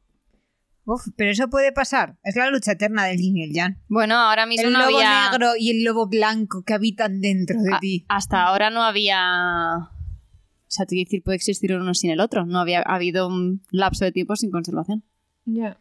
Uf, 0.85 1.09
pero 1.17 1.31
eso 1.31 1.49
puede 1.49 1.73
pasar. 1.73 2.19
Es 2.25 2.35
la 2.37 2.51
lucha 2.51 2.73
eterna 2.73 3.05
del 3.05 3.19
yin 3.19 3.37
y 3.37 3.45
el 3.45 3.53
yang. 3.53 3.77
Bueno, 3.89 4.17
ahora 4.17 4.47
mismo 4.47 4.67
El 4.67 4.73
no 4.73 4.81
lobo 4.81 4.97
había... 4.99 5.31
negro 5.31 5.53
y 5.59 5.71
el 5.71 5.85
lobo 5.85 6.09
blanco 6.09 6.65
que 6.65 6.75
habitan 6.75 7.21
dentro 7.21 7.61
de 7.63 7.71
ti. 7.81 8.05
Hasta 8.09 8.43
ahora 8.45 8.71
no 8.71 8.83
había... 8.83 9.77
O 9.77 10.73
sea, 10.73 10.87
te 10.87 10.95
quiero 10.97 11.07
decir, 11.09 11.23
puede 11.23 11.37
existir 11.37 11.73
uno 11.75 11.95
sin 11.95 12.11
el 12.11 12.21
otro. 12.21 12.47
No 12.47 12.59
había 12.61 12.81
habido 12.83 13.29
un 13.29 13.63
lapso 13.71 14.05
de 14.05 14.13
tiempo 14.13 14.35
sin 14.37 14.51
conservación. 14.51 15.05
Ya. 15.45 15.79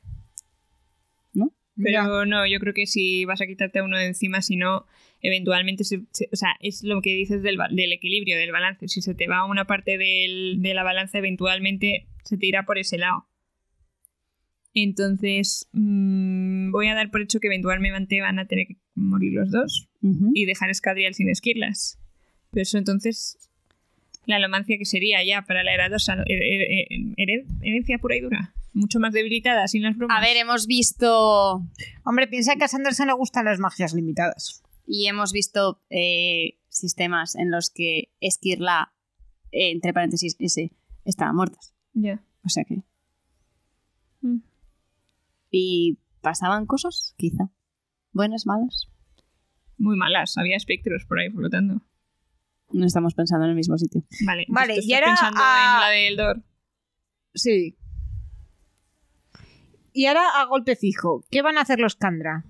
Pero 1.84 2.26
no, 2.26 2.46
yo 2.48 2.60
creo 2.60 2.74
que 2.74 2.86
si 2.88 3.26
vas 3.26 3.42
a 3.42 3.48
quitarte 3.48 3.80
a 3.80 3.84
uno 3.84 3.98
de 3.98 4.06
encima, 4.08 4.42
si 4.42 4.56
no, 4.56 4.86
eventualmente, 5.22 5.84
se- 5.84 6.04
se- 6.12 6.30
o 6.32 6.36
sea, 6.36 6.56
es 6.60 6.84
lo 6.84 7.02
que 7.02 7.13
dices 7.15 7.42
del, 7.44 7.58
del 7.72 7.92
equilibrio, 7.94 8.38
del 8.38 8.52
balance. 8.52 8.88
Si 8.88 9.02
se 9.02 9.15
te 9.15 9.27
va 9.27 9.46
una 9.46 9.65
parte 9.65 9.98
del- 9.98 10.58
de 10.62 10.73
la 10.73 10.84
balanza, 10.84 11.17
eventualmente 11.17 12.08
se 12.23 12.38
te 12.38 12.46
irá 12.48 12.63
por 12.65 12.77
ese 12.77 12.98
lado. 12.98 13.25
Entonces, 14.73 15.67
mm, 15.73 16.71
voy 16.71 16.88
a 16.88 16.96
dar 16.96 17.10
por 17.12 17.21
hecho 17.21 17.40
que 17.40 17.48
eventualmente 17.48 18.21
van 18.21 18.40
a 18.40 18.46
tener 18.48 18.67
que 18.67 18.77
morir 18.96 19.34
los 19.34 19.52
dos 19.52 19.90
y 20.36 20.46
dejar 20.46 20.69
Escadrial 20.69 21.13
sin 21.15 21.27
esquirlas. 21.30 22.00
Pero 22.52 22.62
eso 22.63 22.77
entonces, 22.77 23.48
la 24.30 24.38
alomancia 24.38 24.77
que 24.77 24.86
sería 24.86 25.23
ya 25.23 25.42
para 25.42 25.63
la 25.63 25.73
era 25.73 25.90
2, 25.90 26.10
herencia 27.62 27.98
pura 27.98 28.15
y 28.15 28.21
dura. 28.21 28.54
Mucho 28.73 29.00
más 29.00 29.12
debilitada, 29.13 29.67
sin 29.67 29.84
las 29.84 29.98
bromas. 29.98 30.17
A 30.17 30.21
ver, 30.21 30.38
hemos 30.38 30.67
visto... 30.67 31.63
Hombre, 32.04 32.27
piensa 32.27 32.56
que 32.56 32.63
a 32.63 32.67
Sanderson 32.67 33.08
le 33.08 33.13
gustan 33.13 33.46
las 33.46 33.60
magias 33.60 33.94
limitadas. 33.94 34.63
Y 34.86 35.08
hemos 35.08 35.34
visto 35.34 35.82
eh, 35.90 36.60
sistemas 36.69 37.36
en 37.36 37.52
los 37.52 37.71
que 37.71 38.10
Esquirla, 38.21 38.94
eh, 39.52 39.71
entre 39.71 39.94
paréntesis, 39.94 40.36
ese, 40.40 40.71
estaba 41.06 41.34
muertas. 41.34 41.73
Ya. 41.94 42.23
O 42.46 42.50
sea 42.50 42.63
que... 42.63 42.82
Y 45.52 45.98
pasaban 46.21 46.67
cosas, 46.67 47.15
quizá. 47.17 47.50
Buenas, 48.12 48.46
malas. 48.46 48.90
Muy 49.80 49.98
malas, 49.98 50.38
había 50.38 50.58
espectros 50.58 51.06
por 51.06 51.19
ahí 51.19 51.30
flotando. 51.32 51.82
No 52.72 52.86
estamos 52.86 53.13
pensando 53.15 53.46
en 53.46 53.52
el 53.52 53.56
mismo 53.56 53.78
sitio. 53.78 54.04
Vale, 54.26 54.46
Vale, 54.50 54.76
y 54.82 54.94
ahora 54.94 55.08
pensando 55.08 55.40
a- 55.44 55.76
en 55.76 55.82
la 55.82 55.90
de 55.90 56.08
Eldor. 56.08 56.44
Sí. 57.34 57.76
Y 59.94 60.06
ahora 60.06 60.22
a 60.40 60.46
golpe 60.46 60.76
fijo, 60.76 61.24
¿qué 61.32 61.42
van 61.42 61.58
a 61.58 61.62
hacer 61.62 61.80
los 61.80 61.96
Kandra? 61.96 62.46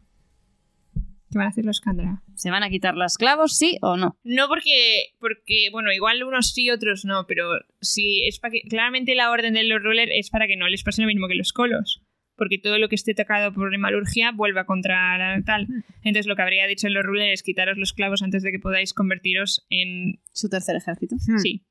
¿Qué 1.31 1.37
van 1.37 1.47
a 1.47 1.49
hacer 1.51 1.63
los 1.65 1.79
Kandra? 1.79 2.23
¿Se 2.35 2.49
van 2.51 2.63
a 2.63 2.69
quitar 2.69 2.95
las 2.95 3.17
clavos, 3.17 3.55
sí 3.55 3.77
o 3.81 3.97
no? 3.97 4.17
No 4.23 4.47
porque, 4.47 5.13
porque, 5.19 5.69
bueno, 5.71 5.91
igual 5.91 6.23
unos 6.23 6.51
sí, 6.53 6.69
otros 6.69 7.05
no, 7.05 7.25
pero 7.27 7.45
sí, 7.81 8.23
es 8.27 8.39
para 8.39 8.51
que, 8.51 8.61
claramente 8.67 9.15
la 9.15 9.29
orden 9.31 9.53
de 9.53 9.63
los 9.63 9.81
ruler 9.81 10.09
es 10.11 10.29
para 10.29 10.47
que 10.47 10.57
no 10.57 10.67
les 10.67 10.83
pase 10.83 11.01
lo 11.01 11.07
mismo 11.07 11.27
que 11.27 11.35
los 11.35 11.53
colos. 11.53 12.01
Porque 12.39 12.57
todo 12.57 12.79
lo 12.79 12.89
que 12.89 12.95
esté 12.95 13.13
tocado 13.13 13.53
por 13.53 13.71
hemalurgia 13.73 14.31
vuelva 14.31 14.65
contra 14.65 15.17
la 15.19 15.43
tal. 15.43 15.67
Entonces 16.03 16.25
lo 16.25 16.35
que 16.35 16.41
habría 16.41 16.65
dicho 16.65 16.87
en 16.87 16.95
los 16.95 17.03
ruler 17.05 17.31
es 17.31 17.43
quitaros 17.43 17.77
los 17.77 17.93
clavos 17.93 18.23
antes 18.23 18.41
de 18.41 18.51
que 18.51 18.57
podáis 18.59 18.93
convertiros 18.95 19.67
en... 19.69 20.19
Su 20.31 20.49
tercer 20.49 20.75
ejército. 20.75 21.15
Hmm. 21.17 21.37
Sí. 21.37 21.61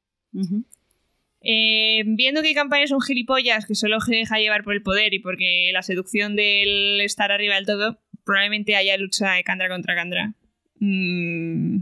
Eh, 1.41 2.03
viendo 2.07 2.43
que 2.43 2.53
Campaña 2.55 2.85
es 2.85 2.91
un 2.91 3.01
gilipollas 3.01 3.65
que 3.67 3.75
solo 3.75 4.01
se 4.01 4.15
deja 4.15 4.39
llevar 4.39 4.63
por 4.63 4.75
el 4.75 4.83
poder 4.83 5.15
y 5.15 5.21
porque 5.21 5.71
la 5.73 5.83
seducción 5.83 6.37
del 6.37 7.01
estar 7.01 7.33
arriba 7.33 7.55
del 7.55 7.67
todo, 7.67 7.99
probablemente 8.25 8.77
haya 8.77 8.97
lucha 8.97 9.33
de 9.33 9.43
Kandra 9.45 9.69
contra 9.69 9.95
Kandra. 9.95 10.35
Mm, 10.81 11.79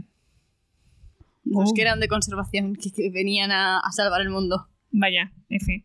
Los 1.45 1.71
Oh. 1.71 1.73
que 1.73 1.81
eran 1.81 1.99
de 1.99 2.07
conservación, 2.07 2.75
que, 2.75 2.91
que 2.91 3.09
venían 3.09 3.51
a, 3.51 3.79
a 3.79 3.91
salvar 3.91 4.21
el 4.21 4.29
mundo. 4.29 4.67
Vaya, 4.91 5.31
F. 5.49 5.83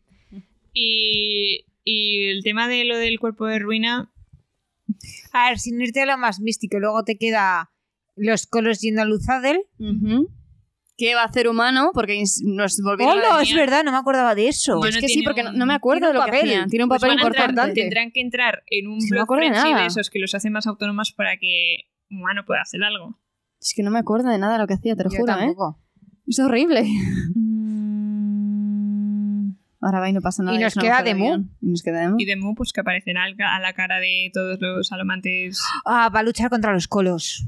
Y, 0.74 1.64
y 1.84 2.28
el 2.28 2.42
tema 2.42 2.68
de 2.68 2.84
lo 2.84 2.96
del 2.96 3.18
cuerpo 3.20 3.46
de 3.46 3.58
ruina, 3.58 4.10
A 5.32 5.48
ver, 5.48 5.58
sin 5.58 5.80
irte 5.80 6.02
a 6.02 6.06
lo 6.06 6.18
más 6.18 6.40
místico, 6.40 6.78
luego 6.78 7.02
te 7.04 7.16
queda 7.16 7.70
los 8.16 8.46
colos 8.46 8.80
yendo 8.80 9.02
a 9.02 9.04
Luzadel. 9.04 9.60
Ujú. 9.78 10.28
¿Qué 10.98 11.14
va 11.14 11.22
a 11.22 11.26
hacer 11.26 11.48
humano? 11.48 11.90
Porque 11.94 12.14
ins- 12.14 12.42
nos 12.44 12.78
volvieron 12.82 13.18
a 13.18 13.20
¡Hola! 13.36 13.42
Es 13.42 13.54
verdad, 13.54 13.82
no 13.82 13.90
me 13.90 13.96
acordaba 13.96 14.34
de 14.34 14.48
eso. 14.48 14.76
Bueno, 14.76 14.90
es 14.94 14.98
que 15.00 15.08
sí, 15.08 15.22
porque 15.22 15.42
no, 15.42 15.50
un- 15.50 15.58
no 15.58 15.64
me 15.66 15.72
acuerdo 15.74 16.06
de 16.06 16.12
un 16.12 16.18
lo 16.18 16.24
que 16.26 16.30
papel. 16.32 16.50
hacían. 16.50 16.68
Tiene 16.68 16.84
un 16.84 16.88
pues 16.90 17.00
papel 17.00 17.18
entrar- 17.18 17.32
importante. 17.48 17.80
tendrán 17.80 18.10
que 18.12 18.20
entrar 18.20 18.62
en 18.70 18.86
un 18.88 18.98
no 18.98 19.06
blog 19.08 19.22
acuerdo 19.22 19.74
de 19.80 19.86
esos 19.86 20.10
que 20.10 20.18
los 20.18 20.34
hacen 20.34 20.52
más 20.52 20.66
autónomos 20.66 21.12
para 21.12 21.38
que 21.38 21.88
humano 22.10 22.44
pueda 22.46 22.60
hacer 22.60 22.82
algo. 22.84 23.18
Es 23.60 23.72
que 23.74 23.82
no 23.82 23.90
me 23.90 23.98
acuerdo 23.98 24.28
de 24.28 24.38
nada 24.38 24.52
de 24.52 24.58
lo 24.58 24.66
que 24.66 24.74
hacía, 24.74 24.94
te 24.94 25.04
lo 25.04 25.10
Yo 25.10 25.16
juro, 25.18 25.32
¿eh? 25.32 25.36
tampoco. 25.38 25.80
Es 26.26 26.38
horrible. 26.38 26.84
Ahora 29.82 29.98
va 29.98 30.08
y 30.08 30.12
no 30.12 30.20
pasa 30.20 30.44
nada. 30.44 30.56
Y 30.56 30.60
nos 30.60 30.74
queda 30.74 31.02
de. 31.02 31.10
Y 31.10 31.70
nos 31.70 31.82
queda 31.82 32.00
Demu. 32.02 32.14
Y 32.18 32.24
Demu, 32.24 32.54
pues 32.54 32.72
que 32.72 32.80
aparecerá 32.80 33.24
a 33.24 33.60
la 33.60 33.72
cara 33.72 33.98
de 33.98 34.30
todos 34.32 34.58
los 34.60 34.92
alomantes. 34.92 35.60
Ah, 35.84 36.08
va 36.08 36.20
a 36.20 36.22
luchar 36.22 36.50
contra 36.50 36.72
los 36.72 36.86
colos. 36.86 37.44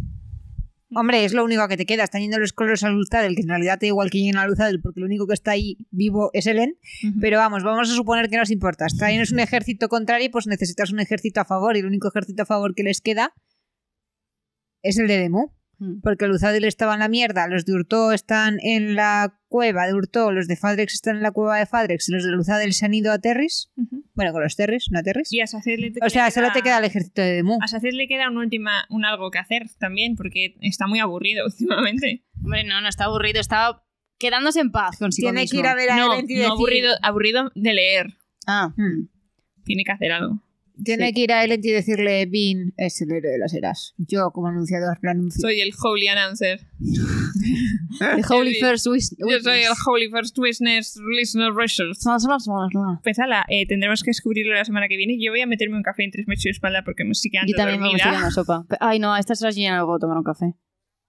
Hombre, 0.97 1.24
es 1.24 1.32
lo 1.32 1.45
único 1.45 1.66
que 1.68 1.76
te 1.76 1.87
queda. 1.87 2.05
Están 2.05 2.22
yendo 2.22 2.39
los 2.39 2.53
colos 2.53 2.82
a 2.82 2.91
Luzadel, 2.91 3.37
que 3.37 3.43
en 3.43 3.49
realidad 3.49 3.78
te 3.78 3.87
da 3.87 3.89
igual 3.89 4.11
que 4.11 4.18
lleguen 4.18 4.37
a 4.37 4.47
Luzadel, 4.47 4.80
porque 4.80 5.01
lo 5.01 5.07
único 5.07 5.26
que 5.28 5.35
está 5.35 5.53
ahí 5.53 5.78
vivo 5.91 6.30
es 6.32 6.47
Elen. 6.47 6.76
Pero 7.20 7.39
vamos, 7.39 7.62
vamos 7.62 7.91
a 7.91 7.95
suponer 7.95 8.28
que 8.28 8.37
nos 8.37 8.51
importa. 8.51 8.87
Tienes 8.87 9.30
un 9.30 9.39
ejército 9.39 9.89
contrario, 9.89 10.28
pues 10.32 10.49
necesitas 10.49 10.91
un 10.93 10.99
ejército 10.99 11.41
a 11.41 11.45
favor. 11.45 11.76
Y 11.76 11.80
el 11.80 11.87
único 11.87 12.09
ejército 12.09 12.43
a 12.43 12.47
favor 12.47 12.74
que 12.74 12.82
les 12.82 13.01
queda 13.01 13.32
es 14.82 14.99
el 14.99 15.07
de 15.07 15.18
Demu. 15.18 15.53
Mm. 15.85 16.01
Porque 16.03 16.26
Luzadel 16.26 16.64
estaba 16.64 16.95
en 16.95 17.01
la 17.01 17.09
mierda, 17.09 17.47
los 17.49 17.64
de 17.64 17.72
Urtó 17.74 18.12
están 18.12 18.59
en 18.62 18.95
la 18.95 19.39
cueva 19.49 19.87
de 19.87 19.95
Urtó, 19.95 20.32
los 20.32 20.49
de 20.49 20.57
Fadrex 20.57 20.95
están 20.95 21.16
en 21.16 21.22
la 21.22 21.30
cueva 21.30 21.59
de 21.59 21.66
Fadrex, 21.66 22.09
y 22.09 22.12
los 22.12 22.24
de 22.24 22.30
Luzadel 22.30 22.72
se 22.72 22.85
han 22.87 22.95
ido 22.95 23.12
a 23.12 23.18
Terris. 23.18 23.70
Bueno, 24.14 24.32
con 24.32 24.43
los 24.43 24.57
Terris, 24.57 24.87
no 24.91 24.99
a 24.99 25.03
Terris. 25.03 25.32
Y 25.32 25.41
a 25.41 25.47
Saced 25.47 25.78
le 25.78 25.93
O 26.05 26.09
sea, 26.11 26.26
le 26.26 26.30
solo 26.30 26.49
te 26.53 26.62
queda 26.62 26.78
el 26.78 26.85
ejército 26.85 27.20
de 27.22 27.32
Demu. 27.35 27.59
A 27.62 27.68
Saced 27.68 27.93
le 27.93 28.07
queda 28.09 28.28
un, 28.30 28.37
última, 28.39 28.87
un 28.91 29.05
algo 29.05 29.30
que 29.30 29.39
hacer 29.39 29.64
también, 29.78 30.16
porque 30.16 30.57
está 30.61 30.87
muy 30.87 31.01
aburrido 31.01 31.45
últimamente. 31.47 32.24
Hombre, 32.43 32.64
no, 32.64 32.80
no 32.80 32.89
está 32.89 33.05
aburrido. 33.05 33.41
Estaba 33.41 33.85
quedándose 34.18 34.61
en 34.61 34.70
paz 34.70 34.97
consigo 34.99 35.26
Tiene 35.28 35.43
mismo. 35.43 35.57
que 35.57 35.61
ir 35.61 35.66
a 35.66 35.74
ver 35.74 35.91
a 35.91 35.97
No, 35.97 36.05
y 36.05 36.09
no 36.09 36.22
decir- 36.22 36.45
aburrido, 36.47 36.93
aburrido 37.03 37.51
de 37.55 37.74
leer. 37.74 38.14
Ah, 38.47 38.72
Hmm. 38.76 39.09
Tiene 39.64 39.82
que 39.85 39.93
hacer 39.93 40.12
algo. 40.12 40.41
Tiene 40.82 41.08
Sí. 41.08 41.12
que 41.14 41.20
ir 41.20 41.32
a 41.32 41.44
Elend 41.44 41.64
y 41.64 41.70
decirle, 41.70 42.26
Vin 42.26 42.74
es 42.76 43.00
el 43.00 43.12
héroe 43.12 43.30
de 43.30 43.38
las 43.38 43.54
eras. 43.54 43.94
Yo, 43.96 44.30
como 44.32 44.48
anunciador, 44.48 44.98
lo 45.02 45.10
anuncio. 45.10 45.40
Soy 45.40 45.60
el 45.60 45.72
Holy 45.80 46.08
Announcer. 46.08 46.66
The 48.00 48.22
Holy. 48.28 48.54
First 48.60 48.86
Wis- 48.86 49.14
Yo 49.18 49.38
soy 49.40 49.60
el 49.60 49.68
Witness. 49.70 49.78
Holy 49.86 50.10
First 50.10 50.38
Witness 50.38 50.96
Listener 51.16 51.52
Results. 51.54 52.04
Pues 53.02 53.18
ala, 53.18 53.44
eh, 53.48 53.66
tendremos 53.66 54.02
que 54.02 54.10
descubrirlo 54.10 54.52
la 54.54 54.64
semana 54.64 54.88
que 54.88 54.96
viene. 54.96 55.16
Yo 55.20 55.30
voy 55.30 55.40
a 55.42 55.46
meterme 55.46 55.76
un 55.76 55.82
café 55.82 56.04
en 56.04 56.10
tres 56.10 56.26
metros 56.26 56.44
de 56.44 56.50
espalda 56.50 56.82
porque 56.84 57.04
me 57.04 57.12
estoy 57.12 57.30
quedando 57.30 57.52
Yo 57.52 57.56
también 57.56 57.80
me 57.80 57.86
dormida. 57.86 58.04
estoy 58.04 58.16
en 58.16 58.22
la 58.22 58.30
sopa. 58.30 58.66
Ay, 58.80 58.98
no, 58.98 59.14
a 59.14 59.20
estas 59.20 59.40
horas 59.42 59.54
yo 59.56 59.62
ya 59.62 59.76
no 59.76 59.86
puedo 59.86 59.98
tomar 60.00 60.16
un 60.18 60.24
café. 60.24 60.54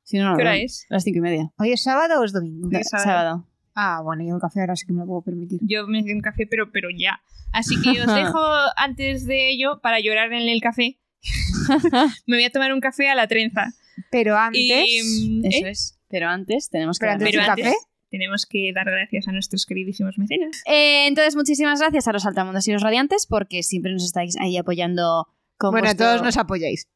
Si 0.04 0.18
no, 0.20 0.30
no 0.30 0.36
¿Qué 0.38 0.44
hora 0.44 0.58
es? 0.58 0.86
Las 0.90 1.04
cinco 1.04 1.18
y 1.18 1.22
media. 1.22 1.52
¿Hoy 1.58 1.72
es 1.72 1.82
sábado 1.82 2.22
o 2.22 2.24
es 2.24 2.32
domingo? 2.34 2.70
Sí. 2.70 2.76
Es 2.78 2.90
sábado. 2.90 3.06
sábado. 3.10 3.50
Ah, 3.76 4.02
bueno, 4.04 4.24
yo 4.26 4.36
el 4.36 4.42
café 4.42 4.62
ahora 4.62 4.76
sí 4.76 4.86
que 4.88 4.94
me 4.94 5.00
lo 5.02 5.06
puedo 5.06 5.22
permitir. 5.22 5.60
Yo 5.64 5.86
me 5.88 6.02
doy 6.02 6.14
un 6.14 6.22
café, 6.22 6.48
pero, 6.48 6.72
pero 6.72 6.90
ya. 6.90 7.22
Así 7.52 7.76
que 7.82 8.02
os 8.02 8.08
dejo 8.16 8.40
antes 8.78 9.26
de 9.26 9.50
ello 9.50 9.80
para 9.82 10.00
llorar 10.00 10.32
en 10.34 10.48
el 10.48 10.62
café. 10.62 10.98
me 12.26 12.38
voy 12.38 12.44
a 12.46 12.50
tomar 12.52 12.74
un 12.74 12.80
café 12.80 13.10
a 13.10 13.16
la 13.16 13.28
trenza. 13.28 13.74
Pero 14.12 14.38
antes... 14.38 14.62
Y, 14.88 15.40
mm, 15.42 15.46
Eso 15.46 15.66
¿eh? 15.68 15.70
es. 15.72 16.00
Pero 16.10 16.30
antes 16.30 16.70
tenemos 16.70 17.00
que 17.00 17.06
Pero 17.06 17.12
dar 17.12 17.22
antes 17.22 17.32
Pero 17.40 17.52
antes 17.52 17.66
café. 17.66 17.76
tenemos 18.10 18.46
que 18.46 18.72
dar 18.74 18.86
gracias 18.86 19.28
a 19.28 19.32
nuestros 19.34 19.66
queridísimos 19.66 20.18
mecenas. 20.18 20.62
Eh, 20.68 21.08
entonces, 21.08 21.36
muchísimas 21.36 21.80
gracias 21.82 22.08
a 22.08 22.14
los 22.14 22.26
altamundos 22.26 22.68
y 22.68 22.72
los 22.72 22.82
radiantes 22.82 23.26
porque 23.28 23.62
siempre 23.64 23.92
nos 23.92 24.06
estáis 24.06 24.38
ahí 24.40 24.58
apoyando 24.58 25.28
con 25.58 25.72
Bueno, 25.72 25.86
vuestro- 25.88 26.06
todos 26.06 26.22
nos 26.22 26.38
apoyáis. 26.38 26.88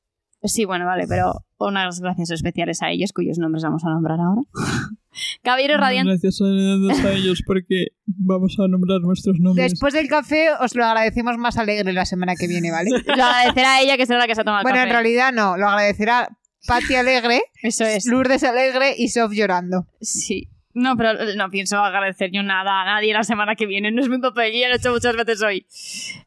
Sí, 0.43 0.63
bueno, 0.65 0.85
vale, 0.85 1.05
pero 1.07 1.33
unas 1.57 1.99
gracias 1.99 2.31
especiales 2.31 2.81
a 2.81 2.89
ellos, 2.91 3.11
cuyos 3.11 3.37
nombres 3.37 3.63
vamos 3.63 3.83
a 3.85 3.89
nombrar 3.89 4.19
ahora. 4.19 4.41
Caballeros 5.43 5.79
radiantes. 5.79 6.21
Gracias 6.21 6.41
a, 6.41 7.07
a 7.09 7.11
ellos 7.13 7.43
porque 7.45 7.87
vamos 8.05 8.55
a 8.59 8.67
nombrar 8.67 9.01
nuestros 9.01 9.37
nombres. 9.39 9.71
Después 9.71 9.93
del 9.93 10.07
café 10.07 10.47
os 10.61 10.75
lo 10.75 10.85
agradecemos 10.85 11.37
más 11.37 11.57
alegre 11.57 11.91
la 11.91 12.05
semana 12.05 12.35
que 12.35 12.47
viene, 12.47 12.71
¿vale? 12.71 12.89
Lo 13.05 13.23
agradecerá 13.23 13.75
a 13.75 13.81
ella 13.81 13.97
que 13.97 14.05
será 14.05 14.19
la 14.19 14.27
que 14.27 14.35
se 14.35 14.41
ha 14.41 14.43
tomado 14.45 14.61
el 14.61 14.63
bueno, 14.63 14.77
en 14.77 14.83
café. 14.85 14.93
realidad 14.93 15.33
no, 15.33 15.57
lo 15.57 15.67
agradecerá 15.67 16.29
Patti 16.67 16.95
Alegre, 16.95 17.41
Eso 17.63 17.85
es. 17.85 18.05
Lourdes 18.05 18.43
Alegre 18.43 18.93
y 18.97 19.09
Sof 19.09 19.31
llorando. 19.33 19.87
Sí. 20.01 20.49
No, 20.73 20.95
pero 20.95 21.13
no 21.35 21.49
pienso 21.49 21.79
agradecer 21.79 22.29
yo 22.31 22.43
nada 22.43 22.81
a 22.81 22.85
nadie 22.85 23.11
la 23.13 23.23
semana 23.23 23.55
que 23.55 23.65
viene. 23.65 23.91
No 23.91 24.01
es 24.01 24.09
mi 24.09 24.19
papel, 24.19 24.53
ya 24.53 24.67
lo 24.67 24.75
he 24.75 24.77
hecho 24.77 24.91
muchas 24.91 25.15
veces 25.15 25.41
hoy. 25.41 25.65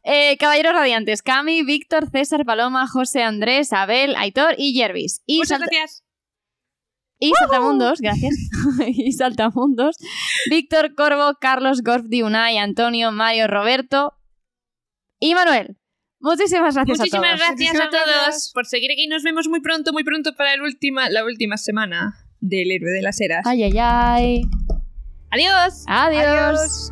Eh, 0.03 0.35
caballeros 0.37 0.73
radiantes: 0.73 1.21
Cami, 1.21 1.63
Víctor, 1.63 2.09
César, 2.09 2.43
Paloma, 2.45 2.87
José, 2.87 3.23
Andrés, 3.23 3.71
Abel, 3.71 4.15
Aitor 4.17 4.55
y 4.57 4.73
Jervis. 4.73 5.21
Y, 5.25 5.37
Muchas 5.37 5.59
salta- 5.59 5.65
gracias. 5.71 6.03
y 7.19 7.31
Saltamundos, 7.39 8.01
gracias. 8.01 8.35
y 8.87 9.11
Saltamundos: 9.13 9.95
Víctor, 10.49 10.93
Corvo, 10.93 11.35
Carlos, 11.39 11.81
Gorfdi, 11.81 12.21
Unai, 12.23 12.57
Antonio, 12.57 13.13
Mario, 13.13 13.47
Roberto 13.47 14.13
y 15.19 15.35
Manuel. 15.35 15.77
Muchísimas 16.19 16.75
gracias 16.75 16.99
Muchísimas 16.99 17.25
a 17.25 17.35
todos. 17.35 17.47
gracias 17.47 17.75
a 17.79 17.85
Muchísimas 17.85 18.05
todos 18.25 18.51
por 18.53 18.65
seguir 18.65 18.91
aquí. 18.91 19.07
Nos 19.07 19.23
vemos 19.23 19.47
muy 19.47 19.61
pronto, 19.61 19.93
muy 19.93 20.03
pronto 20.03 20.35
para 20.35 20.53
el 20.53 20.61
última, 20.61 21.09
la 21.09 21.23
última 21.23 21.55
semana 21.57 22.17
del 22.43 22.71
héroe 22.71 22.91
de 22.91 23.01
las 23.01 23.19
eras. 23.21 23.41
Ay, 23.45 23.63
ay, 23.63 23.73
ay. 23.77 24.41
Adiós. 25.31 25.83
Adiós. 25.87 26.91